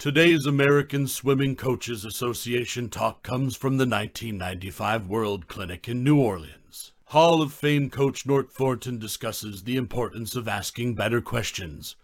Today's 0.00 0.46
American 0.46 1.06
Swimming 1.06 1.56
Coaches 1.56 2.06
Association 2.06 2.88
talk 2.88 3.22
comes 3.22 3.54
from 3.54 3.76
the 3.76 3.84
1995 3.84 5.06
World 5.06 5.46
Clinic 5.46 5.90
in 5.90 6.02
New 6.02 6.18
Orleans. 6.18 6.92
Hall 7.08 7.42
of 7.42 7.52
Fame 7.52 7.90
coach 7.90 8.24
Nort 8.24 8.50
Thornton 8.50 8.98
discusses 8.98 9.64
the 9.64 9.76
importance 9.76 10.34
of 10.34 10.48
asking 10.48 10.94
better 10.94 11.20
questions 11.20 11.96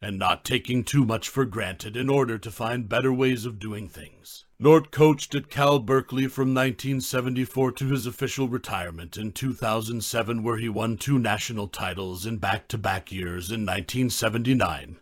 and 0.00 0.18
not 0.18 0.46
taking 0.46 0.82
too 0.82 1.04
much 1.04 1.28
for 1.28 1.44
granted 1.44 1.98
in 1.98 2.08
order 2.08 2.38
to 2.38 2.50
find 2.50 2.88
better 2.88 3.12
ways 3.12 3.44
of 3.44 3.58
doing 3.58 3.90
things. 3.90 4.46
Nort 4.58 4.90
coached 4.90 5.34
at 5.34 5.50
Cal 5.50 5.78
Berkeley 5.80 6.28
from 6.28 6.54
1974 6.54 7.72
to 7.72 7.88
his 7.88 8.06
official 8.06 8.48
retirement 8.48 9.18
in 9.18 9.32
2007, 9.32 10.42
where 10.42 10.56
he 10.56 10.70
won 10.70 10.96
two 10.96 11.18
national 11.18 11.68
titles 11.68 12.24
in 12.24 12.38
back 12.38 12.68
to 12.68 12.78
back 12.78 13.12
years 13.12 13.50
in 13.50 13.66
1979 13.66 14.96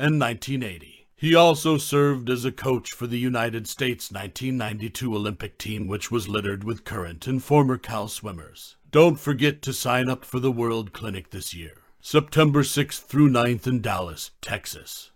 and 0.00 0.20
1980. 0.20 0.99
He 1.20 1.34
also 1.34 1.76
served 1.76 2.30
as 2.30 2.46
a 2.46 2.50
coach 2.50 2.92
for 2.92 3.06
the 3.06 3.18
United 3.18 3.68
States 3.68 4.10
1992 4.10 5.14
Olympic 5.14 5.58
team, 5.58 5.86
which 5.86 6.10
was 6.10 6.30
littered 6.30 6.64
with 6.64 6.86
current 6.86 7.26
and 7.26 7.44
former 7.44 7.76
Cal 7.76 8.08
swimmers. 8.08 8.76
Don't 8.90 9.20
forget 9.20 9.60
to 9.62 9.74
sign 9.74 10.08
up 10.08 10.24
for 10.24 10.40
the 10.40 10.50
World 10.50 10.94
Clinic 10.94 11.28
this 11.28 11.52
year. 11.52 11.82
September 12.00 12.62
6th 12.62 13.02
through 13.02 13.28
9th 13.28 13.66
in 13.66 13.82
Dallas, 13.82 14.30
Texas. 14.40 15.10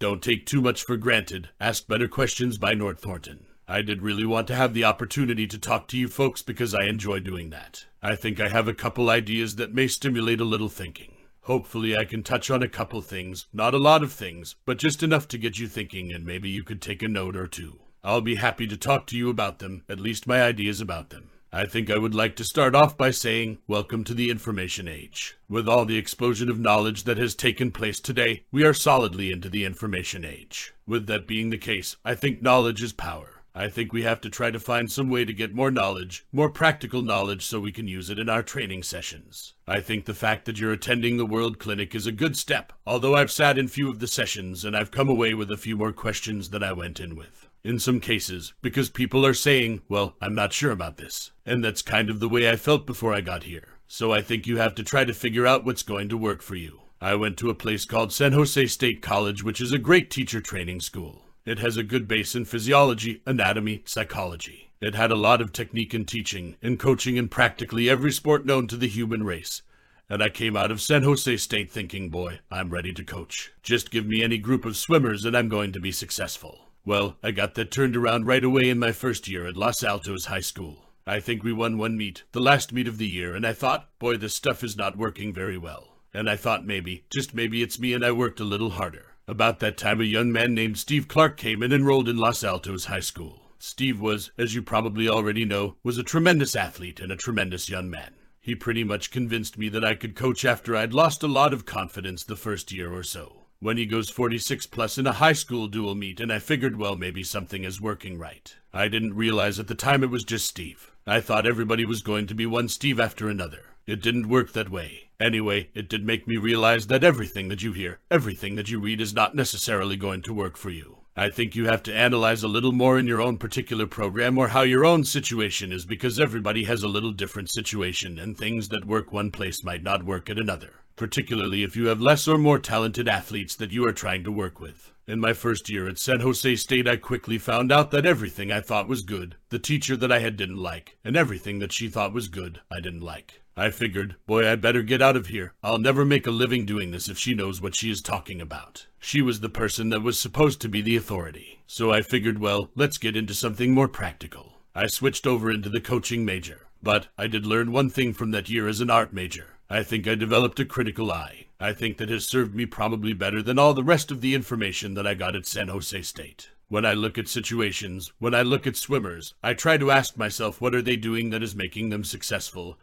Don't 0.00 0.20
take 0.20 0.44
too 0.44 0.60
much 0.60 0.82
for 0.82 0.96
granted. 0.96 1.50
Ask 1.60 1.86
better 1.86 2.08
questions 2.08 2.58
by 2.58 2.74
Nort 2.74 2.98
Thornton. 2.98 3.46
I 3.68 3.82
did 3.82 4.02
really 4.02 4.26
want 4.26 4.48
to 4.48 4.56
have 4.56 4.74
the 4.74 4.82
opportunity 4.82 5.46
to 5.46 5.56
talk 5.56 5.86
to 5.88 5.96
you 5.96 6.08
folks 6.08 6.42
because 6.42 6.74
I 6.74 6.86
enjoy 6.86 7.20
doing 7.20 7.50
that. 7.50 7.86
I 8.02 8.16
think 8.16 8.40
I 8.40 8.48
have 8.48 8.66
a 8.66 8.74
couple 8.74 9.08
ideas 9.08 9.54
that 9.54 9.72
may 9.72 9.86
stimulate 9.86 10.40
a 10.40 10.44
little 10.44 10.68
thinking. 10.68 11.12
Hopefully, 11.46 11.96
I 11.96 12.04
can 12.04 12.22
touch 12.22 12.50
on 12.50 12.62
a 12.62 12.68
couple 12.68 13.02
things, 13.02 13.46
not 13.52 13.74
a 13.74 13.78
lot 13.78 14.04
of 14.04 14.12
things, 14.12 14.54
but 14.64 14.78
just 14.78 15.02
enough 15.02 15.26
to 15.28 15.38
get 15.38 15.58
you 15.58 15.66
thinking, 15.66 16.12
and 16.12 16.24
maybe 16.24 16.48
you 16.48 16.62
could 16.62 16.80
take 16.80 17.02
a 17.02 17.08
note 17.08 17.36
or 17.36 17.48
two. 17.48 17.80
I'll 18.04 18.20
be 18.20 18.36
happy 18.36 18.68
to 18.68 18.76
talk 18.76 19.08
to 19.08 19.16
you 19.16 19.28
about 19.28 19.58
them, 19.58 19.82
at 19.88 19.98
least 19.98 20.26
my 20.26 20.40
ideas 20.40 20.80
about 20.80 21.10
them. 21.10 21.30
I 21.52 21.66
think 21.66 21.90
I 21.90 21.98
would 21.98 22.14
like 22.14 22.36
to 22.36 22.44
start 22.44 22.76
off 22.76 22.96
by 22.96 23.10
saying, 23.10 23.58
Welcome 23.66 24.04
to 24.04 24.14
the 24.14 24.30
information 24.30 24.86
age. 24.86 25.36
With 25.48 25.68
all 25.68 25.84
the 25.84 25.98
explosion 25.98 26.48
of 26.48 26.60
knowledge 26.60 27.02
that 27.04 27.18
has 27.18 27.34
taken 27.34 27.72
place 27.72 27.98
today, 27.98 28.44
we 28.52 28.64
are 28.64 28.72
solidly 28.72 29.32
into 29.32 29.50
the 29.50 29.64
information 29.64 30.24
age. 30.24 30.72
With 30.86 31.06
that 31.08 31.26
being 31.26 31.50
the 31.50 31.58
case, 31.58 31.96
I 32.04 32.14
think 32.14 32.40
knowledge 32.40 32.82
is 32.82 32.92
power. 32.92 33.41
I 33.54 33.68
think 33.68 33.92
we 33.92 34.02
have 34.02 34.20
to 34.22 34.30
try 34.30 34.50
to 34.50 34.58
find 34.58 34.90
some 34.90 35.10
way 35.10 35.24
to 35.24 35.32
get 35.32 35.54
more 35.54 35.70
knowledge, 35.70 36.26
more 36.32 36.48
practical 36.48 37.02
knowledge, 37.02 37.44
so 37.44 37.60
we 37.60 37.72
can 37.72 37.86
use 37.86 38.08
it 38.08 38.18
in 38.18 38.28
our 38.28 38.42
training 38.42 38.82
sessions. 38.82 39.54
I 39.66 39.80
think 39.80 40.06
the 40.06 40.14
fact 40.14 40.46
that 40.46 40.58
you're 40.58 40.72
attending 40.72 41.16
the 41.16 41.26
World 41.26 41.58
Clinic 41.58 41.94
is 41.94 42.06
a 42.06 42.12
good 42.12 42.36
step, 42.36 42.72
although 42.86 43.14
I've 43.14 43.30
sat 43.30 43.58
in 43.58 43.68
few 43.68 43.90
of 43.90 43.98
the 43.98 44.06
sessions 44.06 44.64
and 44.64 44.76
I've 44.76 44.90
come 44.90 45.08
away 45.08 45.34
with 45.34 45.50
a 45.50 45.56
few 45.56 45.76
more 45.76 45.92
questions 45.92 46.50
than 46.50 46.62
I 46.62 46.72
went 46.72 46.98
in 46.98 47.14
with 47.14 47.48
in 47.64 47.78
some 47.78 48.00
cases, 48.00 48.54
because 48.60 48.90
people 48.90 49.24
are 49.24 49.34
saying, 49.34 49.82
well, 49.88 50.16
I'm 50.20 50.34
not 50.34 50.52
sure 50.52 50.72
about 50.72 50.96
this. 50.96 51.30
And 51.46 51.64
that's 51.64 51.82
kind 51.82 52.10
of 52.10 52.20
the 52.20 52.28
way 52.28 52.50
I 52.50 52.56
felt 52.56 52.86
before 52.86 53.14
I 53.14 53.20
got 53.20 53.44
here. 53.44 53.68
So 53.86 54.12
I 54.12 54.20
think 54.20 54.46
you 54.46 54.56
have 54.56 54.74
to 54.76 54.82
try 54.82 55.04
to 55.04 55.14
figure 55.14 55.46
out 55.46 55.64
what's 55.64 55.82
going 55.82 56.08
to 56.08 56.16
work 56.16 56.42
for 56.42 56.54
you. 56.54 56.80
I 57.00 57.14
went 57.14 57.36
to 57.38 57.50
a 57.50 57.54
place 57.54 57.84
called 57.84 58.12
San 58.12 58.32
Jose 58.32 58.66
State 58.66 59.02
College, 59.02 59.44
which 59.44 59.60
is 59.60 59.72
a 59.72 59.78
great 59.78 60.10
teacher 60.10 60.40
training 60.40 60.80
school. 60.80 61.24
It 61.44 61.58
has 61.58 61.76
a 61.76 61.82
good 61.82 62.06
base 62.06 62.36
in 62.36 62.44
physiology, 62.44 63.20
anatomy, 63.26 63.82
psychology. 63.84 64.70
It 64.80 64.94
had 64.94 65.10
a 65.10 65.16
lot 65.16 65.40
of 65.40 65.52
technique 65.52 65.92
in 65.92 66.04
teaching 66.04 66.56
and 66.62 66.78
coaching 66.78 67.16
in 67.16 67.28
practically 67.28 67.90
every 67.90 68.12
sport 68.12 68.46
known 68.46 68.68
to 68.68 68.76
the 68.76 68.86
human 68.86 69.24
race. 69.24 69.62
And 70.08 70.22
I 70.22 70.28
came 70.28 70.56
out 70.56 70.70
of 70.70 70.80
San 70.80 71.02
Jose 71.02 71.36
State 71.38 71.68
thinking, 71.68 72.10
boy, 72.10 72.40
I'm 72.48 72.70
ready 72.70 72.92
to 72.92 73.04
coach. 73.04 73.52
Just 73.62 73.90
give 73.90 74.06
me 74.06 74.22
any 74.22 74.38
group 74.38 74.64
of 74.64 74.76
swimmers 74.76 75.24
and 75.24 75.36
I'm 75.36 75.48
going 75.48 75.72
to 75.72 75.80
be 75.80 75.90
successful. 75.90 76.68
Well, 76.84 77.16
I 77.24 77.32
got 77.32 77.54
that 77.54 77.72
turned 77.72 77.96
around 77.96 78.26
right 78.26 78.44
away 78.44 78.68
in 78.68 78.78
my 78.78 78.92
first 78.92 79.26
year 79.26 79.44
at 79.46 79.56
Los 79.56 79.82
Altos 79.82 80.26
High 80.26 80.40
School. 80.40 80.90
I 81.08 81.18
think 81.18 81.42
we 81.42 81.52
won 81.52 81.76
one 81.76 81.96
meet, 81.96 82.22
the 82.30 82.40
last 82.40 82.72
meet 82.72 82.86
of 82.86 82.98
the 82.98 83.08
year, 83.08 83.34
and 83.34 83.44
I 83.44 83.52
thought, 83.52 83.88
boy, 83.98 84.16
this 84.16 84.36
stuff 84.36 84.62
is 84.62 84.76
not 84.76 84.96
working 84.96 85.32
very 85.32 85.58
well. 85.58 85.96
And 86.14 86.30
I 86.30 86.36
thought 86.36 86.64
maybe, 86.64 87.04
just 87.10 87.34
maybe 87.34 87.62
it's 87.62 87.80
me 87.80 87.94
and 87.94 88.04
I 88.04 88.12
worked 88.12 88.38
a 88.38 88.44
little 88.44 88.70
harder. 88.70 89.11
About 89.28 89.60
that 89.60 89.76
time, 89.76 90.00
a 90.00 90.04
young 90.04 90.32
man 90.32 90.54
named 90.54 90.78
Steve 90.78 91.08
Clark 91.08 91.36
came 91.36 91.62
and 91.62 91.72
enrolled 91.72 92.08
in 92.08 92.16
Los 92.16 92.42
Altos 92.42 92.86
High 92.86 93.00
School. 93.00 93.52
Steve 93.58 94.00
was, 94.00 94.32
as 94.36 94.54
you 94.54 94.62
probably 94.62 95.08
already 95.08 95.44
know, 95.44 95.76
was 95.82 95.98
a 95.98 96.02
tremendous 96.02 96.56
athlete 96.56 97.00
and 97.00 97.12
a 97.12 97.16
tremendous 97.16 97.68
young 97.68 97.88
man. 97.88 98.14
He 98.40 98.54
pretty 98.54 98.82
much 98.82 99.12
convinced 99.12 99.56
me 99.56 99.68
that 99.68 99.84
I 99.84 99.94
could 99.94 100.16
coach 100.16 100.44
after 100.44 100.74
I'd 100.74 100.92
lost 100.92 101.22
a 101.22 101.28
lot 101.28 101.54
of 101.54 101.64
confidence 101.64 102.24
the 102.24 102.36
first 102.36 102.72
year 102.72 102.92
or 102.92 103.04
so 103.04 103.42
when 103.62 103.76
he 103.76 103.86
goes 103.86 104.10
46 104.10 104.66
plus 104.66 104.98
in 104.98 105.06
a 105.06 105.12
high 105.12 105.34
school 105.34 105.68
dual 105.68 105.94
meet, 105.94 106.18
and 106.18 106.32
I 106.32 106.40
figured, 106.40 106.76
well, 106.76 106.96
maybe 106.96 107.22
something 107.22 107.62
is 107.62 107.80
working 107.80 108.18
right. 108.18 108.52
I 108.72 108.88
didn't 108.88 109.14
realize 109.14 109.60
at 109.60 109.68
the 109.68 109.76
time 109.76 110.02
it 110.02 110.10
was 110.10 110.24
just 110.24 110.46
Steve. 110.48 110.90
I 111.06 111.20
thought 111.20 111.46
everybody 111.46 111.84
was 111.84 112.02
going 112.02 112.26
to 112.26 112.34
be 112.34 112.44
one 112.44 112.66
Steve 112.66 112.98
after 112.98 113.28
another. 113.28 113.60
It 113.86 114.02
didn't 114.02 114.28
work 114.28 114.52
that 114.52 114.68
way. 114.68 115.10
Anyway, 115.22 115.70
it 115.72 115.88
did 115.88 116.04
make 116.04 116.26
me 116.26 116.36
realize 116.36 116.88
that 116.88 117.04
everything 117.04 117.46
that 117.46 117.62
you 117.62 117.72
hear, 117.72 118.00
everything 118.10 118.56
that 118.56 118.68
you 118.68 118.80
read 118.80 119.00
is 119.00 119.14
not 119.14 119.36
necessarily 119.36 119.96
going 119.96 120.20
to 120.20 120.34
work 120.34 120.56
for 120.56 120.70
you. 120.70 120.98
I 121.14 121.30
think 121.30 121.54
you 121.54 121.66
have 121.66 121.84
to 121.84 121.94
analyze 121.94 122.42
a 122.42 122.48
little 122.48 122.72
more 122.72 122.98
in 122.98 123.06
your 123.06 123.20
own 123.20 123.38
particular 123.38 123.86
program 123.86 124.36
or 124.36 124.48
how 124.48 124.62
your 124.62 124.84
own 124.84 125.04
situation 125.04 125.70
is 125.70 125.84
because 125.84 126.18
everybody 126.18 126.64
has 126.64 126.82
a 126.82 126.88
little 126.88 127.12
different 127.12 127.50
situation 127.50 128.18
and 128.18 128.36
things 128.36 128.70
that 128.70 128.84
work 128.84 129.12
one 129.12 129.30
place 129.30 129.62
might 129.62 129.84
not 129.84 130.04
work 130.04 130.28
at 130.28 130.40
another 130.40 130.82
particularly 130.96 131.62
if 131.62 131.74
you 131.74 131.86
have 131.86 132.00
less 132.00 132.28
or 132.28 132.38
more 132.38 132.58
talented 132.58 133.08
athletes 133.08 133.56
that 133.56 133.72
you 133.72 133.86
are 133.86 133.92
trying 133.92 134.22
to 134.22 134.30
work 134.30 134.60
with. 134.60 134.92
In 135.06 135.18
my 135.18 135.32
first 135.32 135.68
year 135.68 135.88
at 135.88 135.98
San 135.98 136.20
Jose 136.20 136.56
State, 136.56 136.86
I 136.86 136.96
quickly 136.96 137.38
found 137.38 137.72
out 137.72 137.90
that 137.90 138.06
everything 138.06 138.52
I 138.52 138.60
thought 138.60 138.88
was 138.88 139.02
good, 139.02 139.36
the 139.48 139.58
teacher 139.58 139.96
that 139.96 140.12
I 140.12 140.20
had 140.20 140.36
didn't 140.36 140.58
like, 140.58 140.96
and 141.04 141.16
everything 141.16 141.58
that 141.58 141.72
she 141.72 141.88
thought 141.88 142.12
was 142.12 142.28
good, 142.28 142.60
I 142.70 142.80
didn't 142.80 143.00
like. 143.00 143.41
I 143.56 143.70
figured, 143.70 144.16
boy, 144.26 144.50
I'd 144.50 144.60
better 144.60 144.82
get 144.82 145.02
out 145.02 145.16
of 145.16 145.26
here. 145.26 145.52
I'll 145.62 145.78
never 145.78 146.04
make 146.04 146.26
a 146.26 146.30
living 146.30 146.64
doing 146.64 146.90
this 146.90 147.08
if 147.08 147.18
she 147.18 147.34
knows 147.34 147.60
what 147.60 147.74
she 147.74 147.90
is 147.90 148.00
talking 148.00 148.40
about. 148.40 148.86
She 148.98 149.20
was 149.20 149.40
the 149.40 149.48
person 149.48 149.90
that 149.90 150.02
was 150.02 150.18
supposed 150.18 150.60
to 150.62 150.68
be 150.68 150.80
the 150.80 150.96
authority. 150.96 151.60
So 151.66 151.92
I 151.92 152.02
figured, 152.02 152.38
well, 152.38 152.70
let's 152.74 152.98
get 152.98 153.16
into 153.16 153.34
something 153.34 153.72
more 153.72 153.88
practical. 153.88 154.54
I 154.74 154.86
switched 154.86 155.26
over 155.26 155.50
into 155.50 155.68
the 155.68 155.80
coaching 155.80 156.24
major. 156.24 156.66
But 156.82 157.08
I 157.16 157.28
did 157.28 157.46
learn 157.46 157.70
one 157.70 157.90
thing 157.90 158.12
from 158.12 158.32
that 158.32 158.50
year 158.50 158.66
as 158.66 158.80
an 158.80 158.90
art 158.90 159.12
major. 159.12 159.50
I 159.70 159.84
think 159.84 160.08
I 160.08 160.16
developed 160.16 160.58
a 160.58 160.64
critical 160.64 161.12
eye. 161.12 161.46
I 161.60 161.72
think 161.72 161.98
that 161.98 162.08
has 162.08 162.26
served 162.26 162.54
me 162.54 162.66
probably 162.66 163.12
better 163.12 163.40
than 163.40 163.58
all 163.58 163.72
the 163.72 163.84
rest 163.84 164.10
of 164.10 164.20
the 164.20 164.34
information 164.34 164.94
that 164.94 165.06
I 165.06 165.14
got 165.14 165.36
at 165.36 165.46
San 165.46 165.68
Jose 165.68 166.02
State. 166.02 166.50
When 166.68 166.84
I 166.84 166.94
look 166.94 167.18
at 167.18 167.28
situations, 167.28 168.12
when 168.18 168.34
I 168.34 168.42
look 168.42 168.66
at 168.66 168.76
swimmers, 168.76 169.34
I 169.42 169.54
try 169.54 169.76
to 169.76 169.90
ask 169.90 170.16
myself 170.16 170.60
what 170.60 170.74
are 170.74 170.82
they 170.82 170.96
doing 170.96 171.30
that 171.30 171.42
is 171.42 171.54
making 171.54 171.90
them 171.90 172.02
successful, 172.02 172.78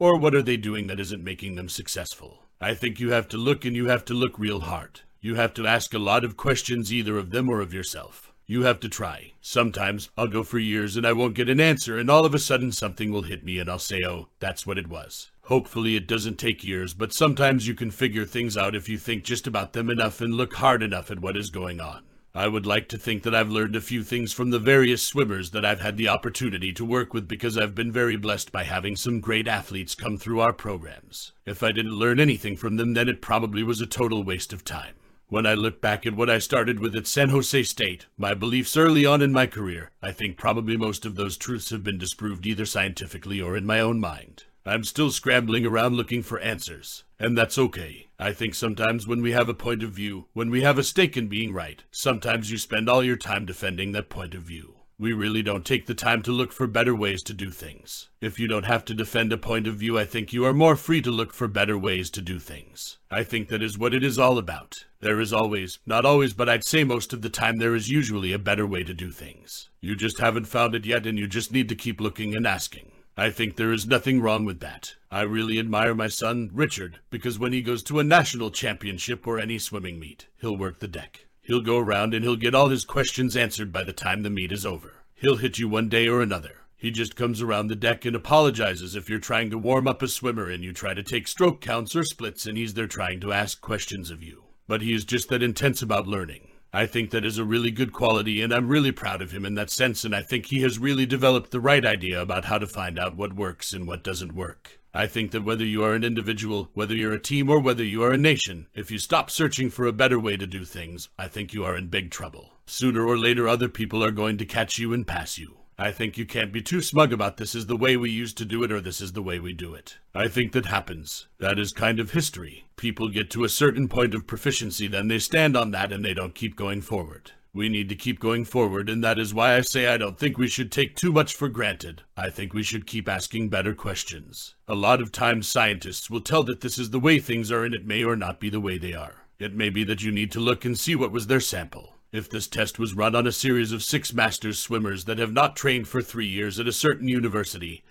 or 0.00 0.18
what 0.18 0.34
are 0.34 0.42
they 0.42 0.56
doing 0.56 0.88
that 0.88 0.98
isn't 0.98 1.22
making 1.22 1.54
them 1.54 1.68
successful. 1.68 2.42
I 2.60 2.74
think 2.74 2.98
you 2.98 3.12
have 3.12 3.28
to 3.28 3.36
look 3.36 3.64
and 3.64 3.76
you 3.76 3.86
have 3.86 4.04
to 4.06 4.14
look 4.14 4.38
real 4.38 4.60
hard. 4.60 5.02
You 5.20 5.34
have 5.36 5.54
to 5.54 5.66
ask 5.66 5.94
a 5.94 5.98
lot 5.98 6.24
of 6.24 6.36
questions 6.36 6.92
either 6.92 7.18
of 7.18 7.30
them 7.30 7.48
or 7.48 7.60
of 7.60 7.74
yourself. 7.74 8.32
You 8.46 8.62
have 8.62 8.80
to 8.80 8.88
try. 8.88 9.34
Sometimes 9.42 10.08
I'll 10.16 10.26
go 10.26 10.42
for 10.42 10.58
years 10.58 10.96
and 10.96 11.06
I 11.06 11.12
won't 11.12 11.34
get 11.34 11.50
an 11.50 11.60
answer, 11.60 11.98
and 11.98 12.10
all 12.10 12.24
of 12.24 12.34
a 12.34 12.38
sudden 12.38 12.72
something 12.72 13.12
will 13.12 13.22
hit 13.22 13.44
me 13.44 13.58
and 13.58 13.70
I'll 13.70 13.78
say, 13.78 14.02
oh, 14.04 14.28
that's 14.40 14.66
what 14.66 14.78
it 14.78 14.88
was. 14.88 15.30
Hopefully, 15.42 15.96
it 15.96 16.06
doesn't 16.06 16.38
take 16.38 16.64
years, 16.64 16.94
but 16.94 17.12
sometimes 17.12 17.68
you 17.68 17.74
can 17.74 17.90
figure 17.90 18.24
things 18.24 18.56
out 18.56 18.74
if 18.74 18.88
you 18.88 18.96
think 18.96 19.24
just 19.24 19.46
about 19.46 19.72
them 19.72 19.90
enough 19.90 20.20
and 20.20 20.32
look 20.34 20.54
hard 20.54 20.82
enough 20.82 21.10
at 21.10 21.20
what 21.20 21.36
is 21.36 21.50
going 21.50 21.80
on. 21.80 22.02
I 22.34 22.46
would 22.46 22.64
like 22.64 22.88
to 22.88 22.98
think 22.98 23.24
that 23.24 23.34
I've 23.34 23.50
learned 23.50 23.74
a 23.74 23.80
few 23.80 24.04
things 24.04 24.32
from 24.32 24.50
the 24.50 24.60
various 24.60 25.02
swimmers 25.02 25.50
that 25.50 25.64
I've 25.64 25.80
had 25.80 25.96
the 25.96 26.08
opportunity 26.08 26.72
to 26.74 26.84
work 26.84 27.12
with 27.12 27.26
because 27.26 27.58
I've 27.58 27.74
been 27.74 27.90
very 27.90 28.16
blessed 28.16 28.52
by 28.52 28.62
having 28.62 28.94
some 28.94 29.18
great 29.18 29.48
athletes 29.48 29.96
come 29.96 30.16
through 30.16 30.38
our 30.38 30.52
programs. 30.52 31.32
If 31.44 31.64
I 31.64 31.72
didn't 31.72 31.98
learn 31.98 32.20
anything 32.20 32.56
from 32.56 32.76
them, 32.76 32.94
then 32.94 33.08
it 33.08 33.20
probably 33.20 33.64
was 33.64 33.80
a 33.80 33.86
total 33.86 34.22
waste 34.22 34.52
of 34.52 34.62
time. 34.62 34.94
When 35.26 35.44
I 35.44 35.54
look 35.54 35.80
back 35.80 36.06
at 36.06 36.14
what 36.14 36.30
I 36.30 36.38
started 36.38 36.78
with 36.78 36.94
at 36.94 37.08
San 37.08 37.30
Jose 37.30 37.64
State, 37.64 38.06
my 38.16 38.34
beliefs 38.34 38.76
early 38.76 39.04
on 39.04 39.22
in 39.22 39.32
my 39.32 39.46
career, 39.46 39.90
I 40.00 40.12
think 40.12 40.36
probably 40.36 40.76
most 40.76 41.04
of 41.04 41.16
those 41.16 41.36
truths 41.36 41.70
have 41.70 41.82
been 41.82 41.98
disproved 41.98 42.46
either 42.46 42.64
scientifically 42.66 43.40
or 43.40 43.56
in 43.56 43.66
my 43.66 43.80
own 43.80 43.98
mind. 43.98 44.44
I'm 44.66 44.84
still 44.84 45.10
scrambling 45.10 45.66
around 45.66 45.96
looking 45.96 46.22
for 46.22 46.38
answers. 46.38 47.02
And 47.18 47.36
that's 47.36 47.58
okay. 47.58 48.08
I 48.22 48.34
think 48.34 48.54
sometimes 48.54 49.06
when 49.06 49.22
we 49.22 49.32
have 49.32 49.48
a 49.48 49.54
point 49.54 49.82
of 49.82 49.92
view, 49.92 50.26
when 50.34 50.50
we 50.50 50.60
have 50.60 50.76
a 50.76 50.82
stake 50.82 51.16
in 51.16 51.28
being 51.28 51.54
right, 51.54 51.82
sometimes 51.90 52.50
you 52.50 52.58
spend 52.58 52.86
all 52.86 53.02
your 53.02 53.16
time 53.16 53.46
defending 53.46 53.92
that 53.92 54.10
point 54.10 54.34
of 54.34 54.42
view. 54.42 54.74
We 54.98 55.14
really 55.14 55.42
don't 55.42 55.64
take 55.64 55.86
the 55.86 55.94
time 55.94 56.20
to 56.24 56.30
look 56.30 56.52
for 56.52 56.66
better 56.66 56.94
ways 56.94 57.22
to 57.22 57.32
do 57.32 57.50
things. 57.50 58.10
If 58.20 58.38
you 58.38 58.46
don't 58.46 58.66
have 58.66 58.84
to 58.84 58.94
defend 58.94 59.32
a 59.32 59.38
point 59.38 59.66
of 59.66 59.76
view, 59.76 59.98
I 59.98 60.04
think 60.04 60.34
you 60.34 60.44
are 60.44 60.52
more 60.52 60.76
free 60.76 61.00
to 61.00 61.10
look 61.10 61.32
for 61.32 61.48
better 61.48 61.78
ways 61.78 62.10
to 62.10 62.20
do 62.20 62.38
things. 62.38 62.98
I 63.10 63.22
think 63.22 63.48
that 63.48 63.62
is 63.62 63.78
what 63.78 63.94
it 63.94 64.04
is 64.04 64.18
all 64.18 64.36
about. 64.36 64.84
There 65.00 65.18
is 65.18 65.32
always, 65.32 65.78
not 65.86 66.04
always, 66.04 66.34
but 66.34 66.50
I'd 66.50 66.66
say 66.66 66.84
most 66.84 67.14
of 67.14 67.22
the 67.22 67.30
time, 67.30 67.56
there 67.56 67.74
is 67.74 67.88
usually 67.88 68.34
a 68.34 68.38
better 68.38 68.66
way 68.66 68.84
to 68.84 68.92
do 68.92 69.10
things. 69.10 69.70
You 69.80 69.96
just 69.96 70.18
haven't 70.18 70.44
found 70.44 70.74
it 70.74 70.84
yet, 70.84 71.06
and 71.06 71.18
you 71.18 71.26
just 71.26 71.52
need 71.52 71.70
to 71.70 71.74
keep 71.74 72.02
looking 72.02 72.36
and 72.36 72.46
asking. 72.46 72.92
I 73.16 73.30
think 73.30 73.56
there 73.56 73.72
is 73.72 73.86
nothing 73.86 74.20
wrong 74.20 74.44
with 74.44 74.60
that. 74.60 74.94
I 75.10 75.22
really 75.22 75.58
admire 75.58 75.94
my 75.94 76.08
son, 76.08 76.50
Richard, 76.52 77.00
because 77.10 77.38
when 77.38 77.52
he 77.52 77.62
goes 77.62 77.82
to 77.84 77.98
a 77.98 78.04
national 78.04 78.50
championship 78.50 79.26
or 79.26 79.38
any 79.38 79.58
swimming 79.58 79.98
meet, 79.98 80.28
he'll 80.40 80.56
work 80.56 80.78
the 80.78 80.88
deck. 80.88 81.26
He'll 81.42 81.60
go 81.60 81.78
around 81.78 82.14
and 82.14 82.24
he'll 82.24 82.36
get 82.36 82.54
all 82.54 82.68
his 82.68 82.84
questions 82.84 83.36
answered 83.36 83.72
by 83.72 83.82
the 83.82 83.92
time 83.92 84.22
the 84.22 84.30
meet 84.30 84.52
is 84.52 84.64
over. 84.64 85.02
He'll 85.14 85.36
hit 85.36 85.58
you 85.58 85.68
one 85.68 85.88
day 85.88 86.08
or 86.08 86.22
another. 86.22 86.58
He 86.76 86.90
just 86.90 87.16
comes 87.16 87.42
around 87.42 87.66
the 87.66 87.76
deck 87.76 88.06
and 88.06 88.16
apologizes 88.16 88.96
if 88.96 89.10
you're 89.10 89.18
trying 89.18 89.50
to 89.50 89.58
warm 89.58 89.86
up 89.86 90.00
a 90.00 90.08
swimmer 90.08 90.48
and 90.48 90.64
you 90.64 90.72
try 90.72 90.94
to 90.94 91.02
take 91.02 91.28
stroke 91.28 91.60
counts 91.60 91.94
or 91.94 92.04
splits 92.04 92.46
and 92.46 92.56
he's 92.56 92.72
there 92.74 92.86
trying 92.86 93.20
to 93.20 93.32
ask 93.32 93.60
questions 93.60 94.10
of 94.10 94.22
you. 94.22 94.44
But 94.66 94.80
he 94.80 94.94
is 94.94 95.04
just 95.04 95.28
that 95.28 95.42
intense 95.42 95.82
about 95.82 96.06
learning. 96.06 96.49
I 96.72 96.86
think 96.86 97.10
that 97.10 97.24
is 97.24 97.36
a 97.36 97.44
really 97.44 97.72
good 97.72 97.92
quality, 97.92 98.40
and 98.40 98.52
I'm 98.52 98.68
really 98.68 98.92
proud 98.92 99.22
of 99.22 99.32
him 99.32 99.44
in 99.44 99.54
that 99.56 99.70
sense, 99.70 100.04
and 100.04 100.14
I 100.14 100.22
think 100.22 100.46
he 100.46 100.60
has 100.62 100.78
really 100.78 101.04
developed 101.04 101.50
the 101.50 101.60
right 101.60 101.84
idea 101.84 102.22
about 102.22 102.44
how 102.44 102.58
to 102.58 102.66
find 102.66 102.96
out 102.96 103.16
what 103.16 103.34
works 103.34 103.72
and 103.72 103.88
what 103.88 104.04
doesn't 104.04 104.36
work. 104.36 104.78
I 104.94 105.08
think 105.08 105.32
that 105.32 105.44
whether 105.44 105.64
you 105.64 105.82
are 105.82 105.94
an 105.94 106.04
individual, 106.04 106.70
whether 106.74 106.94
you're 106.94 107.12
a 107.12 107.20
team, 107.20 107.50
or 107.50 107.58
whether 107.58 107.82
you 107.82 108.04
are 108.04 108.12
a 108.12 108.18
nation, 108.18 108.68
if 108.72 108.90
you 108.90 108.98
stop 108.98 109.30
searching 109.30 109.68
for 109.68 109.86
a 109.86 109.92
better 109.92 110.18
way 110.18 110.36
to 110.36 110.46
do 110.46 110.64
things, 110.64 111.08
I 111.18 111.26
think 111.26 111.52
you 111.52 111.64
are 111.64 111.76
in 111.76 111.88
big 111.88 112.10
trouble. 112.10 112.52
Sooner 112.66 113.04
or 113.04 113.18
later, 113.18 113.48
other 113.48 113.68
people 113.68 114.04
are 114.04 114.12
going 114.12 114.38
to 114.38 114.44
catch 114.44 114.78
you 114.78 114.92
and 114.92 115.04
pass 115.04 115.38
you. 115.38 115.59
I 115.82 115.92
think 115.92 116.18
you 116.18 116.26
can't 116.26 116.52
be 116.52 116.60
too 116.60 116.82
smug 116.82 117.10
about 117.10 117.38
this 117.38 117.54
is 117.54 117.64
the 117.64 117.76
way 117.76 117.96
we 117.96 118.10
used 118.10 118.36
to 118.36 118.44
do 118.44 118.62
it 118.62 118.70
or 118.70 118.82
this 118.82 119.00
is 119.00 119.14
the 119.14 119.22
way 119.22 119.38
we 119.38 119.54
do 119.54 119.72
it. 119.72 119.96
I 120.14 120.28
think 120.28 120.52
that 120.52 120.66
happens. 120.66 121.26
That 121.38 121.58
is 121.58 121.72
kind 121.72 121.98
of 121.98 122.10
history. 122.10 122.66
People 122.76 123.08
get 123.08 123.30
to 123.30 123.44
a 123.44 123.48
certain 123.48 123.88
point 123.88 124.14
of 124.14 124.26
proficiency, 124.26 124.88
then 124.88 125.08
they 125.08 125.18
stand 125.18 125.56
on 125.56 125.70
that 125.70 125.90
and 125.90 126.04
they 126.04 126.12
don't 126.12 126.34
keep 126.34 126.54
going 126.54 126.82
forward. 126.82 127.32
We 127.54 127.70
need 127.70 127.88
to 127.88 127.94
keep 127.94 128.20
going 128.20 128.44
forward, 128.44 128.90
and 128.90 129.02
that 129.02 129.18
is 129.18 129.32
why 129.32 129.56
I 129.56 129.62
say 129.62 129.86
I 129.86 129.96
don't 129.96 130.18
think 130.18 130.36
we 130.36 130.48
should 130.48 130.70
take 130.70 130.96
too 130.96 131.12
much 131.12 131.34
for 131.34 131.48
granted. 131.48 132.02
I 132.14 132.28
think 132.28 132.52
we 132.52 132.62
should 132.62 132.86
keep 132.86 133.08
asking 133.08 133.48
better 133.48 133.74
questions. 133.74 134.56
A 134.68 134.74
lot 134.74 135.00
of 135.00 135.10
times 135.10 135.48
scientists 135.48 136.10
will 136.10 136.20
tell 136.20 136.42
that 136.42 136.60
this 136.60 136.76
is 136.76 136.90
the 136.90 137.00
way 137.00 137.18
things 137.18 137.50
are 137.50 137.64
and 137.64 137.74
it 137.74 137.86
may 137.86 138.04
or 138.04 138.16
not 138.16 138.38
be 138.38 138.50
the 138.50 138.60
way 138.60 138.76
they 138.76 138.92
are. 138.92 139.14
It 139.38 139.54
may 139.54 139.70
be 139.70 139.84
that 139.84 140.02
you 140.02 140.12
need 140.12 140.30
to 140.32 140.40
look 140.40 140.66
and 140.66 140.78
see 140.78 140.94
what 140.94 141.10
was 141.10 141.26
their 141.26 141.40
sample. 141.40 141.96
If 142.12 142.28
this 142.28 142.48
test 142.48 142.76
was 142.76 142.94
run 142.94 143.14
on 143.14 143.28
a 143.28 143.32
series 143.32 143.70
of 143.70 143.84
six 143.84 144.12
masters 144.12 144.58
swimmers 144.58 145.04
that 145.04 145.20
have 145.20 145.32
not 145.32 145.54
trained 145.54 145.86
for 145.86 146.02
three 146.02 146.26
years 146.26 146.58
at 146.58 146.66
a 146.66 146.72
certain 146.72 147.06
university, 147.06 147.84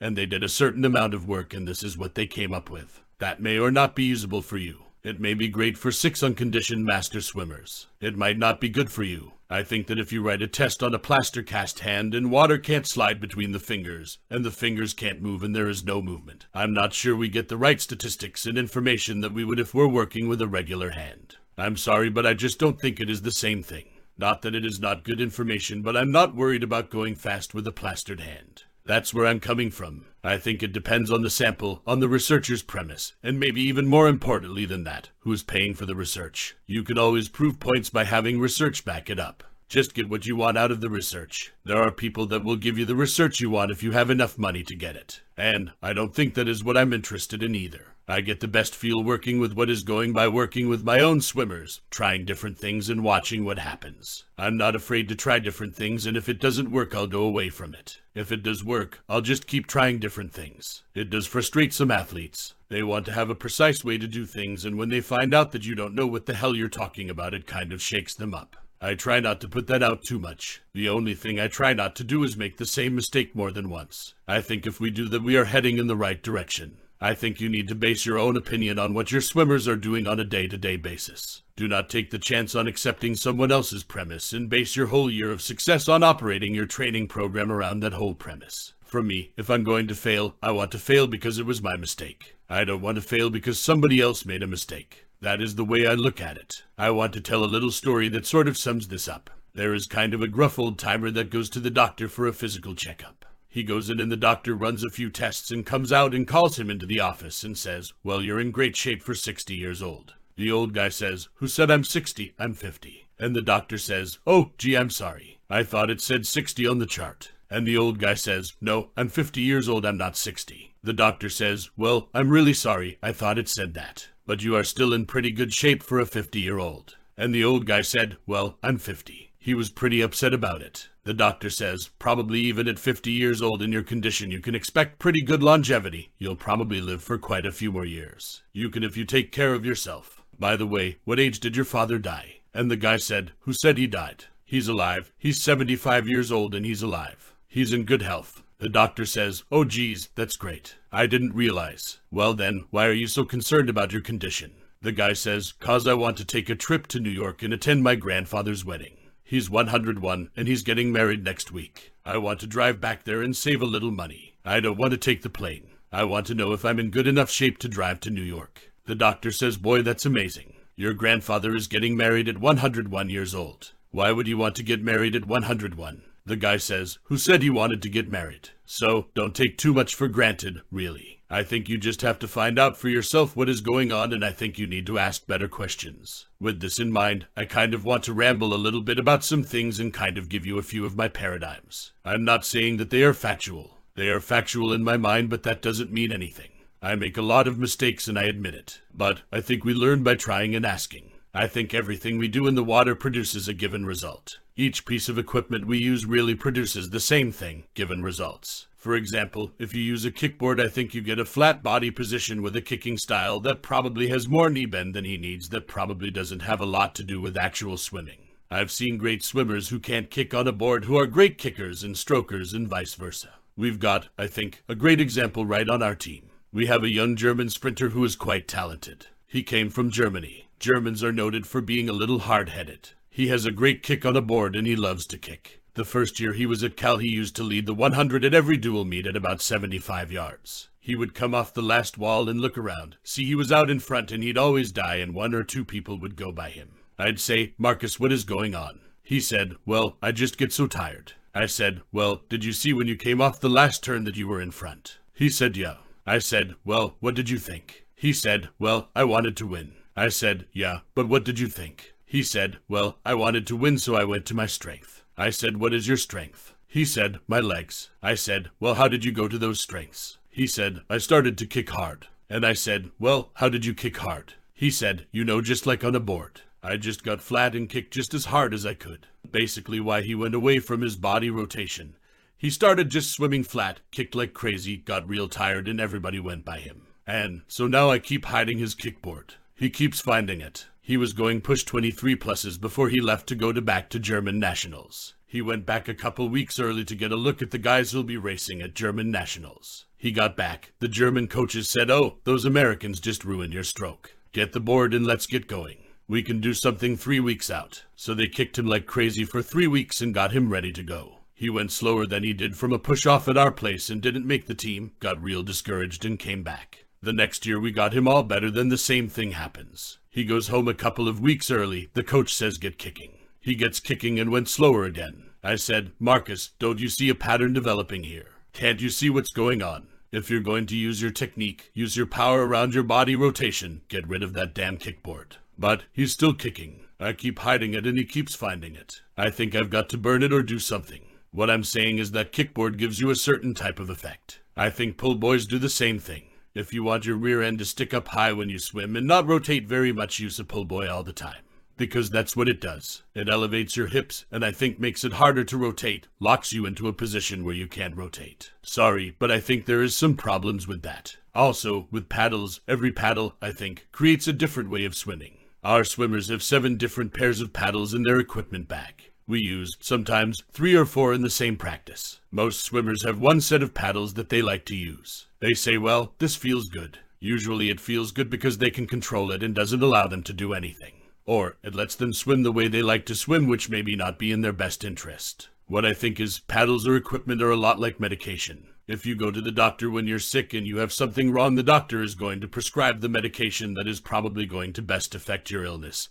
and 0.00 0.16
they 0.16 0.26
did 0.26 0.44
a 0.44 0.48
certain 0.48 0.84
amount 0.84 1.12
of 1.12 1.26
work 1.26 1.52
and 1.52 1.66
this 1.66 1.82
is 1.82 1.98
what 1.98 2.14
they 2.14 2.26
came 2.26 2.54
up 2.54 2.70
with, 2.70 3.02
that 3.18 3.42
may 3.42 3.58
or 3.58 3.72
not 3.72 3.96
be 3.96 4.04
usable 4.04 4.42
for 4.42 4.58
you. 4.58 4.84
It 5.02 5.18
may 5.18 5.34
be 5.34 5.48
great 5.48 5.76
for 5.76 5.90
six 5.90 6.22
unconditioned 6.22 6.84
master 6.84 7.20
swimmers. 7.20 7.88
It 8.00 8.16
might 8.16 8.38
not 8.38 8.60
be 8.60 8.68
good 8.68 8.92
for 8.92 9.02
you. 9.02 9.32
I 9.50 9.64
think 9.64 9.88
that 9.88 9.98
if 9.98 10.12
you 10.12 10.22
write 10.22 10.40
a 10.40 10.46
test 10.46 10.80
on 10.80 10.94
a 10.94 10.98
plaster 11.00 11.42
cast 11.42 11.80
hand 11.80 12.14
and 12.14 12.30
water 12.30 12.58
can't 12.58 12.86
slide 12.86 13.20
between 13.20 13.50
the 13.50 13.58
fingers, 13.58 14.18
and 14.30 14.44
the 14.44 14.52
fingers 14.52 14.94
can't 14.94 15.20
move 15.20 15.42
and 15.42 15.54
there 15.54 15.68
is 15.68 15.84
no 15.84 16.00
movement, 16.00 16.46
I'm 16.54 16.72
not 16.72 16.92
sure 16.92 17.16
we 17.16 17.28
get 17.28 17.48
the 17.48 17.56
right 17.56 17.80
statistics 17.80 18.46
and 18.46 18.56
information 18.56 19.20
that 19.20 19.34
we 19.34 19.44
would 19.44 19.58
if 19.58 19.74
we're 19.74 19.88
working 19.88 20.28
with 20.28 20.40
a 20.40 20.46
regular 20.46 20.90
hand. 20.90 21.38
I'm 21.56 21.76
sorry, 21.76 22.10
but 22.10 22.26
I 22.26 22.34
just 22.34 22.58
don't 22.58 22.80
think 22.80 22.98
it 22.98 23.08
is 23.08 23.22
the 23.22 23.30
same 23.30 23.62
thing. 23.62 23.86
Not 24.16 24.42
that 24.42 24.54
it 24.54 24.64
is 24.64 24.80
not 24.80 25.04
good 25.04 25.20
information, 25.20 25.82
but 25.82 25.96
I'm 25.96 26.10
not 26.10 26.34
worried 26.36 26.62
about 26.62 26.90
going 26.90 27.14
fast 27.14 27.54
with 27.54 27.66
a 27.66 27.72
plastered 27.72 28.20
hand. 28.20 28.64
That's 28.86 29.14
where 29.14 29.26
I'm 29.26 29.40
coming 29.40 29.70
from. 29.70 30.06
I 30.22 30.36
think 30.36 30.62
it 30.62 30.72
depends 30.72 31.10
on 31.10 31.22
the 31.22 31.30
sample, 31.30 31.82
on 31.86 32.00
the 32.00 32.08
researcher's 32.08 32.62
premise, 32.62 33.14
and 33.22 33.40
maybe 33.40 33.62
even 33.62 33.86
more 33.86 34.08
importantly 34.08 34.66
than 34.66 34.84
that, 34.84 35.10
who's 35.20 35.42
paying 35.42 35.74
for 35.74 35.86
the 35.86 35.96
research. 35.96 36.54
You 36.66 36.82
can 36.82 36.98
always 36.98 37.28
prove 37.28 37.60
points 37.60 37.88
by 37.88 38.04
having 38.04 38.38
research 38.38 38.84
back 38.84 39.08
it 39.08 39.18
up. 39.18 39.42
Just 39.68 39.94
get 39.94 40.10
what 40.10 40.26
you 40.26 40.36
want 40.36 40.58
out 40.58 40.70
of 40.70 40.80
the 40.80 40.90
research. 40.90 41.52
There 41.64 41.78
are 41.78 41.90
people 41.90 42.26
that 42.26 42.44
will 42.44 42.56
give 42.56 42.78
you 42.78 42.84
the 42.84 42.94
research 42.94 43.40
you 43.40 43.50
want 43.50 43.70
if 43.70 43.82
you 43.82 43.92
have 43.92 44.10
enough 44.10 44.38
money 44.38 44.62
to 44.64 44.76
get 44.76 44.96
it. 44.96 45.22
And 45.36 45.72
I 45.82 45.94
don't 45.94 46.14
think 46.14 46.34
that 46.34 46.48
is 46.48 46.62
what 46.62 46.76
I'm 46.76 46.92
interested 46.92 47.42
in 47.42 47.54
either. 47.54 47.93
I 48.06 48.20
get 48.20 48.40
the 48.40 48.48
best 48.48 48.74
feel 48.74 49.02
working 49.02 49.38
with 49.38 49.54
what 49.54 49.70
is 49.70 49.82
going 49.82 50.12
by 50.12 50.28
working 50.28 50.68
with 50.68 50.84
my 50.84 51.00
own 51.00 51.22
swimmers, 51.22 51.80
trying 51.88 52.26
different 52.26 52.58
things 52.58 52.90
and 52.90 53.02
watching 53.02 53.46
what 53.46 53.58
happens. 53.58 54.24
I'm 54.36 54.58
not 54.58 54.76
afraid 54.76 55.08
to 55.08 55.14
try 55.14 55.38
different 55.38 55.74
things, 55.74 56.04
and 56.04 56.14
if 56.14 56.28
it 56.28 56.38
doesn't 56.38 56.70
work, 56.70 56.94
I'll 56.94 57.06
go 57.06 57.22
away 57.22 57.48
from 57.48 57.72
it. 57.72 58.00
If 58.14 58.30
it 58.30 58.42
does 58.42 58.62
work, 58.62 59.02
I'll 59.08 59.22
just 59.22 59.46
keep 59.46 59.66
trying 59.66 60.00
different 60.00 60.34
things. 60.34 60.82
It 60.94 61.08
does 61.08 61.26
frustrate 61.26 61.72
some 61.72 61.90
athletes. 61.90 62.54
They 62.68 62.82
want 62.82 63.06
to 63.06 63.12
have 63.12 63.30
a 63.30 63.34
precise 63.34 63.82
way 63.82 63.96
to 63.96 64.06
do 64.06 64.26
things, 64.26 64.66
and 64.66 64.76
when 64.76 64.90
they 64.90 65.00
find 65.00 65.32
out 65.32 65.52
that 65.52 65.64
you 65.64 65.74
don't 65.74 65.94
know 65.94 66.06
what 66.06 66.26
the 66.26 66.34
hell 66.34 66.54
you're 66.54 66.68
talking 66.68 67.08
about, 67.08 67.32
it 67.32 67.46
kind 67.46 67.72
of 67.72 67.80
shakes 67.80 68.14
them 68.14 68.34
up. 68.34 68.56
I 68.82 68.96
try 68.96 69.18
not 69.18 69.40
to 69.40 69.48
put 69.48 69.66
that 69.68 69.82
out 69.82 70.02
too 70.02 70.18
much. 70.18 70.60
The 70.74 70.90
only 70.90 71.14
thing 71.14 71.40
I 71.40 71.48
try 71.48 71.72
not 71.72 71.96
to 71.96 72.04
do 72.04 72.22
is 72.22 72.36
make 72.36 72.58
the 72.58 72.66
same 72.66 72.94
mistake 72.94 73.34
more 73.34 73.50
than 73.50 73.70
once. 73.70 74.12
I 74.28 74.42
think 74.42 74.66
if 74.66 74.78
we 74.78 74.90
do 74.90 75.08
that, 75.08 75.22
we 75.22 75.38
are 75.38 75.46
heading 75.46 75.78
in 75.78 75.86
the 75.86 75.96
right 75.96 76.22
direction. 76.22 76.76
I 77.00 77.14
think 77.14 77.40
you 77.40 77.48
need 77.48 77.68
to 77.68 77.74
base 77.74 78.06
your 78.06 78.18
own 78.18 78.36
opinion 78.36 78.78
on 78.78 78.94
what 78.94 79.12
your 79.12 79.20
swimmers 79.20 79.68
are 79.68 79.76
doing 79.76 80.06
on 80.06 80.20
a 80.20 80.24
day 80.24 80.46
to 80.48 80.56
day 80.56 80.76
basis. 80.76 81.42
Do 81.56 81.68
not 81.68 81.90
take 81.90 82.10
the 82.10 82.18
chance 82.18 82.54
on 82.54 82.66
accepting 82.66 83.14
someone 83.14 83.52
else's 83.52 83.84
premise 83.84 84.32
and 84.32 84.48
base 84.48 84.76
your 84.76 84.86
whole 84.86 85.10
year 85.10 85.30
of 85.30 85.42
success 85.42 85.88
on 85.88 86.02
operating 86.02 86.54
your 86.54 86.66
training 86.66 87.08
program 87.08 87.52
around 87.52 87.80
that 87.80 87.92
whole 87.92 88.14
premise. 88.14 88.74
For 88.82 89.02
me, 89.02 89.32
if 89.36 89.50
I'm 89.50 89.64
going 89.64 89.88
to 89.88 89.94
fail, 89.94 90.36
I 90.42 90.52
want 90.52 90.70
to 90.72 90.78
fail 90.78 91.06
because 91.06 91.38
it 91.38 91.46
was 91.46 91.60
my 91.60 91.76
mistake. 91.76 92.36
I 92.48 92.64
don't 92.64 92.80
want 92.80 92.94
to 92.94 93.02
fail 93.02 93.28
because 93.28 93.58
somebody 93.58 94.00
else 94.00 94.24
made 94.24 94.42
a 94.42 94.46
mistake. 94.46 95.06
That 95.20 95.40
is 95.40 95.56
the 95.56 95.64
way 95.64 95.86
I 95.86 95.94
look 95.94 96.20
at 96.20 96.36
it. 96.36 96.62
I 96.78 96.90
want 96.90 97.12
to 97.14 97.20
tell 97.20 97.44
a 97.44 97.46
little 97.46 97.70
story 97.70 98.08
that 98.10 98.26
sort 98.26 98.46
of 98.46 98.56
sums 98.56 98.88
this 98.88 99.08
up. 99.08 99.30
There 99.54 99.74
is 99.74 99.86
kind 99.86 100.14
of 100.14 100.22
a 100.22 100.28
gruff 100.28 100.58
old 100.58 100.78
timer 100.78 101.10
that 101.12 101.30
goes 101.30 101.48
to 101.50 101.60
the 101.60 101.70
doctor 101.70 102.08
for 102.08 102.26
a 102.26 102.32
physical 102.32 102.74
checkup. 102.74 103.23
He 103.54 103.62
goes 103.62 103.88
in 103.88 104.00
and 104.00 104.10
the 104.10 104.16
doctor 104.16 104.52
runs 104.52 104.82
a 104.82 104.90
few 104.90 105.10
tests 105.10 105.52
and 105.52 105.64
comes 105.64 105.92
out 105.92 106.12
and 106.12 106.26
calls 106.26 106.58
him 106.58 106.68
into 106.68 106.86
the 106.86 106.98
office 106.98 107.44
and 107.44 107.56
says, 107.56 107.92
Well, 108.02 108.20
you're 108.20 108.40
in 108.40 108.50
great 108.50 108.74
shape 108.74 109.00
for 109.00 109.14
60 109.14 109.54
years 109.54 109.80
old. 109.80 110.14
The 110.34 110.50
old 110.50 110.74
guy 110.74 110.88
says, 110.88 111.28
Who 111.34 111.46
said 111.46 111.70
I'm 111.70 111.84
60? 111.84 112.34
I'm 112.36 112.54
50. 112.54 113.06
And 113.16 113.36
the 113.36 113.42
doctor 113.42 113.78
says, 113.78 114.18
Oh, 114.26 114.50
gee, 114.58 114.76
I'm 114.76 114.90
sorry. 114.90 115.38
I 115.48 115.62
thought 115.62 115.88
it 115.88 116.00
said 116.00 116.26
60 116.26 116.66
on 116.66 116.80
the 116.80 116.84
chart. 116.84 117.30
And 117.48 117.64
the 117.64 117.76
old 117.76 118.00
guy 118.00 118.14
says, 118.14 118.54
No, 118.60 118.90
I'm 118.96 119.08
50 119.08 119.40
years 119.40 119.68
old, 119.68 119.86
I'm 119.86 119.98
not 119.98 120.16
60. 120.16 120.74
The 120.82 120.92
doctor 120.92 121.28
says, 121.28 121.70
Well, 121.76 122.08
I'm 122.12 122.30
really 122.30 122.54
sorry, 122.54 122.98
I 123.04 123.12
thought 123.12 123.38
it 123.38 123.48
said 123.48 123.74
that. 123.74 124.08
But 124.26 124.42
you 124.42 124.56
are 124.56 124.64
still 124.64 124.92
in 124.92 125.06
pretty 125.06 125.30
good 125.30 125.52
shape 125.52 125.84
for 125.84 126.00
a 126.00 126.06
50 126.06 126.40
year 126.40 126.58
old. 126.58 126.96
And 127.16 127.32
the 127.32 127.44
old 127.44 127.66
guy 127.66 127.82
said, 127.82 128.16
Well, 128.26 128.58
I'm 128.64 128.78
50. 128.78 129.30
He 129.44 129.52
was 129.52 129.68
pretty 129.68 130.00
upset 130.00 130.32
about 130.32 130.62
it. 130.62 130.88
The 131.02 131.12
doctor 131.12 131.50
says, 131.50 131.90
probably 131.98 132.40
even 132.40 132.66
at 132.66 132.78
50 132.78 133.12
years 133.12 133.42
old 133.42 133.60
in 133.60 133.72
your 133.72 133.82
condition, 133.82 134.30
you 134.30 134.40
can 134.40 134.54
expect 134.54 134.98
pretty 134.98 135.20
good 135.20 135.42
longevity. 135.42 136.12
You'll 136.16 136.34
probably 136.34 136.80
live 136.80 137.02
for 137.02 137.18
quite 137.18 137.44
a 137.44 137.52
few 137.52 137.70
more 137.70 137.84
years. 137.84 138.42
You 138.54 138.70
can 138.70 138.82
if 138.82 138.96
you 138.96 139.04
take 139.04 139.32
care 139.32 139.52
of 139.52 139.66
yourself. 139.66 140.22
By 140.38 140.56
the 140.56 140.66
way, 140.66 140.96
what 141.04 141.20
age 141.20 141.40
did 141.40 141.56
your 141.56 141.66
father 141.66 141.98
die? 141.98 142.36
And 142.54 142.70
the 142.70 142.76
guy 142.78 142.96
said, 142.96 143.32
Who 143.40 143.52
said 143.52 143.76
he 143.76 143.86
died? 143.86 144.24
He's 144.46 144.66
alive. 144.66 145.12
He's 145.18 145.42
75 145.42 146.08
years 146.08 146.32
old 146.32 146.54
and 146.54 146.64
he's 146.64 146.82
alive. 146.82 147.34
He's 147.46 147.74
in 147.74 147.84
good 147.84 148.00
health. 148.00 148.42
The 148.60 148.70
doctor 148.70 149.04
says, 149.04 149.44
Oh, 149.52 149.66
geez, 149.66 150.08
that's 150.14 150.38
great. 150.38 150.76
I 150.90 151.06
didn't 151.06 151.34
realize. 151.34 152.00
Well, 152.10 152.32
then, 152.32 152.64
why 152.70 152.86
are 152.86 152.92
you 152.92 153.08
so 153.08 153.26
concerned 153.26 153.68
about 153.68 153.92
your 153.92 154.00
condition? 154.00 154.52
The 154.80 154.92
guy 154.92 155.12
says, 155.12 155.52
Cause 155.52 155.86
I 155.86 155.92
want 155.92 156.16
to 156.16 156.24
take 156.24 156.48
a 156.48 156.54
trip 156.54 156.86
to 156.86 156.98
New 156.98 157.10
York 157.10 157.42
and 157.42 157.52
attend 157.52 157.82
my 157.82 157.94
grandfather's 157.94 158.64
wedding. 158.64 158.96
He's 159.26 159.48
101 159.48 160.30
and 160.36 160.46
he's 160.46 160.62
getting 160.62 160.92
married 160.92 161.24
next 161.24 161.50
week. 161.50 161.94
I 162.04 162.18
want 162.18 162.40
to 162.40 162.46
drive 162.46 162.78
back 162.78 163.04
there 163.04 163.22
and 163.22 163.34
save 163.34 163.62
a 163.62 163.66
little 163.66 163.90
money. 163.90 164.34
I 164.44 164.60
don't 164.60 164.76
want 164.76 164.90
to 164.90 164.98
take 164.98 165.22
the 165.22 165.30
plane. 165.30 165.70
I 165.90 166.04
want 166.04 166.26
to 166.26 166.34
know 166.34 166.52
if 166.52 166.62
I'm 166.62 166.78
in 166.78 166.90
good 166.90 167.06
enough 167.06 167.30
shape 167.30 167.56
to 167.60 167.68
drive 167.68 168.00
to 168.00 168.10
New 168.10 168.22
York. 168.22 168.70
The 168.84 168.94
doctor 168.94 169.30
says, 169.30 169.56
Boy, 169.56 169.80
that's 169.80 170.04
amazing. 170.04 170.52
Your 170.76 170.92
grandfather 170.92 171.54
is 171.54 171.68
getting 171.68 171.96
married 171.96 172.28
at 172.28 172.36
101 172.36 173.08
years 173.08 173.34
old. 173.34 173.72
Why 173.90 174.12
would 174.12 174.28
you 174.28 174.36
want 174.36 174.56
to 174.56 174.62
get 174.62 174.82
married 174.82 175.16
at 175.16 175.24
101? 175.26 176.02
The 176.26 176.36
guy 176.36 176.58
says, 176.58 176.98
Who 177.04 177.16
said 177.16 177.42
he 177.42 177.48
wanted 177.48 177.80
to 177.82 177.88
get 177.88 178.10
married? 178.12 178.50
So, 178.66 179.06
don't 179.14 179.34
take 179.34 179.56
too 179.56 179.72
much 179.72 179.94
for 179.94 180.08
granted, 180.08 180.60
really. 180.70 181.22
I 181.34 181.42
think 181.42 181.68
you 181.68 181.78
just 181.78 182.02
have 182.02 182.20
to 182.20 182.28
find 182.28 182.60
out 182.60 182.76
for 182.76 182.88
yourself 182.88 183.34
what 183.34 183.48
is 183.48 183.60
going 183.60 183.90
on, 183.90 184.12
and 184.12 184.24
I 184.24 184.30
think 184.30 184.56
you 184.56 184.68
need 184.68 184.86
to 184.86 185.00
ask 185.00 185.26
better 185.26 185.48
questions. 185.48 186.28
With 186.38 186.60
this 186.60 186.78
in 186.78 186.92
mind, 186.92 187.26
I 187.36 187.44
kind 187.44 187.74
of 187.74 187.84
want 187.84 188.04
to 188.04 188.12
ramble 188.12 188.54
a 188.54 188.64
little 188.64 188.82
bit 188.82 189.00
about 189.00 189.24
some 189.24 189.42
things 189.42 189.80
and 189.80 189.92
kind 189.92 190.16
of 190.16 190.28
give 190.28 190.46
you 190.46 190.58
a 190.58 190.62
few 190.62 190.86
of 190.86 190.96
my 190.96 191.08
paradigms. 191.08 191.90
I'm 192.04 192.22
not 192.24 192.46
saying 192.46 192.76
that 192.76 192.90
they 192.90 193.02
are 193.02 193.12
factual. 193.12 193.78
They 193.96 194.10
are 194.10 194.20
factual 194.20 194.72
in 194.72 194.84
my 194.84 194.96
mind, 194.96 195.28
but 195.28 195.42
that 195.42 195.60
doesn't 195.60 195.90
mean 195.90 196.12
anything. 196.12 196.52
I 196.80 196.94
make 196.94 197.16
a 197.16 197.22
lot 197.22 197.48
of 197.48 197.58
mistakes 197.58 198.06
and 198.06 198.16
I 198.16 198.26
admit 198.26 198.54
it. 198.54 198.80
But 198.94 199.22
I 199.32 199.40
think 199.40 199.64
we 199.64 199.74
learn 199.74 200.04
by 200.04 200.14
trying 200.14 200.54
and 200.54 200.64
asking. 200.64 201.10
I 201.34 201.48
think 201.48 201.74
everything 201.74 202.16
we 202.16 202.28
do 202.28 202.46
in 202.46 202.54
the 202.54 202.62
water 202.62 202.94
produces 202.94 203.48
a 203.48 203.54
given 203.54 203.84
result. 203.84 204.38
Each 204.54 204.86
piece 204.86 205.08
of 205.08 205.18
equipment 205.18 205.66
we 205.66 205.78
use 205.78 206.06
really 206.06 206.36
produces 206.36 206.90
the 206.90 207.00
same 207.00 207.32
thing, 207.32 207.64
given 207.74 208.04
results. 208.04 208.68
For 208.84 208.96
example, 208.96 209.50
if 209.58 209.74
you 209.74 209.82
use 209.82 210.04
a 210.04 210.10
kickboard, 210.10 210.60
I 210.60 210.68
think 210.68 210.92
you 210.92 211.00
get 211.00 211.18
a 211.18 211.24
flat 211.24 211.62
body 211.62 211.90
position 211.90 212.42
with 212.42 212.54
a 212.54 212.60
kicking 212.60 212.98
style 212.98 213.40
that 213.40 213.62
probably 213.62 214.08
has 214.08 214.28
more 214.28 214.50
knee 214.50 214.66
bend 214.66 214.92
than 214.92 215.06
he 215.06 215.16
needs, 215.16 215.48
that 215.48 215.66
probably 215.66 216.10
doesn't 216.10 216.42
have 216.42 216.60
a 216.60 216.66
lot 216.66 216.94
to 216.96 217.02
do 217.02 217.18
with 217.18 217.38
actual 217.38 217.78
swimming. 217.78 218.28
I've 218.50 218.70
seen 218.70 218.98
great 218.98 219.24
swimmers 219.24 219.70
who 219.70 219.80
can't 219.80 220.10
kick 220.10 220.34
on 220.34 220.46
a 220.46 220.52
board 220.52 220.84
who 220.84 220.98
are 220.98 221.06
great 221.06 221.38
kickers 221.38 221.82
and 221.82 221.96
strokers 221.96 222.52
and 222.52 222.68
vice 222.68 222.92
versa. 222.92 223.30
We've 223.56 223.80
got, 223.80 224.08
I 224.18 224.26
think, 224.26 224.62
a 224.68 224.74
great 224.74 225.00
example 225.00 225.46
right 225.46 225.70
on 225.70 225.82
our 225.82 225.94
team. 225.94 226.28
We 226.52 226.66
have 226.66 226.82
a 226.82 226.92
young 226.92 227.16
German 227.16 227.48
sprinter 227.48 227.88
who 227.88 228.04
is 228.04 228.16
quite 228.16 228.46
talented. 228.46 229.06
He 229.26 229.42
came 229.42 229.70
from 229.70 229.88
Germany. 229.88 230.48
Germans 230.58 231.02
are 231.02 231.10
noted 231.10 231.46
for 231.46 231.62
being 231.62 231.88
a 231.88 231.94
little 231.94 232.18
hard 232.18 232.50
headed. 232.50 232.90
He 233.08 233.28
has 233.28 233.46
a 233.46 233.50
great 233.50 233.82
kick 233.82 234.04
on 234.04 234.14
a 234.14 234.20
board 234.20 234.54
and 234.54 234.66
he 234.66 234.76
loves 234.76 235.06
to 235.06 235.16
kick. 235.16 235.62
The 235.74 235.84
first 235.84 236.20
year 236.20 236.32
he 236.32 236.46
was 236.46 236.62
at 236.62 236.76
Cal, 236.76 236.98
he 236.98 237.08
used 237.08 237.34
to 237.36 237.42
lead 237.42 237.66
the 237.66 237.74
100 237.74 238.24
at 238.24 238.32
every 238.32 238.56
dual 238.56 238.84
meet 238.84 239.08
at 239.08 239.16
about 239.16 239.42
75 239.42 240.12
yards. 240.12 240.68
He 240.78 240.94
would 240.94 241.14
come 241.14 241.34
off 241.34 241.52
the 241.52 241.62
last 241.62 241.98
wall 241.98 242.28
and 242.28 242.40
look 242.40 242.56
around, 242.56 242.96
see 243.02 243.24
he 243.24 243.34
was 243.34 243.50
out 243.50 243.70
in 243.70 243.80
front, 243.80 244.12
and 244.12 244.22
he'd 244.22 244.38
always 244.38 244.70
die, 244.70 244.96
and 244.96 245.14
one 245.14 245.34
or 245.34 245.42
two 245.42 245.64
people 245.64 245.98
would 245.98 246.14
go 246.14 246.30
by 246.30 246.50
him. 246.50 246.76
I'd 246.96 247.18
say, 247.18 247.54
Marcus, 247.58 247.98
what 247.98 248.12
is 248.12 248.22
going 248.24 248.54
on? 248.54 248.80
He 249.02 249.18
said, 249.18 249.56
Well, 249.66 249.96
I 250.00 250.12
just 250.12 250.38
get 250.38 250.52
so 250.52 250.66
tired. 250.66 251.14
I 251.34 251.46
said, 251.46 251.82
Well, 251.90 252.22
did 252.28 252.44
you 252.44 252.52
see 252.52 252.72
when 252.72 252.86
you 252.86 252.96
came 252.96 253.20
off 253.20 253.40
the 253.40 253.48
last 253.48 253.82
turn 253.82 254.04
that 254.04 254.16
you 254.16 254.28
were 254.28 254.40
in 254.40 254.52
front? 254.52 254.98
He 255.12 255.28
said, 255.28 255.56
Yeah. 255.56 255.78
I 256.06 256.18
said, 256.18 256.54
Well, 256.64 256.96
what 257.00 257.14
did 257.16 257.30
you 257.30 257.38
think? 257.38 257.86
He 257.96 258.12
said, 258.12 258.50
Well, 258.58 258.90
I 258.94 259.02
wanted 259.04 259.36
to 259.38 259.46
win. 259.46 259.72
I 259.96 260.08
said, 260.08 260.46
Yeah, 260.52 260.80
but 260.94 261.08
what 261.08 261.24
did 261.24 261.40
you 261.40 261.48
think? 261.48 261.94
He 262.04 262.22
said, 262.22 262.58
Well, 262.68 262.98
I 263.04 263.14
wanted 263.14 263.46
to 263.48 263.56
win, 263.56 263.78
so 263.78 263.96
I 263.96 264.04
went 264.04 264.24
to 264.26 264.34
my 264.34 264.46
strength. 264.46 265.02
I 265.16 265.30
said, 265.30 265.58
What 265.58 265.72
is 265.72 265.86
your 265.86 265.96
strength? 265.96 266.54
He 266.66 266.84
said, 266.84 267.18
My 267.28 267.38
legs. 267.38 267.90
I 268.02 268.14
said, 268.14 268.50
Well, 268.58 268.74
how 268.74 268.88
did 268.88 269.04
you 269.04 269.12
go 269.12 269.28
to 269.28 269.38
those 269.38 269.60
strengths? 269.60 270.18
He 270.28 270.46
said, 270.46 270.80
I 270.90 270.98
started 270.98 271.38
to 271.38 271.46
kick 271.46 271.70
hard. 271.70 272.08
And 272.28 272.44
I 272.44 272.52
said, 272.54 272.90
Well, 272.98 273.30
how 273.34 273.48
did 273.48 273.64
you 273.64 273.74
kick 273.74 273.98
hard? 273.98 274.34
He 274.52 274.70
said, 274.70 275.06
You 275.12 275.24
know, 275.24 275.40
just 275.40 275.66
like 275.66 275.84
on 275.84 275.94
a 275.94 276.00
board. 276.00 276.40
I 276.62 276.76
just 276.76 277.04
got 277.04 277.20
flat 277.20 277.54
and 277.54 277.68
kicked 277.68 277.92
just 277.92 278.14
as 278.14 278.24
hard 278.26 278.54
as 278.54 278.66
I 278.66 278.74
could. 278.74 279.06
Basically, 279.30 279.78
why 279.78 280.00
he 280.00 280.14
went 280.14 280.34
away 280.34 280.58
from 280.58 280.80
his 280.80 280.96
body 280.96 281.30
rotation. 281.30 281.96
He 282.36 282.50
started 282.50 282.90
just 282.90 283.12
swimming 283.12 283.44
flat, 283.44 283.80
kicked 283.90 284.14
like 284.14 284.32
crazy, 284.32 284.76
got 284.76 285.08
real 285.08 285.28
tired, 285.28 285.68
and 285.68 285.80
everybody 285.80 286.18
went 286.18 286.44
by 286.44 286.58
him. 286.58 286.86
And 287.06 287.42
so 287.46 287.66
now 287.66 287.90
I 287.90 287.98
keep 287.98 288.24
hiding 288.24 288.58
his 288.58 288.74
kickboard. 288.74 289.36
He 289.54 289.70
keeps 289.70 290.00
finding 290.00 290.40
it. 290.40 290.66
He 290.86 290.98
was 290.98 291.14
going 291.14 291.40
push 291.40 291.64
23 291.64 292.14
pluses 292.16 292.60
before 292.60 292.90
he 292.90 293.00
left 293.00 293.26
to 293.28 293.34
go 293.34 293.54
to 293.54 293.62
back 293.62 293.88
to 293.88 293.98
German 293.98 294.38
Nationals. 294.38 295.14
He 295.26 295.40
went 295.40 295.64
back 295.64 295.88
a 295.88 295.94
couple 295.94 296.28
weeks 296.28 296.60
early 296.60 296.84
to 296.84 296.94
get 296.94 297.10
a 297.10 297.16
look 297.16 297.40
at 297.40 297.52
the 297.52 297.58
guys 297.58 297.90
who'll 297.90 298.02
be 298.02 298.18
racing 298.18 298.60
at 298.60 298.74
German 298.74 299.10
Nationals. 299.10 299.86
He 299.96 300.12
got 300.12 300.36
back. 300.36 300.72
The 300.80 300.88
German 300.88 301.26
coaches 301.26 301.70
said, 301.70 301.90
Oh, 301.90 302.18
those 302.24 302.44
Americans 302.44 303.00
just 303.00 303.24
ruined 303.24 303.54
your 303.54 303.64
stroke. 303.64 304.12
Get 304.32 304.52
the 304.52 304.60
board 304.60 304.92
and 304.92 305.06
let's 305.06 305.26
get 305.26 305.48
going. 305.48 305.78
We 306.06 306.22
can 306.22 306.38
do 306.42 306.52
something 306.52 306.98
three 306.98 307.18
weeks 307.18 307.50
out. 307.50 307.84
So 307.96 308.12
they 308.12 308.26
kicked 308.26 308.58
him 308.58 308.66
like 308.66 308.84
crazy 308.84 309.24
for 309.24 309.40
three 309.40 309.66
weeks 309.66 310.02
and 310.02 310.12
got 310.12 310.32
him 310.32 310.50
ready 310.50 310.70
to 310.72 310.82
go. 310.82 311.20
He 311.32 311.48
went 311.48 311.72
slower 311.72 312.04
than 312.04 312.24
he 312.24 312.34
did 312.34 312.58
from 312.58 312.74
a 312.74 312.78
push 312.78 313.06
off 313.06 313.26
at 313.26 313.38
our 313.38 313.52
place 313.52 313.88
and 313.88 314.02
didn't 314.02 314.26
make 314.26 314.48
the 314.48 314.54
team, 314.54 314.92
got 315.00 315.22
real 315.22 315.42
discouraged 315.42 316.04
and 316.04 316.18
came 316.18 316.42
back. 316.42 316.83
The 317.04 317.12
next 317.12 317.44
year 317.44 317.60
we 317.60 317.70
got 317.70 317.92
him 317.92 318.08
all 318.08 318.22
better, 318.22 318.50
then 318.50 318.70
the 318.70 318.78
same 318.78 319.10
thing 319.10 319.32
happens. 319.32 319.98
He 320.08 320.24
goes 320.24 320.48
home 320.48 320.66
a 320.68 320.72
couple 320.72 321.06
of 321.06 321.20
weeks 321.20 321.50
early. 321.50 321.90
The 321.92 322.02
coach 322.02 322.32
says 322.32 322.56
get 322.56 322.78
kicking. 322.78 323.18
He 323.38 323.54
gets 323.54 323.78
kicking 323.78 324.18
and 324.18 324.30
went 324.30 324.48
slower 324.48 324.84
again. 324.84 325.24
I 325.42 325.56
said, 325.56 325.92
Marcus, 325.98 326.52
don't 326.58 326.80
you 326.80 326.88
see 326.88 327.10
a 327.10 327.14
pattern 327.14 327.52
developing 327.52 328.04
here? 328.04 328.28
Can't 328.54 328.80
you 328.80 328.88
see 328.88 329.10
what's 329.10 329.32
going 329.32 329.62
on? 329.62 329.88
If 330.12 330.30
you're 330.30 330.40
going 330.40 330.64
to 330.64 330.76
use 330.76 331.02
your 331.02 331.10
technique, 331.10 331.70
use 331.74 331.94
your 331.94 332.06
power 332.06 332.46
around 332.46 332.72
your 332.72 332.84
body 332.84 333.14
rotation, 333.14 333.82
get 333.88 334.08
rid 334.08 334.22
of 334.22 334.32
that 334.32 334.54
damn 334.54 334.78
kickboard. 334.78 335.32
But 335.58 335.82
he's 335.92 336.12
still 336.12 336.32
kicking. 336.32 336.86
I 336.98 337.12
keep 337.12 337.40
hiding 337.40 337.74
it 337.74 337.86
and 337.86 337.98
he 337.98 338.06
keeps 338.06 338.34
finding 338.34 338.74
it. 338.74 339.02
I 339.14 339.28
think 339.28 339.54
I've 339.54 339.68
got 339.68 339.90
to 339.90 339.98
burn 339.98 340.22
it 340.22 340.32
or 340.32 340.42
do 340.42 340.58
something. 340.58 341.02
What 341.32 341.50
I'm 341.50 341.64
saying 341.64 341.98
is 341.98 342.12
that 342.12 342.32
kickboard 342.32 342.78
gives 342.78 342.98
you 342.98 343.10
a 343.10 343.14
certain 343.14 343.52
type 343.52 343.78
of 343.78 343.90
effect. 343.90 344.40
I 344.56 344.70
think 344.70 344.96
pull 344.96 345.16
buoys 345.16 345.44
do 345.44 345.58
the 345.58 345.68
same 345.68 345.98
thing. 345.98 346.30
If 346.54 346.72
you 346.72 346.84
want 346.84 347.04
your 347.04 347.16
rear 347.16 347.42
end 347.42 347.58
to 347.58 347.64
stick 347.64 347.92
up 347.92 348.06
high 348.06 348.32
when 348.32 348.48
you 348.48 348.60
swim 348.60 348.94
and 348.94 349.08
not 349.08 349.26
rotate 349.26 349.66
very 349.66 349.92
much, 349.92 350.20
use 350.20 350.38
a 350.38 350.44
pull 350.44 350.64
buoy 350.64 350.86
all 350.86 351.02
the 351.02 351.12
time. 351.12 351.42
Because 351.76 352.10
that's 352.10 352.36
what 352.36 352.48
it 352.48 352.60
does. 352.60 353.02
It 353.12 353.28
elevates 353.28 353.76
your 353.76 353.88
hips 353.88 354.24
and 354.30 354.44
I 354.44 354.52
think 354.52 354.78
makes 354.78 355.02
it 355.02 355.14
harder 355.14 355.42
to 355.42 355.56
rotate, 355.56 356.06
locks 356.20 356.52
you 356.52 356.64
into 356.64 356.86
a 356.86 356.92
position 356.92 357.42
where 357.42 357.56
you 357.56 357.66
can't 357.66 357.96
rotate. 357.96 358.52
Sorry, 358.62 359.16
but 359.18 359.32
I 359.32 359.40
think 359.40 359.66
there 359.66 359.82
is 359.82 359.96
some 359.96 360.14
problems 360.14 360.68
with 360.68 360.82
that. 360.82 361.16
Also, 361.34 361.88
with 361.90 362.08
paddles, 362.08 362.60
every 362.68 362.92
paddle, 362.92 363.34
I 363.42 363.50
think, 363.50 363.88
creates 363.90 364.28
a 364.28 364.32
different 364.32 364.70
way 364.70 364.84
of 364.84 364.94
swimming. 364.94 365.38
Our 365.64 365.82
swimmers 365.82 366.28
have 366.28 366.44
seven 366.44 366.76
different 366.76 367.12
pairs 367.12 367.40
of 367.40 367.52
paddles 367.52 367.94
in 367.94 368.04
their 368.04 368.20
equipment 368.20 368.68
bag. 368.68 369.10
We 369.26 369.40
use, 369.40 369.76
sometimes, 369.80 370.42
three 370.52 370.74
or 370.74 370.84
four 370.84 371.14
in 371.14 371.22
the 371.22 371.30
same 371.30 371.56
practice. 371.56 372.20
Most 372.30 372.60
swimmers 372.60 373.04
have 373.04 373.18
one 373.18 373.40
set 373.40 373.62
of 373.62 373.72
paddles 373.72 374.14
that 374.14 374.28
they 374.28 374.42
like 374.42 374.66
to 374.66 374.76
use. 374.76 375.26
They 375.40 375.54
say, 375.54 375.78
well, 375.78 376.12
this 376.18 376.36
feels 376.36 376.68
good. 376.68 376.98
Usually 377.20 377.70
it 377.70 377.80
feels 377.80 378.12
good 378.12 378.28
because 378.28 378.58
they 378.58 378.70
can 378.70 378.86
control 378.86 379.30
it 379.30 379.42
and 379.42 379.54
doesn't 379.54 379.82
allow 379.82 380.06
them 380.06 380.22
to 380.24 380.34
do 380.34 380.52
anything. 380.52 380.92
Or 381.24 381.56
it 381.62 381.74
lets 381.74 381.94
them 381.94 382.12
swim 382.12 382.42
the 382.42 382.52
way 382.52 382.68
they 382.68 382.82
like 382.82 383.06
to 383.06 383.14
swim, 383.14 383.48
which 383.48 383.70
maybe 383.70 383.96
not 383.96 384.18
be 384.18 384.30
in 384.30 384.42
their 384.42 384.52
best 384.52 384.84
interest. 384.84 385.48
What 385.66 385.86
I 385.86 385.94
think 385.94 386.20
is 386.20 386.40
paddles 386.40 386.86
or 386.86 386.94
equipment 386.94 387.42
are 387.42 387.50
a 387.50 387.56
lot 387.56 387.80
like 387.80 387.98
medication. 387.98 388.66
If 388.86 389.06
you 389.06 389.16
go 389.16 389.30
to 389.30 389.40
the 389.40 389.50
doctor 389.50 389.88
when 389.88 390.06
you're 390.06 390.18
sick 390.18 390.52
and 390.52 390.66
you 390.66 390.76
have 390.76 390.92
something 390.92 391.30
wrong, 391.30 391.54
the 391.54 391.62
doctor 391.62 392.02
is 392.02 392.14
going 392.14 392.42
to 392.42 392.48
prescribe 392.48 393.00
the 393.00 393.08
medication 393.08 393.72
that 393.72 393.88
is 393.88 394.00
probably 394.00 394.44
going 394.44 394.74
to 394.74 394.82
best 394.82 395.14
affect 395.14 395.50
your 395.50 395.64
illness 395.64 396.10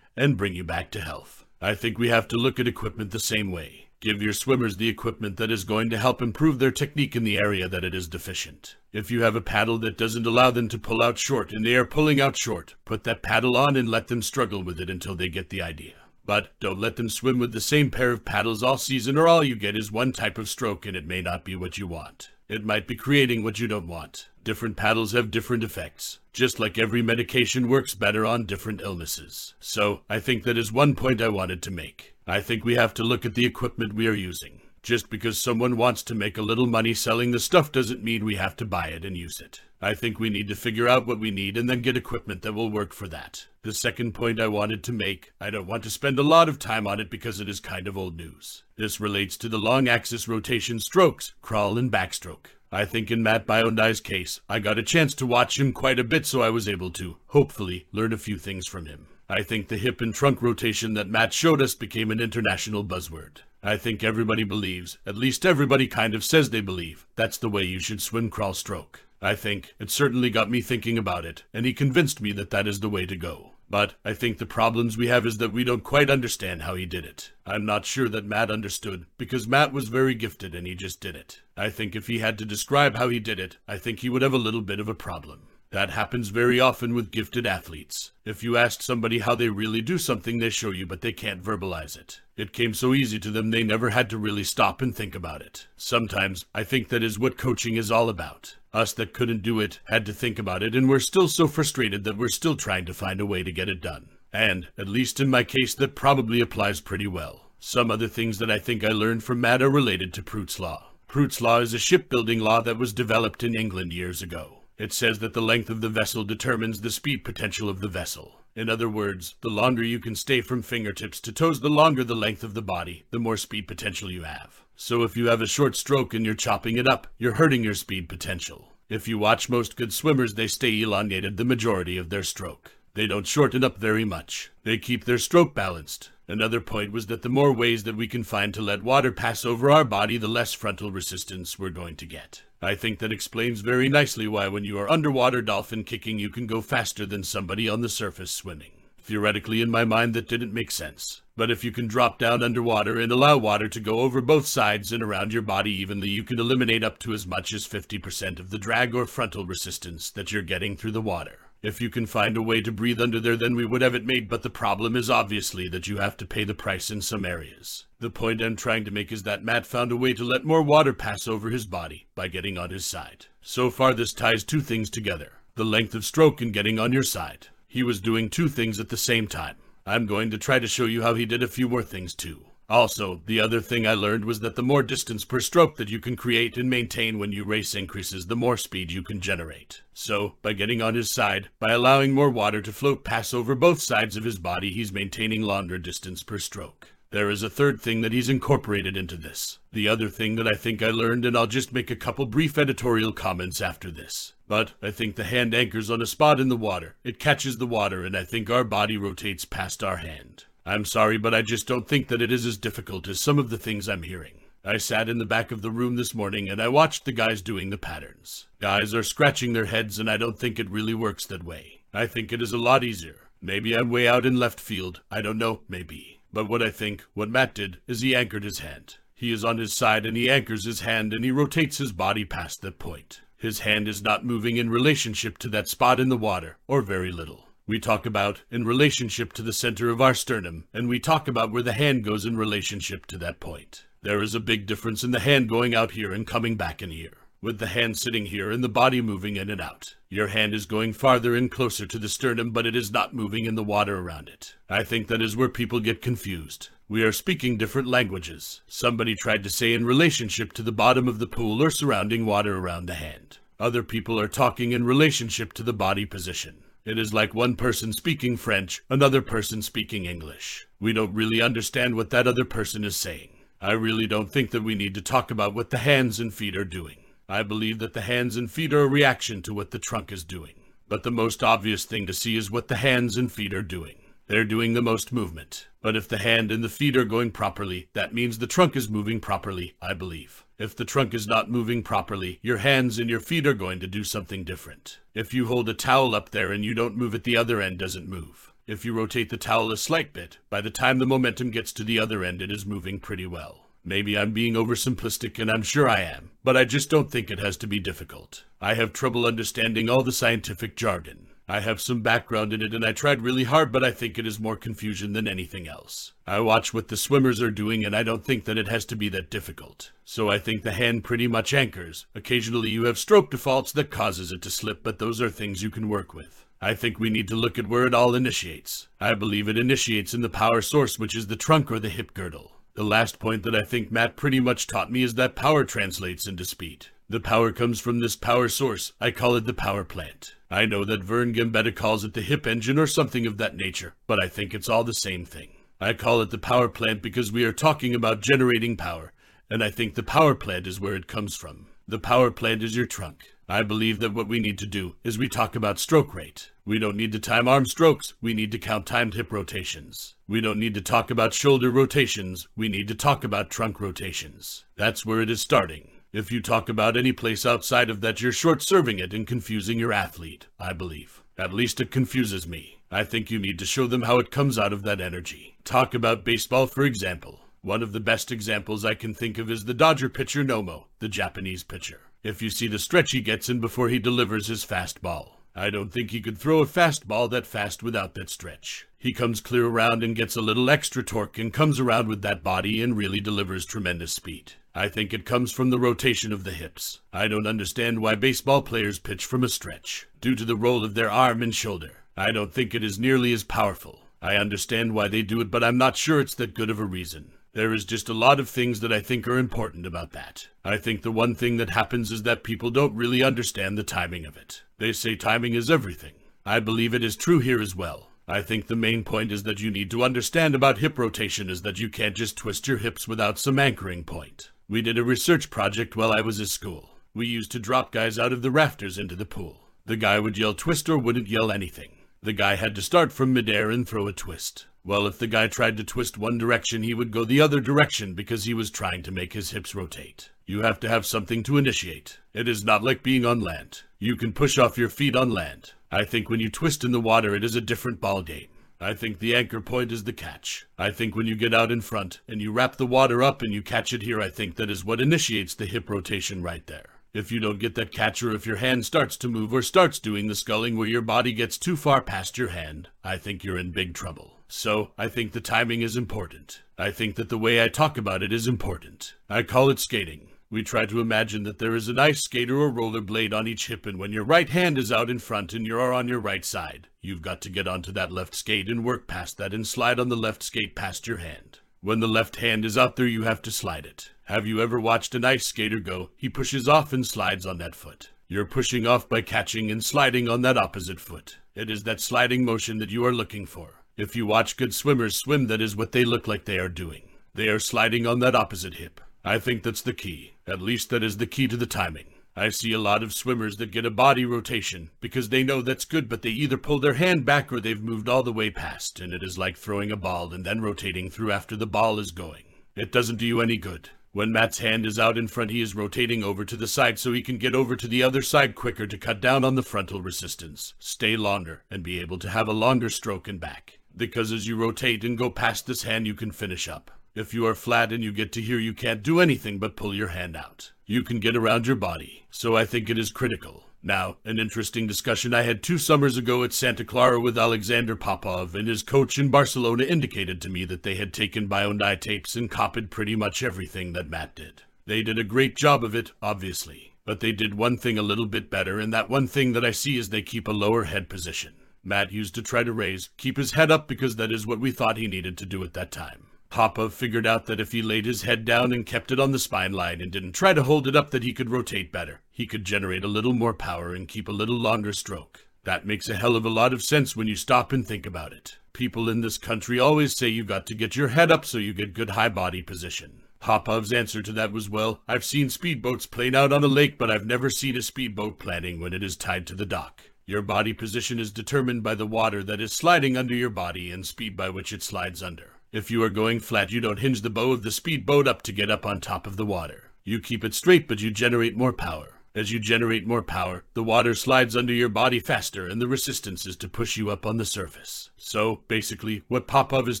and 0.14 0.36
bring 0.36 0.54
you 0.54 0.62
back 0.62 0.90
to 0.90 1.00
health. 1.00 1.45
I 1.60 1.74
think 1.74 1.98
we 1.98 2.08
have 2.08 2.28
to 2.28 2.36
look 2.36 2.60
at 2.60 2.68
equipment 2.68 3.12
the 3.12 3.18
same 3.18 3.50
way. 3.50 3.86
Give 4.00 4.20
your 4.20 4.34
swimmers 4.34 4.76
the 4.76 4.90
equipment 4.90 5.38
that 5.38 5.50
is 5.50 5.64
going 5.64 5.88
to 5.88 5.96
help 5.96 6.20
improve 6.20 6.58
their 6.58 6.70
technique 6.70 7.16
in 7.16 7.24
the 7.24 7.38
area 7.38 7.66
that 7.66 7.82
it 7.82 7.94
is 7.94 8.08
deficient. 8.08 8.76
If 8.92 9.10
you 9.10 9.22
have 9.22 9.34
a 9.34 9.40
paddle 9.40 9.78
that 9.78 9.96
doesn't 9.96 10.26
allow 10.26 10.50
them 10.50 10.68
to 10.68 10.78
pull 10.78 11.02
out 11.02 11.16
short 11.16 11.52
and 11.52 11.64
they 11.64 11.74
are 11.74 11.86
pulling 11.86 12.20
out 12.20 12.36
short, 12.36 12.74
put 12.84 13.04
that 13.04 13.22
paddle 13.22 13.56
on 13.56 13.74
and 13.74 13.88
let 13.88 14.08
them 14.08 14.20
struggle 14.20 14.62
with 14.62 14.78
it 14.78 14.90
until 14.90 15.14
they 15.14 15.28
get 15.28 15.48
the 15.48 15.62
idea. 15.62 15.94
But 16.26 16.52
don't 16.60 16.78
let 16.78 16.96
them 16.96 17.08
swim 17.08 17.38
with 17.38 17.52
the 17.52 17.60
same 17.60 17.90
pair 17.90 18.10
of 18.10 18.24
paddles 18.24 18.62
all 18.62 18.76
season 18.76 19.16
or 19.16 19.26
all 19.26 19.42
you 19.42 19.56
get 19.56 19.76
is 19.76 19.90
one 19.90 20.12
type 20.12 20.36
of 20.36 20.50
stroke 20.50 20.84
and 20.84 20.94
it 20.94 21.06
may 21.06 21.22
not 21.22 21.42
be 21.42 21.56
what 21.56 21.78
you 21.78 21.86
want. 21.86 22.32
It 22.48 22.66
might 22.66 22.86
be 22.86 22.96
creating 22.96 23.42
what 23.42 23.58
you 23.60 23.66
don't 23.66 23.88
want. 23.88 24.28
Different 24.46 24.76
paddles 24.76 25.10
have 25.10 25.32
different 25.32 25.64
effects, 25.64 26.20
just 26.32 26.60
like 26.60 26.78
every 26.78 27.02
medication 27.02 27.68
works 27.68 27.96
better 27.96 28.24
on 28.24 28.46
different 28.46 28.80
illnesses. 28.80 29.54
So, 29.58 30.02
I 30.08 30.20
think 30.20 30.44
that 30.44 30.56
is 30.56 30.70
one 30.70 30.94
point 30.94 31.20
I 31.20 31.26
wanted 31.30 31.64
to 31.64 31.72
make. 31.72 32.14
I 32.28 32.40
think 32.40 32.64
we 32.64 32.76
have 32.76 32.94
to 32.94 33.02
look 33.02 33.26
at 33.26 33.34
the 33.34 33.44
equipment 33.44 33.94
we 33.94 34.06
are 34.06 34.14
using. 34.14 34.60
Just 34.84 35.10
because 35.10 35.36
someone 35.36 35.76
wants 35.76 36.04
to 36.04 36.14
make 36.14 36.38
a 36.38 36.42
little 36.42 36.68
money 36.68 36.94
selling 36.94 37.32
the 37.32 37.40
stuff 37.40 37.72
doesn't 37.72 38.04
mean 38.04 38.24
we 38.24 38.36
have 38.36 38.54
to 38.58 38.64
buy 38.64 38.86
it 38.86 39.04
and 39.04 39.16
use 39.16 39.40
it. 39.40 39.62
I 39.82 39.94
think 39.94 40.20
we 40.20 40.30
need 40.30 40.46
to 40.46 40.54
figure 40.54 40.86
out 40.86 41.08
what 41.08 41.18
we 41.18 41.32
need 41.32 41.56
and 41.56 41.68
then 41.68 41.82
get 41.82 41.96
equipment 41.96 42.42
that 42.42 42.52
will 42.52 42.70
work 42.70 42.92
for 42.92 43.08
that. 43.08 43.48
The 43.62 43.74
second 43.74 44.12
point 44.12 44.40
I 44.40 44.46
wanted 44.46 44.84
to 44.84 44.92
make, 44.92 45.32
I 45.40 45.50
don't 45.50 45.66
want 45.66 45.82
to 45.82 45.90
spend 45.90 46.20
a 46.20 46.22
lot 46.22 46.48
of 46.48 46.60
time 46.60 46.86
on 46.86 47.00
it 47.00 47.10
because 47.10 47.40
it 47.40 47.48
is 47.48 47.58
kind 47.58 47.88
of 47.88 47.98
old 47.98 48.16
news. 48.16 48.62
This 48.76 49.00
relates 49.00 49.36
to 49.38 49.48
the 49.48 49.58
long 49.58 49.88
axis 49.88 50.28
rotation 50.28 50.78
strokes, 50.78 51.34
crawl 51.42 51.78
and 51.78 51.90
backstroke. 51.90 52.46
I 52.72 52.84
think 52.84 53.10
in 53.10 53.22
Matt 53.22 53.46
Biondi's 53.46 54.00
case, 54.00 54.40
I 54.48 54.58
got 54.58 54.78
a 54.78 54.82
chance 54.82 55.14
to 55.14 55.26
watch 55.26 55.58
him 55.58 55.72
quite 55.72 55.98
a 55.98 56.04
bit 56.04 56.26
so 56.26 56.42
I 56.42 56.50
was 56.50 56.68
able 56.68 56.90
to, 56.92 57.16
hopefully, 57.28 57.86
learn 57.92 58.12
a 58.12 58.18
few 58.18 58.38
things 58.38 58.66
from 58.66 58.86
him. 58.86 59.06
I 59.28 59.42
think 59.42 59.68
the 59.68 59.76
hip 59.76 60.00
and 60.00 60.14
trunk 60.14 60.42
rotation 60.42 60.94
that 60.94 61.08
Matt 61.08 61.32
showed 61.32 61.60
us 61.60 61.74
became 61.74 62.10
an 62.10 62.20
international 62.20 62.84
buzzword. 62.84 63.38
I 63.62 63.76
think 63.76 64.04
everybody 64.04 64.44
believes, 64.44 64.98
at 65.04 65.16
least 65.16 65.44
everybody 65.44 65.88
kind 65.88 66.14
of 66.14 66.22
says 66.22 66.50
they 66.50 66.60
believe, 66.60 67.06
that's 67.16 67.38
the 67.38 67.48
way 67.48 67.64
you 67.64 67.80
should 67.80 68.00
swim 68.00 68.30
crawl 68.30 68.54
stroke. 68.54 69.00
I 69.20 69.34
think 69.34 69.74
it 69.80 69.90
certainly 69.90 70.30
got 70.30 70.50
me 70.50 70.60
thinking 70.60 70.98
about 70.98 71.24
it, 71.24 71.42
and 71.52 71.66
he 71.66 71.72
convinced 71.72 72.20
me 72.20 72.32
that 72.32 72.50
that 72.50 72.68
is 72.68 72.80
the 72.80 72.88
way 72.88 73.06
to 73.06 73.16
go. 73.16 73.52
But 73.68 73.94
I 74.04 74.14
think 74.14 74.38
the 74.38 74.46
problems 74.46 74.96
we 74.96 75.08
have 75.08 75.26
is 75.26 75.38
that 75.38 75.52
we 75.52 75.64
don't 75.64 75.82
quite 75.82 76.08
understand 76.08 76.62
how 76.62 76.76
he 76.76 76.86
did 76.86 77.04
it. 77.04 77.32
I'm 77.44 77.64
not 77.64 77.84
sure 77.84 78.08
that 78.08 78.24
Matt 78.24 78.50
understood, 78.50 79.06
because 79.18 79.48
Matt 79.48 79.72
was 79.72 79.88
very 79.88 80.14
gifted 80.14 80.54
and 80.54 80.66
he 80.66 80.74
just 80.74 81.00
did 81.00 81.16
it. 81.16 81.42
I 81.56 81.70
think 81.70 81.96
if 81.96 82.06
he 82.06 82.20
had 82.20 82.38
to 82.38 82.44
describe 82.44 82.96
how 82.96 83.08
he 83.08 83.18
did 83.18 83.40
it, 83.40 83.58
I 83.66 83.76
think 83.78 84.00
he 84.00 84.08
would 84.08 84.22
have 84.22 84.34
a 84.34 84.38
little 84.38 84.62
bit 84.62 84.78
of 84.78 84.88
a 84.88 84.94
problem. 84.94 85.48
That 85.76 85.90
happens 85.90 86.30
very 86.30 86.58
often 86.58 86.94
with 86.94 87.10
gifted 87.10 87.46
athletes. 87.46 88.12
If 88.24 88.42
you 88.42 88.56
ask 88.56 88.80
somebody 88.80 89.18
how 89.18 89.34
they 89.34 89.50
really 89.50 89.82
do 89.82 89.98
something, 89.98 90.38
they 90.38 90.48
show 90.48 90.70
you, 90.70 90.86
but 90.86 91.02
they 91.02 91.12
can't 91.12 91.42
verbalize 91.42 91.98
it. 91.98 92.22
It 92.34 92.54
came 92.54 92.72
so 92.72 92.94
easy 92.94 93.18
to 93.18 93.30
them 93.30 93.50
they 93.50 93.62
never 93.62 93.90
had 93.90 94.08
to 94.08 94.16
really 94.16 94.42
stop 94.42 94.80
and 94.80 94.96
think 94.96 95.14
about 95.14 95.42
it. 95.42 95.66
Sometimes 95.76 96.46
I 96.54 96.64
think 96.64 96.88
that 96.88 97.02
is 97.02 97.18
what 97.18 97.36
coaching 97.36 97.76
is 97.76 97.90
all 97.90 98.08
about. 98.08 98.56
Us 98.72 98.94
that 98.94 99.12
couldn't 99.12 99.42
do 99.42 99.60
it 99.60 99.80
had 99.88 100.06
to 100.06 100.14
think 100.14 100.38
about 100.38 100.62
it, 100.62 100.74
and 100.74 100.88
we're 100.88 100.98
still 100.98 101.28
so 101.28 101.46
frustrated 101.46 102.04
that 102.04 102.16
we're 102.16 102.28
still 102.28 102.56
trying 102.56 102.86
to 102.86 102.94
find 102.94 103.20
a 103.20 103.26
way 103.26 103.42
to 103.42 103.52
get 103.52 103.68
it 103.68 103.82
done. 103.82 104.08
And, 104.32 104.68
at 104.78 104.88
least 104.88 105.20
in 105.20 105.28
my 105.28 105.44
case, 105.44 105.74
that 105.74 105.94
probably 105.94 106.40
applies 106.40 106.80
pretty 106.80 107.06
well. 107.06 107.50
Some 107.58 107.90
other 107.90 108.08
things 108.08 108.38
that 108.38 108.50
I 108.50 108.58
think 108.58 108.82
I 108.82 108.92
learned 108.92 109.24
from 109.24 109.42
Matt 109.42 109.60
are 109.60 109.68
related 109.68 110.14
to 110.14 110.22
Froude's 110.22 110.58
Law. 110.58 110.92
Froude's 111.06 111.42
Law 111.42 111.60
is 111.60 111.74
a 111.74 111.78
shipbuilding 111.78 112.40
law 112.40 112.62
that 112.62 112.78
was 112.78 112.94
developed 112.94 113.44
in 113.44 113.54
England 113.54 113.92
years 113.92 114.22
ago. 114.22 114.62
It 114.78 114.92
says 114.92 115.20
that 115.20 115.32
the 115.32 115.40
length 115.40 115.70
of 115.70 115.80
the 115.80 115.88
vessel 115.88 116.22
determines 116.22 116.80
the 116.80 116.90
speed 116.90 117.24
potential 117.24 117.68
of 117.68 117.80
the 117.80 117.88
vessel. 117.88 118.40
In 118.54 118.68
other 118.68 118.88
words, 118.88 119.34
the 119.40 119.48
longer 119.48 119.82
you 119.82 119.98
can 119.98 120.14
stay 120.14 120.40
from 120.40 120.62
fingertips 120.62 121.20
to 121.20 121.32
toes, 121.32 121.60
the 121.60 121.70
longer 121.70 122.04
the 122.04 122.14
length 122.14 122.44
of 122.44 122.54
the 122.54 122.62
body, 122.62 123.04
the 123.10 123.18
more 123.18 123.36
speed 123.36 123.68
potential 123.68 124.10
you 124.10 124.24
have. 124.24 124.62
So 124.76 125.02
if 125.02 125.16
you 125.16 125.28
have 125.28 125.40
a 125.40 125.46
short 125.46 125.76
stroke 125.76 126.12
and 126.12 126.26
you're 126.26 126.34
chopping 126.34 126.76
it 126.76 126.86
up, 126.86 127.06
you're 127.16 127.34
hurting 127.34 127.64
your 127.64 127.74
speed 127.74 128.08
potential. 128.08 128.72
If 128.88 129.08
you 129.08 129.18
watch 129.18 129.48
most 129.48 129.76
good 129.76 129.92
swimmers, 129.92 130.34
they 130.34 130.46
stay 130.46 130.80
elongated 130.80 131.36
the 131.36 131.44
majority 131.44 131.96
of 131.96 132.10
their 132.10 132.22
stroke. 132.22 132.72
They 132.94 133.06
don't 133.06 133.26
shorten 133.26 133.64
up 133.64 133.78
very 133.78 134.04
much. 134.04 134.52
They 134.62 134.78
keep 134.78 135.04
their 135.04 135.18
stroke 135.18 135.54
balanced. 135.54 136.10
Another 136.28 136.60
point 136.60 136.90
was 136.90 137.06
that 137.06 137.22
the 137.22 137.28
more 137.28 137.52
ways 137.52 137.84
that 137.84 137.96
we 137.96 138.08
can 138.08 138.24
find 138.24 138.52
to 138.52 138.60
let 138.60 138.82
water 138.82 139.12
pass 139.12 139.44
over 139.44 139.70
our 139.70 139.84
body, 139.84 140.18
the 140.18 140.26
less 140.26 140.52
frontal 140.52 140.90
resistance 140.90 141.56
we're 141.56 141.70
going 141.70 141.94
to 141.96 142.06
get. 142.06 142.42
I 142.60 142.74
think 142.74 142.98
that 142.98 143.12
explains 143.12 143.60
very 143.60 143.88
nicely 143.88 144.26
why 144.26 144.48
when 144.48 144.64
you 144.64 144.76
are 144.78 144.90
underwater 144.90 145.40
dolphin 145.40 145.84
kicking, 145.84 146.18
you 146.18 146.28
can 146.28 146.48
go 146.48 146.60
faster 146.60 147.06
than 147.06 147.22
somebody 147.22 147.68
on 147.68 147.80
the 147.80 147.88
surface 147.88 148.32
swimming. 148.32 148.72
Theoretically, 148.98 149.62
in 149.62 149.70
my 149.70 149.84
mind, 149.84 150.14
that 150.14 150.28
didn't 150.28 150.52
make 150.52 150.72
sense. 150.72 151.22
But 151.36 151.48
if 151.48 151.62
you 151.62 151.70
can 151.70 151.86
drop 151.86 152.18
down 152.18 152.42
underwater 152.42 152.98
and 152.98 153.12
allow 153.12 153.36
water 153.36 153.68
to 153.68 153.78
go 153.78 154.00
over 154.00 154.20
both 154.20 154.48
sides 154.48 154.90
and 154.90 155.04
around 155.04 155.32
your 155.32 155.42
body 155.42 155.70
evenly, 155.70 156.08
you 156.08 156.24
can 156.24 156.40
eliminate 156.40 156.82
up 156.82 156.98
to 157.00 157.12
as 157.12 157.24
much 157.24 157.52
as 157.52 157.68
50% 157.68 158.40
of 158.40 158.50
the 158.50 158.58
drag 158.58 158.96
or 158.96 159.06
frontal 159.06 159.46
resistance 159.46 160.10
that 160.10 160.32
you're 160.32 160.42
getting 160.42 160.76
through 160.76 160.90
the 160.90 161.00
water. 161.00 161.38
If 161.66 161.80
you 161.80 161.90
can 161.90 162.06
find 162.06 162.36
a 162.36 162.42
way 162.42 162.60
to 162.60 162.70
breathe 162.70 163.00
under 163.00 163.18
there, 163.18 163.34
then 163.34 163.56
we 163.56 163.64
would 163.64 163.82
have 163.82 163.96
it 163.96 164.06
made, 164.06 164.28
but 164.28 164.44
the 164.44 164.50
problem 164.50 164.94
is 164.94 165.10
obviously 165.10 165.68
that 165.70 165.88
you 165.88 165.96
have 165.96 166.16
to 166.18 166.24
pay 166.24 166.44
the 166.44 166.54
price 166.54 166.92
in 166.92 167.02
some 167.02 167.24
areas. 167.24 167.86
The 167.98 168.08
point 168.08 168.40
I'm 168.40 168.54
trying 168.54 168.84
to 168.84 168.92
make 168.92 169.10
is 169.10 169.24
that 169.24 169.42
Matt 169.42 169.66
found 169.66 169.90
a 169.90 169.96
way 169.96 170.12
to 170.12 170.22
let 170.22 170.44
more 170.44 170.62
water 170.62 170.92
pass 170.92 171.26
over 171.26 171.50
his 171.50 171.66
body 171.66 172.06
by 172.14 172.28
getting 172.28 172.56
on 172.56 172.70
his 172.70 172.86
side. 172.86 173.26
So 173.42 173.68
far, 173.68 173.94
this 173.94 174.12
ties 174.12 174.44
two 174.44 174.60
things 174.60 174.88
together 174.88 175.32
the 175.56 175.64
length 175.64 175.96
of 175.96 176.04
stroke 176.04 176.40
and 176.40 176.52
getting 176.52 176.78
on 176.78 176.92
your 176.92 177.02
side. 177.02 177.48
He 177.66 177.82
was 177.82 178.00
doing 178.00 178.30
two 178.30 178.46
things 178.46 178.78
at 178.78 178.88
the 178.88 178.96
same 178.96 179.26
time. 179.26 179.56
I'm 179.84 180.06
going 180.06 180.30
to 180.30 180.38
try 180.38 180.60
to 180.60 180.68
show 180.68 180.84
you 180.84 181.02
how 181.02 181.14
he 181.14 181.26
did 181.26 181.42
a 181.42 181.48
few 181.48 181.68
more 181.68 181.82
things 181.82 182.14
too. 182.14 182.44
Also, 182.68 183.22
the 183.26 183.40
other 183.40 183.60
thing 183.60 183.86
I 183.86 183.94
learned 183.94 184.24
was 184.24 184.40
that 184.40 184.56
the 184.56 184.62
more 184.62 184.82
distance 184.82 185.24
per 185.24 185.38
stroke 185.38 185.76
that 185.76 185.88
you 185.88 186.00
can 186.00 186.16
create 186.16 186.56
and 186.56 186.68
maintain 186.68 187.18
when 187.18 187.30
you 187.30 187.44
race 187.44 187.74
increases, 187.74 188.26
the 188.26 188.34
more 188.34 188.56
speed 188.56 188.90
you 188.90 189.02
can 189.02 189.20
generate. 189.20 189.82
So, 189.94 190.34
by 190.42 190.52
getting 190.52 190.82
on 190.82 190.94
his 190.94 191.10
side, 191.10 191.48
by 191.60 191.70
allowing 191.72 192.12
more 192.12 192.30
water 192.30 192.60
to 192.60 192.72
float 192.72 193.04
pass 193.04 193.32
over 193.32 193.54
both 193.54 193.80
sides 193.80 194.16
of 194.16 194.24
his 194.24 194.38
body, 194.38 194.72
he's 194.72 194.92
maintaining 194.92 195.42
longer 195.42 195.78
distance 195.78 196.24
per 196.24 196.38
stroke. 196.38 196.88
There 197.10 197.30
is 197.30 197.44
a 197.44 197.48
third 197.48 197.80
thing 197.80 198.00
that 198.00 198.12
he's 198.12 198.28
incorporated 198.28 198.96
into 198.96 199.16
this. 199.16 199.60
The 199.72 199.88
other 199.88 200.08
thing 200.08 200.34
that 200.34 200.48
I 200.48 200.54
think 200.54 200.82
I 200.82 200.90
learned, 200.90 201.24
and 201.24 201.36
I'll 201.36 201.46
just 201.46 201.72
make 201.72 201.90
a 201.90 201.96
couple 201.96 202.26
brief 202.26 202.58
editorial 202.58 203.12
comments 203.12 203.60
after 203.60 203.92
this. 203.92 204.34
But 204.48 204.72
I 204.82 204.90
think 204.90 205.14
the 205.14 205.24
hand 205.24 205.54
anchors 205.54 205.88
on 205.88 206.02
a 206.02 206.06
spot 206.06 206.40
in 206.40 206.48
the 206.48 206.56
water. 206.56 206.96
It 207.04 207.20
catches 207.20 207.58
the 207.58 207.66
water, 207.66 208.04
and 208.04 208.16
I 208.16 208.24
think 208.24 208.50
our 208.50 208.64
body 208.64 208.96
rotates 208.96 209.44
past 209.44 209.84
our 209.84 209.98
hand. 209.98 210.46
I'm 210.68 210.84
sorry, 210.84 211.16
but 211.16 211.32
I 211.32 211.42
just 211.42 211.68
don't 211.68 211.86
think 211.86 212.08
that 212.08 212.20
it 212.20 212.32
is 212.32 212.44
as 212.44 212.56
difficult 212.56 213.06
as 213.06 213.20
some 213.20 213.38
of 213.38 213.50
the 213.50 213.56
things 213.56 213.88
I'm 213.88 214.02
hearing. 214.02 214.40
I 214.64 214.78
sat 214.78 215.08
in 215.08 215.18
the 215.18 215.24
back 215.24 215.52
of 215.52 215.62
the 215.62 215.70
room 215.70 215.94
this 215.94 216.12
morning 216.12 216.48
and 216.48 216.60
I 216.60 216.66
watched 216.66 217.04
the 217.04 217.12
guys 217.12 217.40
doing 217.40 217.70
the 217.70 217.78
patterns. 217.78 218.48
Guys 218.60 218.92
are 218.92 219.04
scratching 219.04 219.52
their 219.52 219.66
heads, 219.66 220.00
and 220.00 220.10
I 220.10 220.16
don't 220.16 220.36
think 220.36 220.58
it 220.58 220.68
really 220.68 220.92
works 220.92 221.24
that 221.26 221.44
way. 221.44 221.82
I 221.94 222.08
think 222.08 222.32
it 222.32 222.42
is 222.42 222.52
a 222.52 222.58
lot 222.58 222.82
easier. 222.82 223.28
Maybe 223.40 223.74
I'm 223.74 223.90
way 223.90 224.08
out 224.08 224.26
in 224.26 224.40
left 224.40 224.58
field. 224.58 225.02
I 225.08 225.22
don't 225.22 225.38
know, 225.38 225.60
maybe. 225.68 226.20
But 226.32 226.48
what 226.48 226.64
I 226.64 226.70
think, 226.70 227.04
what 227.14 227.30
Matt 227.30 227.54
did, 227.54 227.78
is 227.86 228.00
he 228.00 228.16
anchored 228.16 228.42
his 228.42 228.58
hand. 228.58 228.96
He 229.14 229.30
is 229.30 229.44
on 229.44 229.58
his 229.58 229.72
side 229.72 230.04
and 230.04 230.16
he 230.16 230.28
anchors 230.28 230.66
his 230.66 230.80
hand 230.80 231.14
and 231.14 231.24
he 231.24 231.30
rotates 231.30 231.78
his 231.78 231.92
body 231.92 232.24
past 232.24 232.60
that 232.62 232.80
point. 232.80 233.20
His 233.36 233.60
hand 233.60 233.86
is 233.86 234.02
not 234.02 234.26
moving 234.26 234.56
in 234.56 234.68
relationship 234.68 235.38
to 235.38 235.48
that 235.50 235.68
spot 235.68 236.00
in 236.00 236.08
the 236.08 236.16
water, 236.16 236.58
or 236.66 236.82
very 236.82 237.12
little. 237.12 237.45
We 237.68 237.80
talk 237.80 238.06
about 238.06 238.42
in 238.48 238.64
relationship 238.64 239.32
to 239.32 239.42
the 239.42 239.52
center 239.52 239.90
of 239.90 240.00
our 240.00 240.14
sternum, 240.14 240.68
and 240.72 240.88
we 240.88 241.00
talk 241.00 241.26
about 241.26 241.50
where 241.50 241.64
the 241.64 241.72
hand 241.72 242.04
goes 242.04 242.24
in 242.24 242.36
relationship 242.36 243.06
to 243.06 243.18
that 243.18 243.40
point. 243.40 243.86
There 244.02 244.22
is 244.22 244.36
a 244.36 244.40
big 244.40 244.66
difference 244.66 245.02
in 245.02 245.10
the 245.10 245.18
hand 245.18 245.48
going 245.48 245.74
out 245.74 245.90
here 245.90 246.12
and 246.12 246.24
coming 246.24 246.54
back 246.54 246.80
in 246.80 246.90
here 246.90 247.14
with 247.42 247.58
the 247.58 247.66
hand 247.66 247.98
sitting 247.98 248.26
here 248.26 248.52
and 248.52 248.62
the 248.62 248.68
body 248.68 249.00
moving 249.00 249.34
in 249.34 249.50
and 249.50 249.60
out. 249.60 249.96
Your 250.08 250.28
hand 250.28 250.54
is 250.54 250.64
going 250.64 250.92
farther 250.92 251.34
and 251.34 251.50
closer 251.50 251.86
to 251.86 251.98
the 251.98 252.08
sternum, 252.08 252.52
but 252.52 252.66
it 252.66 252.76
is 252.76 252.92
not 252.92 253.14
moving 253.14 253.46
in 253.46 253.56
the 253.56 253.64
water 253.64 253.98
around 253.98 254.28
it. 254.28 254.54
I 254.70 254.84
think 254.84 255.08
that 255.08 255.20
is 255.20 255.36
where 255.36 255.48
people 255.48 255.80
get 255.80 256.00
confused. 256.00 256.70
We 256.88 257.02
are 257.02 257.12
speaking 257.12 257.56
different 257.56 257.88
languages. 257.88 258.62
Somebody 258.68 259.16
tried 259.16 259.42
to 259.42 259.50
say 259.50 259.74
in 259.74 259.84
relationship 259.84 260.52
to 260.52 260.62
the 260.62 260.72
bottom 260.72 261.08
of 261.08 261.18
the 261.18 261.26
pool 261.26 261.62
or 261.62 261.70
surrounding 261.70 262.26
water 262.26 262.56
around 262.56 262.86
the 262.86 262.94
hand. 262.94 263.38
Other 263.58 263.82
people 263.82 264.20
are 264.20 264.28
talking 264.28 264.70
in 264.70 264.84
relationship 264.84 265.52
to 265.54 265.62
the 265.64 265.72
body 265.72 266.06
position. 266.06 266.62
It 266.86 267.00
is 267.00 267.12
like 267.12 267.34
one 267.34 267.56
person 267.56 267.92
speaking 267.92 268.36
French, 268.36 268.80
another 268.88 269.20
person 269.20 269.60
speaking 269.60 270.04
English. 270.04 270.68
We 270.78 270.92
don't 270.92 271.12
really 271.12 271.42
understand 271.42 271.96
what 271.96 272.10
that 272.10 272.28
other 272.28 272.44
person 272.44 272.84
is 272.84 272.94
saying. 272.94 273.30
I 273.60 273.72
really 273.72 274.06
don't 274.06 274.30
think 274.30 274.52
that 274.52 274.62
we 274.62 274.76
need 274.76 274.94
to 274.94 275.02
talk 275.02 275.32
about 275.32 275.52
what 275.52 275.70
the 275.70 275.78
hands 275.78 276.20
and 276.20 276.32
feet 276.32 276.56
are 276.56 276.64
doing. 276.64 276.98
I 277.28 277.42
believe 277.42 277.80
that 277.80 277.92
the 277.92 278.02
hands 278.02 278.36
and 278.36 278.48
feet 278.48 278.72
are 278.72 278.82
a 278.82 278.86
reaction 278.86 279.42
to 279.42 279.52
what 279.52 279.72
the 279.72 279.80
trunk 279.80 280.12
is 280.12 280.22
doing. 280.22 280.54
But 280.88 281.02
the 281.02 281.10
most 281.10 281.42
obvious 281.42 281.84
thing 281.84 282.06
to 282.06 282.12
see 282.12 282.36
is 282.36 282.52
what 282.52 282.68
the 282.68 282.76
hands 282.76 283.16
and 283.16 283.32
feet 283.32 283.52
are 283.52 283.62
doing. 283.62 283.96
They're 284.28 284.44
doing 284.44 284.74
the 284.74 284.80
most 284.80 285.12
movement. 285.12 285.66
But 285.82 285.96
if 285.96 286.06
the 286.06 286.18
hand 286.18 286.52
and 286.52 286.62
the 286.62 286.68
feet 286.68 286.96
are 286.96 287.04
going 287.04 287.32
properly, 287.32 287.88
that 287.94 288.14
means 288.14 288.38
the 288.38 288.46
trunk 288.46 288.76
is 288.76 288.88
moving 288.88 289.18
properly, 289.18 289.74
I 289.82 289.92
believe. 289.92 290.45
If 290.58 290.74
the 290.74 290.86
trunk 290.86 291.12
is 291.12 291.26
not 291.26 291.50
moving 291.50 291.82
properly, 291.82 292.38
your 292.40 292.58
hands 292.58 292.98
and 292.98 293.10
your 293.10 293.20
feet 293.20 293.46
are 293.46 293.52
going 293.52 293.78
to 293.80 293.86
do 293.86 294.02
something 294.02 294.42
different. 294.42 295.00
If 295.12 295.34
you 295.34 295.46
hold 295.46 295.68
a 295.68 295.74
towel 295.74 296.14
up 296.14 296.30
there 296.30 296.50
and 296.50 296.64
you 296.64 296.72
don't 296.72 296.96
move 296.96 297.14
it, 297.14 297.24
the 297.24 297.36
other 297.36 297.60
end 297.60 297.78
doesn't 297.78 298.08
move. 298.08 298.54
If 298.66 298.82
you 298.82 298.94
rotate 298.94 299.28
the 299.28 299.36
towel 299.36 299.70
a 299.70 299.76
slight 299.76 300.14
bit, 300.14 300.38
by 300.48 300.62
the 300.62 300.70
time 300.70 300.98
the 300.98 301.04
momentum 301.04 301.50
gets 301.50 301.72
to 301.74 301.84
the 301.84 301.98
other 301.98 302.24
end, 302.24 302.40
it 302.40 302.50
is 302.50 302.64
moving 302.64 302.98
pretty 303.00 303.26
well. 303.26 303.66
Maybe 303.84 304.16
I'm 304.16 304.32
being 304.32 304.54
oversimplistic, 304.54 305.38
and 305.38 305.50
I'm 305.50 305.62
sure 305.62 305.88
I 305.88 306.00
am, 306.00 306.30
but 306.42 306.56
I 306.56 306.64
just 306.64 306.88
don't 306.88 307.10
think 307.10 307.30
it 307.30 307.38
has 307.38 307.58
to 307.58 307.66
be 307.66 307.78
difficult. 307.78 308.44
I 308.58 308.74
have 308.74 308.94
trouble 308.94 309.26
understanding 309.26 309.90
all 309.90 310.02
the 310.02 310.10
scientific 310.10 310.74
jargon. 310.74 311.25
I 311.48 311.60
have 311.60 311.80
some 311.80 312.02
background 312.02 312.52
in 312.52 312.60
it, 312.60 312.74
and 312.74 312.84
I 312.84 312.90
tried 312.90 313.22
really 313.22 313.44
hard, 313.44 313.70
but 313.70 313.84
I 313.84 313.92
think 313.92 314.18
it 314.18 314.26
is 314.26 314.40
more 314.40 314.56
confusion 314.56 315.12
than 315.12 315.28
anything 315.28 315.68
else. 315.68 316.12
I 316.26 316.40
watch 316.40 316.74
what 316.74 316.88
the 316.88 316.96
swimmers 316.96 317.40
are 317.40 317.52
doing, 317.52 317.84
and 317.84 317.94
I 317.94 318.02
don't 318.02 318.24
think 318.24 318.46
that 318.46 318.58
it 318.58 318.66
has 318.66 318.84
to 318.86 318.96
be 318.96 319.08
that 319.10 319.30
difficult. 319.30 319.92
So 320.04 320.28
I 320.28 320.38
think 320.38 320.62
the 320.62 320.72
hand 320.72 321.04
pretty 321.04 321.28
much 321.28 321.54
anchors. 321.54 322.06
Occasionally 322.14 322.70
you 322.70 322.84
have 322.84 322.98
stroke 322.98 323.30
defaults 323.30 323.70
that 323.72 323.90
causes 323.90 324.32
it 324.32 324.42
to 324.42 324.50
slip, 324.50 324.82
but 324.82 324.98
those 324.98 325.20
are 325.20 325.30
things 325.30 325.62
you 325.62 325.70
can 325.70 325.88
work 325.88 326.14
with. 326.14 326.44
I 326.60 326.74
think 326.74 326.98
we 326.98 327.10
need 327.10 327.28
to 327.28 327.36
look 327.36 327.58
at 327.58 327.68
where 327.68 327.86
it 327.86 327.94
all 327.94 328.14
initiates. 328.14 328.88
I 329.00 329.14
believe 329.14 329.46
it 329.48 329.58
initiates 329.58 330.14
in 330.14 330.22
the 330.22 330.28
power 330.28 330.62
source, 330.62 330.98
which 330.98 331.14
is 331.14 331.26
the 331.26 331.36
trunk 331.36 331.70
or 331.70 331.78
the 331.78 331.90
hip 331.90 332.14
girdle. 332.14 332.52
The 332.74 332.84
last 332.84 333.18
point 333.18 333.42
that 333.42 333.54
I 333.54 333.62
think 333.62 333.92
Matt 333.92 334.16
pretty 334.16 334.40
much 334.40 334.66
taught 334.66 334.92
me 334.92 335.02
is 335.02 335.14
that 335.14 335.36
power 335.36 335.64
translates 335.64 336.26
into 336.26 336.44
speed. 336.44 336.86
The 337.08 337.20
power 337.20 337.52
comes 337.52 337.80
from 337.80 338.00
this 338.00 338.16
power 338.16 338.48
source. 338.48 338.92
I 339.00 339.10
call 339.10 339.36
it 339.36 339.46
the 339.46 339.54
power 339.54 339.84
plant. 339.84 340.35
I 340.50 340.64
know 340.64 340.84
that 340.84 341.02
Vern 341.02 341.34
Gambetta 341.34 341.74
calls 341.74 342.04
it 342.04 342.14
the 342.14 342.22
hip 342.22 342.46
engine 342.46 342.78
or 342.78 342.86
something 342.86 343.26
of 343.26 343.36
that 343.38 343.56
nature, 343.56 343.94
but 344.06 344.22
I 344.22 344.28
think 344.28 344.54
it's 344.54 344.68
all 344.68 344.84
the 344.84 344.94
same 344.94 345.24
thing. 345.24 345.50
I 345.80 345.92
call 345.92 346.20
it 346.20 346.30
the 346.30 346.38
power 346.38 346.68
plant 346.68 347.02
because 347.02 347.32
we 347.32 347.44
are 347.44 347.52
talking 347.52 347.94
about 347.94 348.20
generating 348.20 348.76
power, 348.76 349.12
and 349.50 349.62
I 349.62 349.70
think 349.70 349.94
the 349.94 350.02
power 350.02 350.34
plant 350.34 350.66
is 350.66 350.80
where 350.80 350.94
it 350.94 351.08
comes 351.08 351.34
from. 351.34 351.66
The 351.88 351.98
power 351.98 352.30
plant 352.30 352.62
is 352.62 352.76
your 352.76 352.86
trunk. 352.86 353.24
I 353.48 353.62
believe 353.62 354.00
that 354.00 354.14
what 354.14 354.28
we 354.28 354.40
need 354.40 354.58
to 354.58 354.66
do 354.66 354.96
is 355.04 355.18
we 355.18 355.28
talk 355.28 355.54
about 355.54 355.78
stroke 355.78 356.14
rate. 356.14 356.50
We 356.64 356.78
don't 356.78 356.96
need 356.96 357.12
to 357.12 357.20
time 357.20 357.46
arm 357.46 357.66
strokes, 357.66 358.14
we 358.20 358.34
need 358.34 358.50
to 358.52 358.58
count 358.58 358.86
timed 358.86 359.14
hip 359.14 359.32
rotations. 359.32 360.16
We 360.26 360.40
don't 360.40 360.58
need 360.58 360.74
to 360.74 360.80
talk 360.80 361.10
about 361.10 361.34
shoulder 361.34 361.70
rotations, 361.70 362.48
we 362.56 362.68
need 362.68 362.88
to 362.88 362.94
talk 362.94 363.22
about 363.22 363.50
trunk 363.50 363.80
rotations. 363.80 364.64
That's 364.76 365.06
where 365.06 365.20
it 365.20 365.30
is 365.30 365.40
starting. 365.40 365.90
If 366.16 366.32
you 366.32 366.40
talk 366.40 366.70
about 366.70 366.96
any 366.96 367.12
place 367.12 367.44
outside 367.44 367.90
of 367.90 368.00
that, 368.00 368.22
you're 368.22 368.32
short 368.32 368.62
serving 368.62 368.98
it 368.98 369.12
and 369.12 369.26
confusing 369.26 369.78
your 369.78 369.92
athlete, 369.92 370.46
I 370.58 370.72
believe. 370.72 371.22
At 371.36 371.52
least 371.52 371.78
it 371.78 371.90
confuses 371.90 372.48
me. 372.48 372.80
I 372.90 373.04
think 373.04 373.30
you 373.30 373.38
need 373.38 373.58
to 373.58 373.66
show 373.66 373.86
them 373.86 374.00
how 374.00 374.18
it 374.18 374.30
comes 374.30 374.58
out 374.58 374.72
of 374.72 374.82
that 374.84 374.98
energy. 374.98 375.58
Talk 375.62 375.92
about 375.92 376.24
baseball, 376.24 376.68
for 376.68 376.84
example. 376.84 377.40
One 377.60 377.82
of 377.82 377.92
the 377.92 378.00
best 378.00 378.32
examples 378.32 378.82
I 378.82 378.94
can 378.94 379.12
think 379.12 379.36
of 379.36 379.50
is 379.50 379.66
the 379.66 379.74
Dodger 379.74 380.08
pitcher 380.08 380.42
Nomo, 380.42 380.86
the 381.00 381.08
Japanese 381.10 381.62
pitcher. 381.62 382.00
If 382.22 382.40
you 382.40 382.48
see 382.48 382.66
the 382.66 382.78
stretch 382.78 383.12
he 383.12 383.20
gets 383.20 383.50
in 383.50 383.60
before 383.60 383.90
he 383.90 383.98
delivers 383.98 384.46
his 384.46 384.64
fastball, 384.64 385.32
I 385.54 385.68
don't 385.68 385.92
think 385.92 386.12
he 386.12 386.22
could 386.22 386.38
throw 386.38 386.60
a 386.60 386.66
fastball 386.66 387.28
that 387.30 387.46
fast 387.46 387.82
without 387.82 388.14
that 388.14 388.30
stretch. 388.30 388.86
He 388.96 389.12
comes 389.12 389.42
clear 389.42 389.66
around 389.66 390.02
and 390.02 390.16
gets 390.16 390.34
a 390.34 390.40
little 390.40 390.70
extra 390.70 391.02
torque 391.02 391.36
and 391.36 391.52
comes 391.52 391.78
around 391.78 392.08
with 392.08 392.22
that 392.22 392.42
body 392.42 392.82
and 392.82 392.96
really 392.96 393.20
delivers 393.20 393.66
tremendous 393.66 394.14
speed. 394.14 394.54
I 394.78 394.90
think 394.90 395.14
it 395.14 395.24
comes 395.24 395.52
from 395.52 395.70
the 395.70 395.78
rotation 395.78 396.34
of 396.34 396.44
the 396.44 396.50
hips. 396.50 397.00
I 397.10 397.28
don't 397.28 397.46
understand 397.46 398.00
why 398.00 398.14
baseball 398.14 398.60
players 398.60 398.98
pitch 398.98 399.24
from 399.24 399.42
a 399.42 399.48
stretch, 399.48 400.06
due 400.20 400.34
to 400.34 400.44
the 400.44 400.54
roll 400.54 400.84
of 400.84 400.92
their 400.92 401.10
arm 401.10 401.42
and 401.42 401.54
shoulder. 401.54 402.04
I 402.14 402.30
don't 402.30 402.52
think 402.52 402.74
it 402.74 402.84
is 402.84 402.98
nearly 402.98 403.32
as 403.32 403.42
powerful. 403.42 404.02
I 404.20 404.36
understand 404.36 404.92
why 404.92 405.08
they 405.08 405.22
do 405.22 405.40
it, 405.40 405.50
but 405.50 405.64
I'm 405.64 405.78
not 405.78 405.96
sure 405.96 406.20
it's 406.20 406.34
that 406.34 406.52
good 406.52 406.68
of 406.68 406.78
a 406.78 406.84
reason. 406.84 407.32
There 407.54 407.72
is 407.72 407.86
just 407.86 408.10
a 408.10 408.12
lot 408.12 408.38
of 408.38 408.50
things 408.50 408.80
that 408.80 408.92
I 408.92 409.00
think 409.00 409.26
are 409.26 409.38
important 409.38 409.86
about 409.86 410.12
that. 410.12 410.48
I 410.62 410.76
think 410.76 411.00
the 411.00 411.10
one 411.10 411.34
thing 411.34 411.56
that 411.56 411.70
happens 411.70 412.12
is 412.12 412.24
that 412.24 412.44
people 412.44 412.68
don't 412.68 412.94
really 412.94 413.22
understand 413.22 413.78
the 413.78 413.82
timing 413.82 414.26
of 414.26 414.36
it. 414.36 414.62
They 414.76 414.92
say 414.92 415.16
timing 415.16 415.54
is 415.54 415.70
everything. 415.70 416.12
I 416.44 416.60
believe 416.60 416.92
it 416.92 417.02
is 417.02 417.16
true 417.16 417.38
here 417.38 417.62
as 417.62 417.74
well. 417.74 418.10
I 418.28 418.42
think 418.42 418.66
the 418.66 418.76
main 418.76 419.04
point 419.04 419.32
is 419.32 419.44
that 419.44 419.60
you 419.60 419.70
need 419.70 419.90
to 419.92 420.04
understand 420.04 420.54
about 420.54 420.78
hip 420.78 420.98
rotation 420.98 421.48
is 421.48 421.62
that 421.62 421.78
you 421.78 421.88
can't 421.88 422.14
just 422.14 422.36
twist 422.36 422.68
your 422.68 422.76
hips 422.76 423.08
without 423.08 423.38
some 423.38 423.58
anchoring 423.58 424.04
point. 424.04 424.50
We 424.68 424.82
did 424.82 424.98
a 424.98 425.04
research 425.04 425.48
project 425.48 425.94
while 425.94 426.10
I 426.10 426.22
was 426.22 426.40
at 426.40 426.48
school. 426.48 426.90
We 427.14 427.28
used 427.28 427.52
to 427.52 427.60
drop 427.60 427.92
guys 427.92 428.18
out 428.18 428.32
of 428.32 428.42
the 428.42 428.50
rafters 428.50 428.98
into 428.98 429.14
the 429.14 429.24
pool. 429.24 429.68
The 429.84 429.96
guy 429.96 430.18
would 430.18 430.36
yell 430.36 430.54
twist 430.54 430.88
or 430.88 430.98
wouldn't 430.98 431.28
yell 431.28 431.52
anything. 431.52 431.92
The 432.20 432.32
guy 432.32 432.56
had 432.56 432.74
to 432.74 432.82
start 432.82 433.12
from 433.12 433.32
midair 433.32 433.70
and 433.70 433.86
throw 433.86 434.08
a 434.08 434.12
twist. 434.12 434.66
Well, 434.82 435.06
if 435.06 435.20
the 435.20 435.28
guy 435.28 435.46
tried 435.46 435.76
to 435.76 435.84
twist 435.84 436.18
one 436.18 436.36
direction, 436.36 436.82
he 436.82 436.94
would 436.94 437.12
go 437.12 437.24
the 437.24 437.40
other 437.40 437.60
direction 437.60 438.14
because 438.14 438.42
he 438.42 438.54
was 438.54 438.68
trying 438.68 439.04
to 439.04 439.12
make 439.12 439.34
his 439.34 439.52
hips 439.52 439.72
rotate. 439.72 440.30
You 440.46 440.62
have 440.62 440.80
to 440.80 440.88
have 440.88 441.06
something 441.06 441.44
to 441.44 441.58
initiate. 441.58 442.18
It 442.34 442.48
is 442.48 442.64
not 442.64 442.82
like 442.82 443.04
being 443.04 443.24
on 443.24 443.38
land. 443.38 443.82
You 444.00 444.16
can 444.16 444.32
push 444.32 444.58
off 444.58 444.76
your 444.76 444.88
feet 444.88 445.14
on 445.14 445.30
land. 445.30 445.74
I 445.92 446.04
think 446.04 446.28
when 446.28 446.40
you 446.40 446.50
twist 446.50 446.82
in 446.82 446.90
the 446.90 447.00
water, 447.00 447.36
it 447.36 447.44
is 447.44 447.54
a 447.54 447.60
different 447.60 448.00
ball 448.00 448.22
game. 448.22 448.48
I 448.80 448.94
think 448.94 449.18
the 449.18 449.34
anchor 449.34 449.60
point 449.60 449.90
is 449.90 450.04
the 450.04 450.12
catch. 450.12 450.66
I 450.78 450.90
think 450.90 451.16
when 451.16 451.26
you 451.26 451.34
get 451.34 451.54
out 451.54 451.72
in 451.72 451.80
front 451.80 452.20
and 452.28 452.42
you 452.42 452.52
wrap 452.52 452.76
the 452.76 452.86
water 452.86 453.22
up 453.22 453.40
and 453.40 453.52
you 453.52 453.62
catch 453.62 453.92
it 453.92 454.02
here, 454.02 454.20
I 454.20 454.28
think 454.28 454.56
that 454.56 454.70
is 454.70 454.84
what 454.84 455.00
initiates 455.00 455.54
the 455.54 455.66
hip 455.66 455.88
rotation 455.88 456.42
right 456.42 456.66
there. 456.66 456.86
If 457.14 457.32
you 457.32 457.40
don't 457.40 457.58
get 457.58 457.74
that 457.76 457.92
catch 457.92 458.22
or 458.22 458.32
if 458.32 458.46
your 458.46 458.56
hand 458.56 458.84
starts 458.84 459.16
to 459.18 459.28
move 459.28 459.54
or 459.54 459.62
starts 459.62 459.98
doing 459.98 460.26
the 460.26 460.34
sculling 460.34 460.76
where 460.76 460.86
your 460.86 461.00
body 461.00 461.32
gets 461.32 461.56
too 461.56 461.74
far 461.74 462.02
past 462.02 462.36
your 462.36 462.48
hand, 462.48 462.90
I 463.02 463.16
think 463.16 463.42
you're 463.42 463.56
in 463.56 463.70
big 463.72 463.94
trouble. 463.94 464.40
So, 464.48 464.90
I 464.98 465.08
think 465.08 465.32
the 465.32 465.40
timing 465.40 465.80
is 465.80 465.96
important. 465.96 466.62
I 466.76 466.90
think 466.90 467.16
that 467.16 467.30
the 467.30 467.38
way 467.38 467.62
I 467.62 467.68
talk 467.68 467.96
about 467.96 468.22
it 468.22 468.32
is 468.32 468.46
important. 468.46 469.14
I 469.30 469.42
call 469.42 469.70
it 469.70 469.78
skating. 469.78 470.28
We 470.48 470.62
try 470.62 470.86
to 470.86 471.00
imagine 471.00 471.42
that 471.42 471.58
there 471.58 471.74
is 471.74 471.88
an 471.88 471.98
ice 471.98 472.20
skater 472.20 472.56
or 472.56 472.70
roller 472.70 473.00
blade 473.00 473.34
on 473.34 473.48
each 473.48 473.66
hip, 473.66 473.84
and 473.84 473.98
when 473.98 474.12
your 474.12 474.22
right 474.22 474.48
hand 474.48 474.78
is 474.78 474.92
out 474.92 475.10
in 475.10 475.18
front 475.18 475.52
and 475.52 475.66
you're 475.66 475.92
on 475.92 476.06
your 476.06 476.20
right 476.20 476.44
side, 476.44 476.86
you've 477.00 477.22
got 477.22 477.40
to 477.42 477.50
get 477.50 477.66
onto 477.66 477.90
that 477.92 478.12
left 478.12 478.32
skate 478.32 478.68
and 478.68 478.84
work 478.84 479.08
past 479.08 479.38
that 479.38 479.52
and 479.52 479.66
slide 479.66 479.98
on 479.98 480.08
the 480.08 480.16
left 480.16 480.44
skate 480.44 480.76
past 480.76 481.08
your 481.08 481.16
hand. 481.16 481.58
When 481.80 481.98
the 481.98 482.06
left 482.06 482.36
hand 482.36 482.64
is 482.64 482.78
out 482.78 482.94
there, 482.94 483.08
you 483.08 483.24
have 483.24 483.42
to 483.42 483.50
slide 483.50 483.86
it. 483.86 484.10
Have 484.26 484.46
you 484.46 484.60
ever 484.60 484.78
watched 484.78 485.16
an 485.16 485.24
ice 485.24 485.46
skater 485.46 485.80
go? 485.80 486.10
He 486.16 486.28
pushes 486.28 486.68
off 486.68 486.92
and 486.92 487.04
slides 487.04 487.44
on 487.44 487.58
that 487.58 487.74
foot. 487.74 488.10
You're 488.28 488.46
pushing 488.46 488.86
off 488.86 489.08
by 489.08 489.22
catching 489.22 489.70
and 489.70 489.84
sliding 489.84 490.28
on 490.28 490.42
that 490.42 490.56
opposite 490.56 491.00
foot. 491.00 491.38
It 491.54 491.70
is 491.70 491.82
that 491.84 492.00
sliding 492.00 492.44
motion 492.44 492.78
that 492.78 492.90
you 492.90 493.04
are 493.04 493.12
looking 493.12 493.46
for. 493.46 493.82
If 493.96 494.14
you 494.14 494.26
watch 494.26 494.56
good 494.56 494.74
swimmers 494.74 495.16
swim, 495.16 495.46
that 495.46 495.60
is 495.60 495.74
what 495.74 495.92
they 495.92 496.04
look 496.04 496.28
like 496.28 496.44
they 496.44 496.58
are 496.58 496.68
doing. 496.68 497.08
They 497.34 497.48
are 497.48 497.58
sliding 497.58 498.06
on 498.06 498.20
that 498.20 498.34
opposite 498.34 498.74
hip. 498.74 499.00
I 499.26 499.40
think 499.40 499.64
that's 499.64 499.82
the 499.82 499.92
key. 499.92 500.34
At 500.46 500.62
least 500.62 500.88
that 500.90 501.02
is 501.02 501.16
the 501.16 501.26
key 501.26 501.48
to 501.48 501.56
the 501.56 501.66
timing. 501.66 502.14
I 502.36 502.50
see 502.50 502.70
a 502.72 502.78
lot 502.78 503.02
of 503.02 503.12
swimmers 503.12 503.56
that 503.56 503.72
get 503.72 503.84
a 503.84 503.90
body 503.90 504.24
rotation 504.24 504.90
because 505.00 505.30
they 505.30 505.42
know 505.42 505.62
that's 505.62 505.84
good, 505.84 506.08
but 506.08 506.22
they 506.22 506.28
either 506.28 506.56
pull 506.56 506.78
their 506.78 506.94
hand 506.94 507.24
back 507.24 507.52
or 507.52 507.58
they've 507.58 507.82
moved 507.82 508.08
all 508.08 508.22
the 508.22 508.32
way 508.32 508.50
past, 508.50 509.00
and 509.00 509.12
it 509.12 509.24
is 509.24 509.36
like 509.36 509.56
throwing 509.56 509.90
a 509.90 509.96
ball 509.96 510.32
and 510.32 510.46
then 510.46 510.60
rotating 510.60 511.10
through 511.10 511.32
after 511.32 511.56
the 511.56 511.66
ball 511.66 511.98
is 511.98 512.12
going. 512.12 512.44
It 512.76 512.92
doesn't 512.92 513.16
do 513.16 513.26
you 513.26 513.40
any 513.40 513.56
good. 513.56 513.90
When 514.12 514.30
Matt's 514.30 514.60
hand 514.60 514.86
is 514.86 514.96
out 514.96 515.18
in 515.18 515.26
front, 515.26 515.50
he 515.50 515.60
is 515.60 515.74
rotating 515.74 516.22
over 516.22 516.44
to 516.44 516.56
the 516.56 516.68
side 516.68 517.00
so 517.00 517.12
he 517.12 517.20
can 517.20 517.36
get 517.36 517.56
over 517.56 517.74
to 517.74 517.88
the 517.88 518.04
other 518.04 518.22
side 518.22 518.54
quicker 518.54 518.86
to 518.86 518.96
cut 518.96 519.20
down 519.20 519.42
on 519.42 519.56
the 519.56 519.62
frontal 519.64 520.00
resistance, 520.00 520.74
stay 520.78 521.16
longer, 521.16 521.64
and 521.68 521.82
be 521.82 521.98
able 521.98 522.20
to 522.20 522.30
have 522.30 522.46
a 522.46 522.52
longer 522.52 522.88
stroke 522.88 523.26
and 523.26 523.40
back 523.40 523.80
because 523.96 524.30
as 524.30 524.46
you 524.46 524.56
rotate 524.56 525.04
and 525.04 525.18
go 525.18 525.30
past 525.30 525.66
this 525.66 525.82
hand, 525.82 526.06
you 526.06 526.14
can 526.14 526.30
finish 526.30 526.68
up. 526.68 526.90
If 527.16 527.32
you 527.32 527.46
are 527.46 527.54
flat 527.54 527.94
and 527.94 528.04
you 528.04 528.12
get 528.12 528.30
to 528.32 528.42
here, 528.42 528.58
you 528.58 528.74
can't 528.74 529.02
do 529.02 529.20
anything 529.20 529.58
but 529.58 529.74
pull 529.74 529.94
your 529.94 530.08
hand 530.08 530.36
out. 530.36 530.72
You 530.84 531.02
can 531.02 531.18
get 531.18 531.34
around 531.34 531.66
your 531.66 531.74
body, 531.74 532.26
so 532.30 532.54
I 532.54 532.66
think 532.66 532.90
it 532.90 532.98
is 532.98 533.10
critical. 533.10 533.64
Now, 533.82 534.18
an 534.26 534.38
interesting 534.38 534.86
discussion 534.86 535.32
I 535.32 535.40
had 535.40 535.62
two 535.62 535.78
summers 535.78 536.18
ago 536.18 536.44
at 536.44 536.52
Santa 536.52 536.84
Clara 536.84 537.18
with 537.18 537.38
Alexander 537.38 537.96
Popov, 537.96 538.54
and 538.54 538.68
his 538.68 538.82
coach 538.82 539.18
in 539.18 539.30
Barcelona 539.30 539.84
indicated 539.84 540.42
to 540.42 540.50
me 540.50 540.66
that 540.66 540.82
they 540.82 540.96
had 540.96 541.14
taken 541.14 541.48
Biondi 541.48 541.98
tapes 541.98 542.36
and 542.36 542.50
copied 542.50 542.90
pretty 542.90 543.16
much 543.16 543.42
everything 543.42 543.94
that 543.94 544.10
Matt 544.10 544.34
did. 544.34 544.64
They 544.84 545.02
did 545.02 545.18
a 545.18 545.24
great 545.24 545.56
job 545.56 545.84
of 545.84 545.94
it, 545.94 546.12
obviously, 546.20 546.96
but 547.06 547.20
they 547.20 547.32
did 547.32 547.54
one 547.54 547.78
thing 547.78 547.96
a 547.96 548.02
little 548.02 548.26
bit 548.26 548.50
better, 548.50 548.78
and 548.78 548.92
that 548.92 549.08
one 549.08 549.26
thing 549.26 549.54
that 549.54 549.64
I 549.64 549.70
see 549.70 549.96
is 549.96 550.10
they 550.10 550.20
keep 550.20 550.46
a 550.46 550.52
lower 550.52 550.84
head 550.84 551.08
position. 551.08 551.54
Matt 551.82 552.12
used 552.12 552.34
to 552.34 552.42
try 552.42 552.62
to 552.62 552.74
raise, 552.74 553.08
keep 553.16 553.38
his 553.38 553.52
head 553.52 553.70
up 553.70 553.88
because 553.88 554.16
that 554.16 554.30
is 554.30 554.46
what 554.46 554.60
we 554.60 554.70
thought 554.70 554.98
he 554.98 555.06
needed 555.06 555.38
to 555.38 555.46
do 555.46 555.64
at 555.64 555.72
that 555.72 555.90
time. 555.90 556.25
Popov 556.50 556.94
figured 556.94 557.26
out 557.26 557.46
that 557.46 557.60
if 557.60 557.72
he 557.72 557.82
laid 557.82 558.06
his 558.06 558.22
head 558.22 558.44
down 558.44 558.72
and 558.72 558.86
kept 558.86 559.10
it 559.10 559.20
on 559.20 559.32
the 559.32 559.38
spine 559.38 559.72
line 559.72 560.00
and 560.00 560.10
didn't 560.10 560.32
try 560.32 560.52
to 560.52 560.62
hold 560.62 560.86
it 560.86 560.96
up 560.96 561.10
that 561.10 561.22
he 561.22 561.32
could 561.32 561.50
rotate 561.50 561.92
better. 561.92 562.20
He 562.30 562.46
could 562.46 562.64
generate 562.64 563.04
a 563.04 563.08
little 563.08 563.32
more 563.32 563.54
power 563.54 563.94
and 563.94 564.08
keep 564.08 564.28
a 564.28 564.32
little 564.32 564.56
longer 564.56 564.92
stroke. 564.92 565.46
That 565.64 565.86
makes 565.86 566.08
a 566.08 566.14
hell 566.14 566.36
of 566.36 566.46
a 566.46 566.50
lot 566.50 566.72
of 566.72 566.82
sense 566.82 567.16
when 567.16 567.26
you 567.26 567.34
stop 567.34 567.72
and 567.72 567.86
think 567.86 568.06
about 568.06 568.32
it. 568.32 568.58
People 568.72 569.08
in 569.08 569.20
this 569.20 569.38
country 569.38 569.80
always 569.80 570.16
say 570.16 570.28
you 570.28 570.44
got 570.44 570.66
to 570.66 570.74
get 570.74 570.94
your 570.94 571.08
head 571.08 571.32
up 571.32 571.44
so 571.44 571.58
you 571.58 571.74
get 571.74 571.94
good 571.94 572.10
high 572.10 572.28
body 572.28 572.62
position. 572.62 573.22
Popov's 573.40 573.92
answer 573.92 574.22
to 574.22 574.32
that 574.32 574.52
was, 574.52 574.70
well, 574.70 575.00
I've 575.08 575.24
seen 575.24 575.48
speedboats 575.48 576.10
plane 576.10 576.34
out 576.34 576.52
on 576.52 576.62
a 576.62 576.68
lake, 576.68 576.98
but 576.98 577.10
I've 577.10 577.26
never 577.26 577.50
seen 577.50 577.76
a 577.76 577.82
speedboat 577.82 578.38
planning 578.38 578.80
when 578.80 578.92
it 578.92 579.02
is 579.02 579.16
tied 579.16 579.46
to 579.48 579.54
the 579.54 579.66
dock. 579.66 580.02
Your 580.24 580.42
body 580.42 580.72
position 580.72 581.18
is 581.18 581.30
determined 581.30 581.82
by 581.82 581.94
the 581.94 582.06
water 582.06 582.42
that 582.44 582.60
is 582.60 582.72
sliding 582.72 583.16
under 583.16 583.34
your 583.34 583.50
body 583.50 583.90
and 583.90 584.06
speed 584.06 584.36
by 584.36 584.50
which 584.50 584.72
it 584.72 584.82
slides 584.82 585.22
under. 585.22 585.52
If 585.76 585.90
you 585.90 586.02
are 586.04 586.08
going 586.08 586.40
flat, 586.40 586.72
you 586.72 586.80
don't 586.80 587.00
hinge 587.00 587.20
the 587.20 587.28
bow 587.28 587.52
of 587.52 587.62
the 587.62 587.70
speedboat 587.70 588.26
up 588.26 588.40
to 588.44 588.52
get 588.52 588.70
up 588.70 588.86
on 588.86 588.98
top 588.98 589.26
of 589.26 589.36
the 589.36 589.44
water. 589.44 589.90
You 590.04 590.20
keep 590.20 590.42
it 590.42 590.54
straight, 590.54 590.88
but 590.88 591.02
you 591.02 591.10
generate 591.10 591.54
more 591.54 591.74
power. 591.74 592.14
As 592.34 592.50
you 592.50 592.58
generate 592.58 593.06
more 593.06 593.20
power, 593.20 593.62
the 593.74 593.82
water 593.82 594.14
slides 594.14 594.56
under 594.56 594.72
your 594.72 594.88
body 594.88 595.20
faster, 595.20 595.66
and 595.66 595.78
the 595.78 595.86
resistance 595.86 596.46
is 596.46 596.56
to 596.56 596.68
push 596.70 596.96
you 596.96 597.10
up 597.10 597.26
on 597.26 597.36
the 597.36 597.44
surface. 597.44 598.08
So, 598.16 598.62
basically, 598.68 599.24
what 599.28 599.46
Popov 599.46 599.86
is 599.86 600.00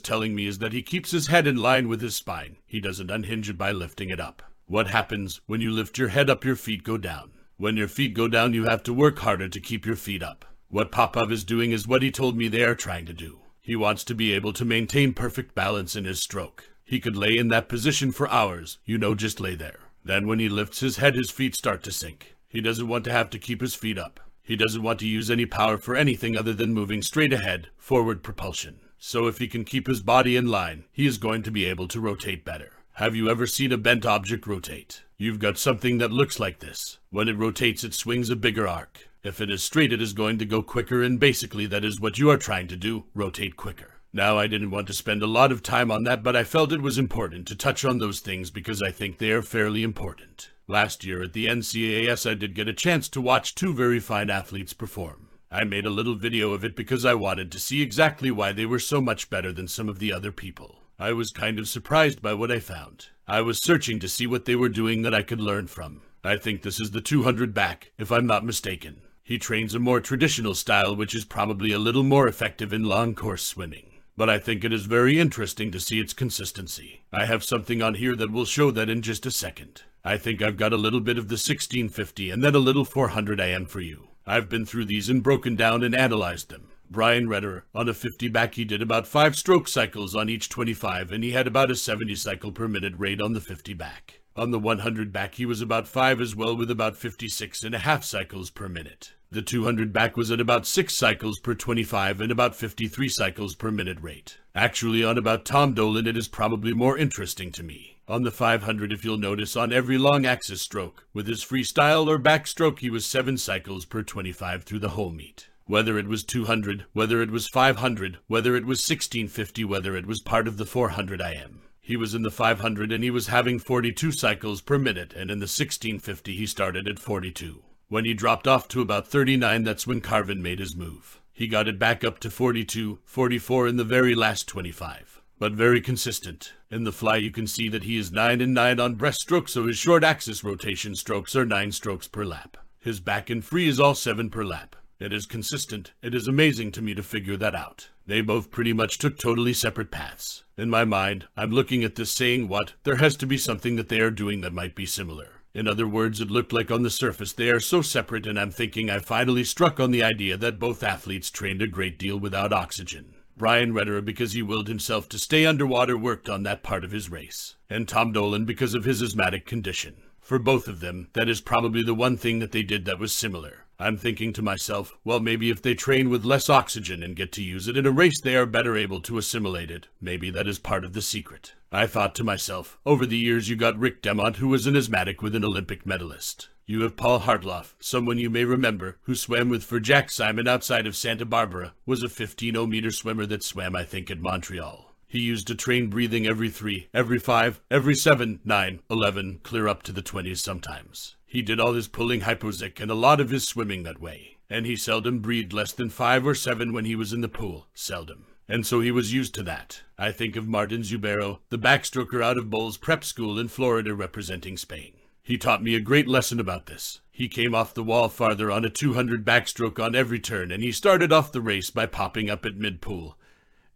telling 0.00 0.34
me 0.34 0.46
is 0.46 0.60
that 0.60 0.72
he 0.72 0.80
keeps 0.80 1.10
his 1.10 1.26
head 1.26 1.46
in 1.46 1.56
line 1.56 1.88
with 1.88 2.00
his 2.00 2.16
spine. 2.16 2.56
He 2.64 2.80
doesn't 2.80 3.10
unhinge 3.10 3.50
it 3.50 3.58
by 3.58 3.72
lifting 3.72 4.08
it 4.08 4.18
up. 4.18 4.42
What 4.64 4.86
happens 4.86 5.42
when 5.44 5.60
you 5.60 5.70
lift 5.70 5.98
your 5.98 6.08
head 6.08 6.30
up, 6.30 6.42
your 6.42 6.56
feet 6.56 6.84
go 6.84 6.96
down. 6.96 7.32
When 7.58 7.76
your 7.76 7.88
feet 7.88 8.14
go 8.14 8.28
down, 8.28 8.54
you 8.54 8.64
have 8.64 8.82
to 8.84 8.94
work 8.94 9.18
harder 9.18 9.50
to 9.50 9.60
keep 9.60 9.84
your 9.84 9.96
feet 9.96 10.22
up. 10.22 10.46
What 10.68 10.90
Popov 10.90 11.30
is 11.30 11.44
doing 11.44 11.72
is 11.72 11.86
what 11.86 12.02
he 12.02 12.10
told 12.10 12.34
me 12.34 12.48
they 12.48 12.64
are 12.64 12.74
trying 12.74 13.04
to 13.04 13.12
do. 13.12 13.40
He 13.66 13.74
wants 13.74 14.04
to 14.04 14.14
be 14.14 14.32
able 14.32 14.52
to 14.52 14.64
maintain 14.64 15.12
perfect 15.12 15.56
balance 15.56 15.96
in 15.96 16.04
his 16.04 16.20
stroke. 16.22 16.70
He 16.84 17.00
could 17.00 17.16
lay 17.16 17.36
in 17.36 17.48
that 17.48 17.68
position 17.68 18.12
for 18.12 18.30
hours, 18.30 18.78
you 18.84 18.96
know, 18.96 19.16
just 19.16 19.40
lay 19.40 19.56
there. 19.56 19.80
Then 20.04 20.28
when 20.28 20.38
he 20.38 20.48
lifts 20.48 20.78
his 20.78 20.98
head, 20.98 21.16
his 21.16 21.32
feet 21.32 21.56
start 21.56 21.82
to 21.82 21.90
sink. 21.90 22.36
He 22.46 22.60
doesn't 22.60 22.86
want 22.86 23.02
to 23.06 23.12
have 23.12 23.28
to 23.30 23.40
keep 23.40 23.60
his 23.60 23.74
feet 23.74 23.98
up. 23.98 24.20
He 24.40 24.54
doesn't 24.54 24.84
want 24.84 25.00
to 25.00 25.08
use 25.08 25.32
any 25.32 25.46
power 25.46 25.78
for 25.78 25.96
anything 25.96 26.36
other 26.36 26.52
than 26.52 26.74
moving 26.74 27.02
straight 27.02 27.32
ahead, 27.32 27.66
forward 27.76 28.22
propulsion. 28.22 28.78
So 28.98 29.26
if 29.26 29.38
he 29.38 29.48
can 29.48 29.64
keep 29.64 29.88
his 29.88 30.00
body 30.00 30.36
in 30.36 30.46
line, 30.46 30.84
he 30.92 31.04
is 31.04 31.18
going 31.18 31.42
to 31.42 31.50
be 31.50 31.64
able 31.64 31.88
to 31.88 32.00
rotate 32.00 32.44
better. 32.44 32.70
Have 32.92 33.16
you 33.16 33.28
ever 33.28 33.48
seen 33.48 33.72
a 33.72 33.76
bent 33.76 34.06
object 34.06 34.46
rotate? 34.46 35.02
You've 35.16 35.40
got 35.40 35.58
something 35.58 35.98
that 35.98 36.12
looks 36.12 36.38
like 36.38 36.60
this. 36.60 37.00
When 37.10 37.28
it 37.28 37.36
rotates, 37.36 37.82
it 37.82 37.94
swings 37.94 38.30
a 38.30 38.36
bigger 38.36 38.68
arc. 38.68 39.08
If 39.26 39.40
it 39.40 39.50
is 39.50 39.64
straight, 39.64 39.92
it 39.92 40.00
is 40.00 40.12
going 40.12 40.38
to 40.38 40.44
go 40.44 40.62
quicker, 40.62 41.02
and 41.02 41.18
basically 41.18 41.66
that 41.66 41.84
is 41.84 41.98
what 41.98 42.16
you 42.16 42.30
are 42.30 42.36
trying 42.36 42.68
to 42.68 42.76
do, 42.76 43.06
rotate 43.12 43.56
quicker. 43.56 43.94
Now, 44.12 44.38
I 44.38 44.46
didn't 44.46 44.70
want 44.70 44.86
to 44.86 44.92
spend 44.92 45.20
a 45.20 45.26
lot 45.26 45.50
of 45.50 45.64
time 45.64 45.90
on 45.90 46.04
that, 46.04 46.22
but 46.22 46.36
I 46.36 46.44
felt 46.44 46.70
it 46.70 46.80
was 46.80 46.96
important 46.96 47.48
to 47.48 47.56
touch 47.56 47.84
on 47.84 47.98
those 47.98 48.20
things 48.20 48.52
because 48.52 48.80
I 48.80 48.92
think 48.92 49.18
they 49.18 49.32
are 49.32 49.42
fairly 49.42 49.82
important. 49.82 50.50
Last 50.68 51.04
year 51.04 51.24
at 51.24 51.32
the 51.32 51.46
NCAAS, 51.46 52.30
I 52.30 52.34
did 52.34 52.54
get 52.54 52.68
a 52.68 52.72
chance 52.72 53.08
to 53.08 53.20
watch 53.20 53.56
two 53.56 53.74
very 53.74 53.98
fine 53.98 54.30
athletes 54.30 54.72
perform. 54.72 55.26
I 55.50 55.64
made 55.64 55.86
a 55.86 55.90
little 55.90 56.14
video 56.14 56.52
of 56.52 56.64
it 56.64 56.76
because 56.76 57.04
I 57.04 57.14
wanted 57.14 57.50
to 57.50 57.58
see 57.58 57.82
exactly 57.82 58.30
why 58.30 58.52
they 58.52 58.64
were 58.64 58.78
so 58.78 59.00
much 59.00 59.28
better 59.28 59.52
than 59.52 59.66
some 59.66 59.88
of 59.88 59.98
the 59.98 60.12
other 60.12 60.30
people. 60.30 60.82
I 61.00 61.12
was 61.12 61.32
kind 61.32 61.58
of 61.58 61.66
surprised 61.66 62.22
by 62.22 62.34
what 62.34 62.52
I 62.52 62.60
found. 62.60 63.08
I 63.26 63.40
was 63.40 63.58
searching 63.58 63.98
to 63.98 64.08
see 64.08 64.28
what 64.28 64.44
they 64.44 64.54
were 64.54 64.68
doing 64.68 65.02
that 65.02 65.14
I 65.14 65.22
could 65.22 65.40
learn 65.40 65.66
from. 65.66 66.02
I 66.22 66.36
think 66.36 66.62
this 66.62 66.78
is 66.78 66.92
the 66.92 67.00
200 67.00 67.52
back, 67.52 67.90
if 67.98 68.12
I'm 68.12 68.26
not 68.26 68.44
mistaken. 68.44 69.02
He 69.26 69.38
trains 69.38 69.74
a 69.74 69.80
more 69.80 70.00
traditional 70.00 70.54
style, 70.54 70.94
which 70.94 71.12
is 71.12 71.24
probably 71.24 71.72
a 71.72 71.80
little 71.80 72.04
more 72.04 72.28
effective 72.28 72.72
in 72.72 72.84
long 72.84 73.16
course 73.16 73.42
swimming. 73.42 73.86
But 74.16 74.30
I 74.30 74.38
think 74.38 74.62
it 74.62 74.72
is 74.72 74.86
very 74.86 75.18
interesting 75.18 75.72
to 75.72 75.80
see 75.80 75.98
its 75.98 76.12
consistency. 76.12 77.02
I 77.12 77.24
have 77.24 77.42
something 77.42 77.82
on 77.82 77.94
here 77.94 78.14
that 78.14 78.30
will 78.30 78.44
show 78.44 78.70
that 78.70 78.88
in 78.88 79.02
just 79.02 79.26
a 79.26 79.32
second. 79.32 79.82
I 80.04 80.16
think 80.16 80.40
I've 80.40 80.56
got 80.56 80.72
a 80.72 80.76
little 80.76 81.00
bit 81.00 81.18
of 81.18 81.26
the 81.26 81.32
1650 81.32 82.30
and 82.30 82.44
then 82.44 82.54
a 82.54 82.60
little 82.60 82.84
400 82.84 83.40
IM 83.40 83.66
for 83.66 83.80
you. 83.80 84.10
I've 84.24 84.48
been 84.48 84.64
through 84.64 84.84
these 84.84 85.08
and 85.08 85.24
broken 85.24 85.56
down 85.56 85.82
and 85.82 85.92
analyzed 85.92 86.48
them. 86.48 86.68
Brian 86.88 87.26
Retterer, 87.26 87.62
on 87.74 87.88
a 87.88 87.94
50 87.94 88.28
back, 88.28 88.54
he 88.54 88.64
did 88.64 88.80
about 88.80 89.08
5 89.08 89.34
stroke 89.34 89.66
cycles 89.66 90.14
on 90.14 90.28
each 90.28 90.48
25, 90.48 91.10
and 91.10 91.24
he 91.24 91.32
had 91.32 91.48
about 91.48 91.72
a 91.72 91.74
70 91.74 92.14
cycle 92.14 92.52
per 92.52 92.68
minute 92.68 92.94
rate 92.96 93.20
on 93.20 93.32
the 93.32 93.40
50 93.40 93.74
back. 93.74 94.20
On 94.36 94.52
the 94.52 94.60
100 94.60 95.12
back, 95.12 95.34
he 95.34 95.46
was 95.46 95.60
about 95.60 95.88
5 95.88 96.20
as 96.20 96.36
well, 96.36 96.56
with 96.56 96.70
about 96.70 96.96
56 96.96 97.64
and 97.64 97.74
a 97.74 97.80
half 97.80 98.04
cycles 98.04 98.50
per 98.50 98.68
minute. 98.68 99.14
The 99.36 99.42
200 99.42 99.92
back 99.92 100.16
was 100.16 100.30
at 100.30 100.40
about 100.40 100.66
6 100.66 100.94
cycles 100.94 101.38
per 101.40 101.52
25 101.52 102.22
and 102.22 102.32
about 102.32 102.56
53 102.56 103.06
cycles 103.10 103.54
per 103.54 103.70
minute 103.70 103.98
rate. 104.00 104.38
Actually, 104.54 105.04
on 105.04 105.18
about 105.18 105.44
Tom 105.44 105.74
Dolan, 105.74 106.06
it 106.06 106.16
is 106.16 106.26
probably 106.26 106.72
more 106.72 106.96
interesting 106.96 107.52
to 107.52 107.62
me. 107.62 107.98
On 108.08 108.22
the 108.22 108.30
500, 108.30 108.94
if 108.94 109.04
you'll 109.04 109.18
notice, 109.18 109.54
on 109.54 109.74
every 109.74 109.98
long 109.98 110.24
axis 110.24 110.62
stroke, 110.62 111.04
with 111.12 111.26
his 111.26 111.44
freestyle 111.44 112.08
or 112.08 112.18
backstroke, 112.18 112.78
he 112.78 112.88
was 112.88 113.04
7 113.04 113.36
cycles 113.36 113.84
per 113.84 114.02
25 114.02 114.62
through 114.62 114.78
the 114.78 114.96
whole 114.96 115.10
meet. 115.10 115.48
Whether 115.66 115.98
it 115.98 116.08
was 116.08 116.24
200, 116.24 116.86
whether 116.94 117.20
it 117.20 117.30
was 117.30 117.46
500, 117.46 118.16
whether 118.28 118.56
it 118.56 118.64
was 118.64 118.78
1650, 118.78 119.66
whether 119.66 119.94
it 119.94 120.06
was 120.06 120.22
part 120.22 120.48
of 120.48 120.56
the 120.56 120.64
400 120.64 121.20
IM. 121.20 121.60
He 121.82 121.98
was 121.98 122.14
in 122.14 122.22
the 122.22 122.30
500 122.30 122.90
and 122.90 123.04
he 123.04 123.10
was 123.10 123.26
having 123.26 123.58
42 123.58 124.12
cycles 124.12 124.62
per 124.62 124.78
minute, 124.78 125.12
and 125.12 125.30
in 125.30 125.40
the 125.40 125.42
1650 125.42 126.34
he 126.34 126.46
started 126.46 126.88
at 126.88 126.98
42. 126.98 127.62
When 127.88 128.04
he 128.04 128.14
dropped 128.14 128.48
off 128.48 128.66
to 128.68 128.80
about 128.80 129.06
39, 129.06 129.62
that's 129.62 129.86
when 129.86 130.00
Carvin 130.00 130.42
made 130.42 130.58
his 130.58 130.74
move. 130.74 131.20
He 131.32 131.46
got 131.46 131.68
it 131.68 131.78
back 131.78 132.02
up 132.02 132.18
to 132.20 132.30
42, 132.30 132.98
44 133.04 133.68
in 133.68 133.76
the 133.76 133.84
very 133.84 134.12
last 134.12 134.48
25. 134.48 135.22
But 135.38 135.52
very 135.52 135.80
consistent. 135.80 136.52
In 136.68 136.82
the 136.82 136.90
fly, 136.90 137.16
you 137.16 137.30
can 137.30 137.46
see 137.46 137.68
that 137.68 137.84
he 137.84 137.96
is 137.96 138.10
9 138.10 138.40
and 138.40 138.52
9 138.52 138.80
on 138.80 138.96
breaststroke, 138.96 139.48
so 139.48 139.68
his 139.68 139.78
short 139.78 140.02
axis 140.02 140.42
rotation 140.42 140.96
strokes 140.96 141.36
are 141.36 141.46
9 141.46 141.70
strokes 141.70 142.08
per 142.08 142.24
lap. 142.24 142.56
His 142.80 142.98
back 142.98 143.30
and 143.30 143.44
free 143.44 143.68
is 143.68 143.78
all 143.78 143.94
7 143.94 144.30
per 144.30 144.44
lap. 144.44 144.74
It 144.98 145.12
is 145.12 145.26
consistent. 145.26 145.92
It 146.02 146.12
is 146.12 146.26
amazing 146.26 146.72
to 146.72 146.82
me 146.82 146.92
to 146.94 147.04
figure 147.04 147.36
that 147.36 147.54
out. 147.54 147.90
They 148.04 148.20
both 148.20 148.50
pretty 148.50 148.72
much 148.72 148.98
took 148.98 149.16
totally 149.16 149.52
separate 149.52 149.92
paths. 149.92 150.42
In 150.56 150.70
my 150.70 150.84
mind, 150.84 151.28
I'm 151.36 151.52
looking 151.52 151.84
at 151.84 151.94
this 151.94 152.10
saying, 152.10 152.48
what? 152.48 152.72
There 152.82 152.96
has 152.96 153.14
to 153.18 153.26
be 153.26 153.38
something 153.38 153.76
that 153.76 153.88
they 153.88 154.00
are 154.00 154.10
doing 154.10 154.40
that 154.40 154.52
might 154.52 154.74
be 154.74 154.86
similar. 154.86 155.35
In 155.56 155.66
other 155.66 155.88
words, 155.88 156.20
it 156.20 156.30
looked 156.30 156.52
like 156.52 156.70
on 156.70 156.82
the 156.82 156.90
surface 156.90 157.32
they 157.32 157.48
are 157.48 157.60
so 157.60 157.80
separate, 157.80 158.26
and 158.26 158.38
I'm 158.38 158.50
thinking 158.50 158.90
I 158.90 158.98
finally 158.98 159.42
struck 159.42 159.80
on 159.80 159.90
the 159.90 160.02
idea 160.02 160.36
that 160.36 160.58
both 160.58 160.82
athletes 160.82 161.30
trained 161.30 161.62
a 161.62 161.66
great 161.66 161.98
deal 161.98 162.18
without 162.18 162.52
oxygen. 162.52 163.14
Brian 163.38 163.72
Retterer, 163.72 164.04
because 164.04 164.34
he 164.34 164.42
willed 164.42 164.68
himself 164.68 165.08
to 165.08 165.18
stay 165.18 165.46
underwater, 165.46 165.96
worked 165.96 166.28
on 166.28 166.42
that 166.42 166.62
part 166.62 166.84
of 166.84 166.90
his 166.90 167.10
race. 167.10 167.56
And 167.70 167.88
Tom 167.88 168.12
Dolan, 168.12 168.44
because 168.44 168.74
of 168.74 168.84
his 168.84 169.00
asthmatic 169.00 169.46
condition. 169.46 169.94
For 170.20 170.38
both 170.38 170.68
of 170.68 170.80
them, 170.80 171.08
that 171.14 171.26
is 171.26 171.40
probably 171.40 171.82
the 171.82 171.94
one 171.94 172.18
thing 172.18 172.38
that 172.40 172.52
they 172.52 172.62
did 172.62 172.84
that 172.84 172.98
was 172.98 173.14
similar. 173.14 173.64
I'm 173.78 173.98
thinking 173.98 174.32
to 174.32 174.42
myself, 174.42 174.96
well, 175.04 175.20
maybe 175.20 175.50
if 175.50 175.60
they 175.60 175.74
train 175.74 176.08
with 176.08 176.24
less 176.24 176.48
oxygen 176.48 177.02
and 177.02 177.14
get 177.14 177.30
to 177.32 177.42
use 177.42 177.68
it 177.68 177.76
in 177.76 177.84
a 177.84 177.90
race, 177.90 178.20
they 178.20 178.34
are 178.34 178.46
better 178.46 178.76
able 178.76 179.00
to 179.02 179.18
assimilate 179.18 179.70
it. 179.70 179.88
Maybe 180.00 180.30
that 180.30 180.48
is 180.48 180.58
part 180.58 180.84
of 180.84 180.94
the 180.94 181.02
secret. 181.02 181.54
I 181.70 181.86
thought 181.86 182.14
to 182.14 182.24
myself, 182.24 182.78
over 182.86 183.04
the 183.04 183.18
years 183.18 183.50
you 183.50 183.56
got 183.56 183.78
Rick 183.78 184.00
Demont, 184.02 184.36
who 184.36 184.48
was 184.48 184.66
an 184.66 184.76
asthmatic 184.76 185.20
with 185.20 185.34
an 185.34 185.44
Olympic 185.44 185.84
medalist. 185.84 186.48
You 186.64 186.82
have 186.82 186.96
Paul 186.96 187.20
Hartloff, 187.20 187.74
someone 187.78 188.18
you 188.18 188.30
may 188.30 188.44
remember, 188.44 188.98
who 189.02 189.14
swam 189.14 189.50
with 189.50 189.62
for 189.62 189.78
Jack 189.78 190.10
Simon 190.10 190.48
outside 190.48 190.86
of 190.86 190.96
Santa 190.96 191.26
Barbara, 191.26 191.74
was 191.84 192.02
a 192.02 192.08
15 192.08 192.70
meter 192.70 192.90
swimmer 192.90 193.26
that 193.26 193.42
swam, 193.42 193.76
I 193.76 193.84
think, 193.84 194.10
at 194.10 194.20
Montreal. 194.20 194.94
He 195.06 195.20
used 195.20 195.46
to 195.48 195.54
train 195.54 195.88
breathing 195.88 196.26
every 196.26 196.50
three, 196.50 196.88
every 196.92 197.18
five, 197.18 197.60
every 197.70 197.94
seven, 197.94 198.40
nine, 198.44 198.80
eleven, 198.90 199.40
clear 199.42 199.68
up 199.68 199.82
to 199.84 199.92
the 199.92 200.02
twenties 200.02 200.42
sometimes. 200.42 201.15
He 201.26 201.42
did 201.42 201.58
all 201.58 201.74
his 201.74 201.88
pulling 201.88 202.20
hypoxic 202.20 202.80
and 202.80 202.90
a 202.90 202.94
lot 202.94 203.20
of 203.20 203.30
his 203.30 203.46
swimming 203.46 203.82
that 203.82 204.00
way, 204.00 204.36
and 204.48 204.64
he 204.64 204.76
seldom 204.76 205.18
breathed 205.18 205.52
less 205.52 205.72
than 205.72 205.90
five 205.90 206.26
or 206.26 206.34
seven 206.34 206.72
when 206.72 206.84
he 206.84 206.94
was 206.94 207.12
in 207.12 207.20
the 207.20 207.28
pool, 207.28 207.66
seldom. 207.74 208.26
And 208.48 208.64
so 208.64 208.80
he 208.80 208.92
was 208.92 209.12
used 209.12 209.34
to 209.34 209.42
that. 209.42 209.82
I 209.98 210.12
think 210.12 210.36
of 210.36 210.46
Martin 210.46 210.84
Zubero, 210.84 211.40
the 211.50 211.58
backstroker 211.58 212.22
out 212.22 212.38
of 212.38 212.48
Bolles 212.48 212.76
Prep 212.76 213.02
School 213.02 213.40
in 213.40 213.48
Florida 213.48 213.92
representing 213.92 214.56
Spain. 214.56 214.92
He 215.20 215.36
taught 215.36 215.64
me 215.64 215.74
a 215.74 215.80
great 215.80 216.06
lesson 216.06 216.38
about 216.38 216.66
this. 216.66 217.00
He 217.10 217.26
came 217.26 217.52
off 217.52 217.74
the 217.74 217.82
wall 217.82 218.08
farther 218.08 218.52
on 218.52 218.64
a 218.64 218.70
200 218.70 219.24
backstroke 219.24 219.82
on 219.82 219.96
every 219.96 220.20
turn, 220.20 220.52
and 220.52 220.62
he 220.62 220.70
started 220.70 221.12
off 221.12 221.32
the 221.32 221.40
race 221.40 221.70
by 221.70 221.86
popping 221.86 222.30
up 222.30 222.46
at 222.46 222.56
mid-pool. 222.56 223.18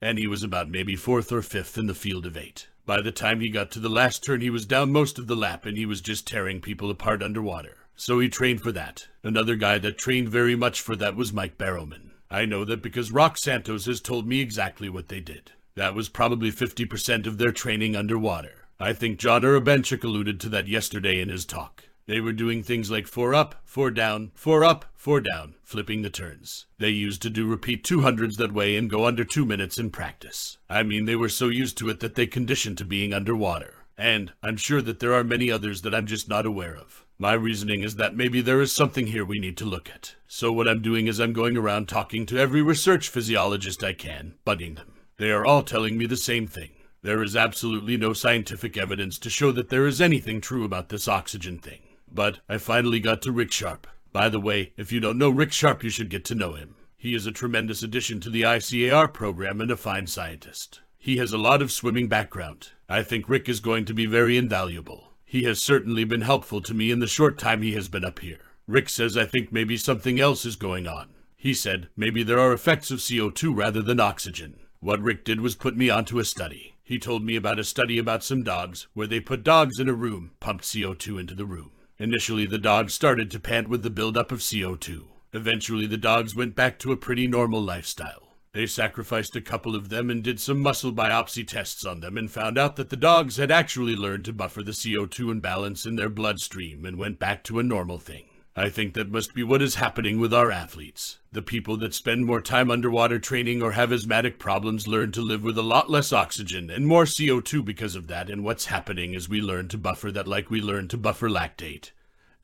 And 0.00 0.16
he 0.16 0.28
was 0.28 0.44
about 0.44 0.70
maybe 0.70 0.94
fourth 0.94 1.32
or 1.32 1.42
fifth 1.42 1.76
in 1.76 1.88
the 1.88 1.94
field 1.94 2.24
of 2.24 2.36
eight. 2.36 2.68
By 2.90 3.03
the 3.03 3.12
time 3.12 3.38
he 3.38 3.50
got 3.50 3.70
to 3.70 3.79
the 3.79 3.88
last 3.88 4.24
turn, 4.24 4.40
he 4.40 4.50
was 4.50 4.66
down 4.66 4.90
most 4.90 5.16
of 5.16 5.29
the 5.29 5.37
lap 5.37 5.64
and 5.64 5.79
he 5.79 5.87
was 5.87 6.00
just 6.00 6.26
tearing 6.26 6.61
people 6.61 6.90
apart 6.90 7.22
underwater. 7.22 7.76
So 7.94 8.18
he 8.18 8.29
trained 8.29 8.62
for 8.62 8.72
that. 8.72 9.07
Another 9.22 9.55
guy 9.55 9.79
that 9.79 9.96
trained 9.96 10.29
very 10.29 10.57
much 10.57 10.81
for 10.81 10.96
that 10.96 11.14
was 11.14 11.33
Mike 11.33 11.57
Barrowman. 11.57 12.11
I 12.33 12.46
know 12.46 12.64
that 12.64 12.83
because 12.83 13.12
Rock 13.12 13.38
Santos 13.38 13.87
has 13.87 14.00
told 14.00 14.26
me 14.26 14.40
exactly 14.40 14.88
what 14.88 15.07
they 15.07 15.20
did. 15.20 15.53
That 15.76 15.94
was 15.94 16.09
probably 16.09 16.50
50% 16.50 17.29
of 17.29 17.38
their 17.38 17.53
training 17.53 17.94
underwater. 17.94 18.66
I 18.81 18.92
think 18.92 19.20
Jon 19.20 19.42
Urbanchek 19.42 20.03
alluded 20.03 20.40
to 20.40 20.48
that 20.48 20.66
yesterday 20.66 21.20
in 21.20 21.29
his 21.29 21.44
talk. 21.44 21.85
They 22.11 22.20
were 22.20 22.33
doing 22.33 22.64
things 22.64 22.90
like 22.90 23.07
four 23.07 23.37
up, 23.37 23.55
four 23.64 23.92
down, 23.92 24.33
four 24.35 24.64
up, 24.64 24.85
four 24.96 25.20
down, 25.20 25.55
flipping 25.62 26.03
the 26.03 26.11
turns. 26.11 26.66
They 26.77 26.88
used 26.88 27.23
to 27.23 27.31
do 27.31 27.46
repeat 27.46 27.85
200s 27.85 28.35
that 28.38 28.53
way 28.53 28.75
and 28.75 28.90
go 28.90 29.07
under 29.07 29.23
two 29.23 29.44
minutes 29.44 29.79
in 29.79 29.90
practice. 29.90 30.59
I 30.68 30.83
mean, 30.83 31.05
they 31.05 31.14
were 31.14 31.29
so 31.29 31.46
used 31.46 31.79
to 31.79 31.88
it 31.88 32.01
that 32.01 32.16
they 32.16 32.27
conditioned 32.27 32.79
to 32.79 32.85
being 32.85 33.14
underwater. 33.14 33.75
And 33.96 34.33
I'm 34.42 34.57
sure 34.57 34.83
that 34.83 34.99
there 34.99 35.14
are 35.14 35.23
many 35.23 35.53
others 35.53 35.83
that 35.83 35.94
I'm 35.94 36.07
just 36.07 36.29
not 36.29 36.46
aware 36.46 36.77
of. 36.77 37.07
My 37.16 37.35
reasoning 37.35 37.85
is 37.85 37.94
that 37.94 38.16
maybe 38.16 38.40
there 38.40 38.61
is 38.61 38.73
something 38.73 39.07
here 39.07 39.25
we 39.25 39.38
need 39.38 39.57
to 39.59 39.64
look 39.64 39.88
at. 39.88 40.16
So 40.27 40.51
what 40.51 40.66
I'm 40.66 40.83
doing 40.83 41.07
is 41.07 41.20
I'm 41.20 41.33
going 41.33 41.57
around 41.57 41.88
talking 41.88 42.27
to 42.27 42.38
every 42.38 42.61
research 42.61 43.09
physiologist 43.09 43.85
I 43.85 43.92
can, 43.92 44.35
bugging 44.44 44.75
them. 44.75 44.94
They 45.18 45.31
are 45.31 45.46
all 45.46 45.62
telling 45.62 45.96
me 45.96 46.07
the 46.07 46.16
same 46.16 46.49
thing. 46.49 46.70
There 47.03 47.23
is 47.23 47.37
absolutely 47.37 47.96
no 47.96 48.14
scientific 48.14 48.77
evidence 48.77 49.16
to 49.20 49.31
show 49.31 49.53
that 49.53 49.68
there 49.68 49.87
is 49.87 50.01
anything 50.01 50.40
true 50.40 50.64
about 50.64 50.88
this 50.88 51.07
oxygen 51.07 51.61
thing. 51.61 51.83
But 52.12 52.40
I 52.49 52.59
finally 52.59 53.01
got 53.01 53.23
to 53.23 53.33
Rick 53.33 53.53
Sharp. 53.53 53.87
By 54.12 54.29
the 54.29 54.40
way, 54.40 54.73
if 54.77 54.90
you 54.90 55.01
don't 55.01 55.18
know 55.18 55.31
Rick 55.31 55.53
Sharp, 55.53 55.85
you 55.85 55.90
should 55.90 56.11
get 56.11 56.25
to 56.27 56.35
know 56.35 56.55
him. 56.55 56.75
He 56.96 57.14
is 57.14 57.27
a 57.27 57.33
tremendous 57.33 57.83
addition 57.83 58.20
to 58.20 58.31
the 58.31 58.42
ICAR 58.42 59.12
program 59.12 59.61
and 59.61 59.70
a 59.70 59.77
fine 59.77 60.07
scientist. 60.07 60.81
He 60.99 61.16
has 61.16 61.33
a 61.33 61.38
lot 61.38 61.62
of 61.62 61.73
swimming 61.73 62.09
background. 62.09 62.73
I 62.88 63.03
think 63.03 63.29
Rick 63.29 63.49
is 63.49 63.61
going 63.61 63.87
to 63.87 63.94
be 63.94 64.05
very 64.05 64.37
invaluable. 64.37 65.12
He 65.25 65.44
has 65.44 65.62
certainly 65.62 66.05
been 66.05 66.23
helpful 66.23 66.61
to 66.61 66.75
me 66.75 66.90
in 66.90 66.99
the 66.99 67.07
short 67.07 67.38
time 67.38 67.62
he 67.62 67.73
has 67.73 67.88
been 67.88 68.05
up 68.05 68.18
here. 68.18 68.40
Rick 68.66 68.88
says 68.88 69.16
I 69.16 69.25
think 69.25 69.53
maybe 69.53 69.77
something 69.77 70.20
else 70.20 70.44
is 70.44 70.57
going 70.57 70.87
on. 70.87 71.11
He 71.37 71.55
said 71.55 71.88
maybe 71.96 72.23
there 72.23 72.38
are 72.38 72.53
effects 72.53 72.90
of 72.90 72.99
CO2 72.99 73.57
rather 73.57 73.81
than 73.81 73.99
oxygen. 73.99 74.59
What 74.81 75.01
Rick 75.01 75.25
did 75.25 75.40
was 75.40 75.55
put 75.55 75.77
me 75.77 75.88
onto 75.88 76.18
a 76.18 76.25
study. 76.25 76.75
He 76.83 76.99
told 76.99 77.25
me 77.25 77.37
about 77.37 77.59
a 77.59 77.64
study 77.64 77.96
about 77.96 78.25
some 78.25 78.42
dogs 78.42 78.88
where 78.92 79.07
they 79.07 79.20
put 79.20 79.44
dogs 79.44 79.79
in 79.79 79.88
a 79.88 79.94
room, 79.94 80.33
pumped 80.40 80.64
CO2 80.64 81.20
into 81.20 81.35
the 81.35 81.46
room. 81.46 81.70
Initially, 82.00 82.46
the 82.46 82.56
dogs 82.56 82.94
started 82.94 83.30
to 83.30 83.38
pant 83.38 83.68
with 83.68 83.82
the 83.82 83.90
buildup 83.90 84.32
of 84.32 84.38
CO2. 84.38 85.02
Eventually, 85.34 85.84
the 85.84 85.98
dogs 85.98 86.34
went 86.34 86.56
back 86.56 86.78
to 86.78 86.92
a 86.92 86.96
pretty 86.96 87.26
normal 87.26 87.60
lifestyle. 87.60 88.38
They 88.54 88.64
sacrificed 88.64 89.36
a 89.36 89.42
couple 89.42 89.76
of 89.76 89.90
them 89.90 90.08
and 90.08 90.24
did 90.24 90.40
some 90.40 90.60
muscle 90.60 90.94
biopsy 90.94 91.46
tests 91.46 91.84
on 91.84 92.00
them 92.00 92.16
and 92.16 92.30
found 92.30 92.56
out 92.56 92.76
that 92.76 92.88
the 92.88 92.96
dogs 92.96 93.36
had 93.36 93.50
actually 93.50 93.94
learned 93.94 94.24
to 94.24 94.32
buffer 94.32 94.62
the 94.62 94.72
CO2 94.72 95.30
imbalance 95.30 95.84
in 95.84 95.96
their 95.96 96.08
bloodstream 96.08 96.86
and 96.86 96.96
went 96.96 97.18
back 97.18 97.44
to 97.44 97.58
a 97.58 97.62
normal 97.62 97.98
thing. 97.98 98.30
I 98.56 98.68
think 98.68 98.94
that 98.94 99.12
must 99.12 99.32
be 99.32 99.44
what 99.44 99.62
is 99.62 99.76
happening 99.76 100.18
with 100.18 100.34
our 100.34 100.50
athletes. 100.50 101.18
The 101.30 101.40
people 101.40 101.76
that 101.78 101.94
spend 101.94 102.26
more 102.26 102.40
time 102.40 102.68
underwater 102.68 103.20
training 103.20 103.62
or 103.62 103.72
have 103.72 103.92
asthmatic 103.92 104.40
problems 104.40 104.88
learn 104.88 105.12
to 105.12 105.20
live 105.20 105.44
with 105.44 105.56
a 105.56 105.62
lot 105.62 105.88
less 105.88 106.12
oxygen 106.12 106.68
and 106.68 106.86
more 106.86 107.04
CO2 107.04 107.64
because 107.64 107.94
of 107.94 108.08
that, 108.08 108.28
and 108.28 108.42
what's 108.42 108.66
happening 108.66 109.14
is 109.14 109.28
we 109.28 109.40
learn 109.40 109.68
to 109.68 109.78
buffer 109.78 110.10
that 110.10 110.26
like 110.26 110.50
we 110.50 110.60
learn 110.60 110.88
to 110.88 110.98
buffer 110.98 111.28
lactate. 111.28 111.92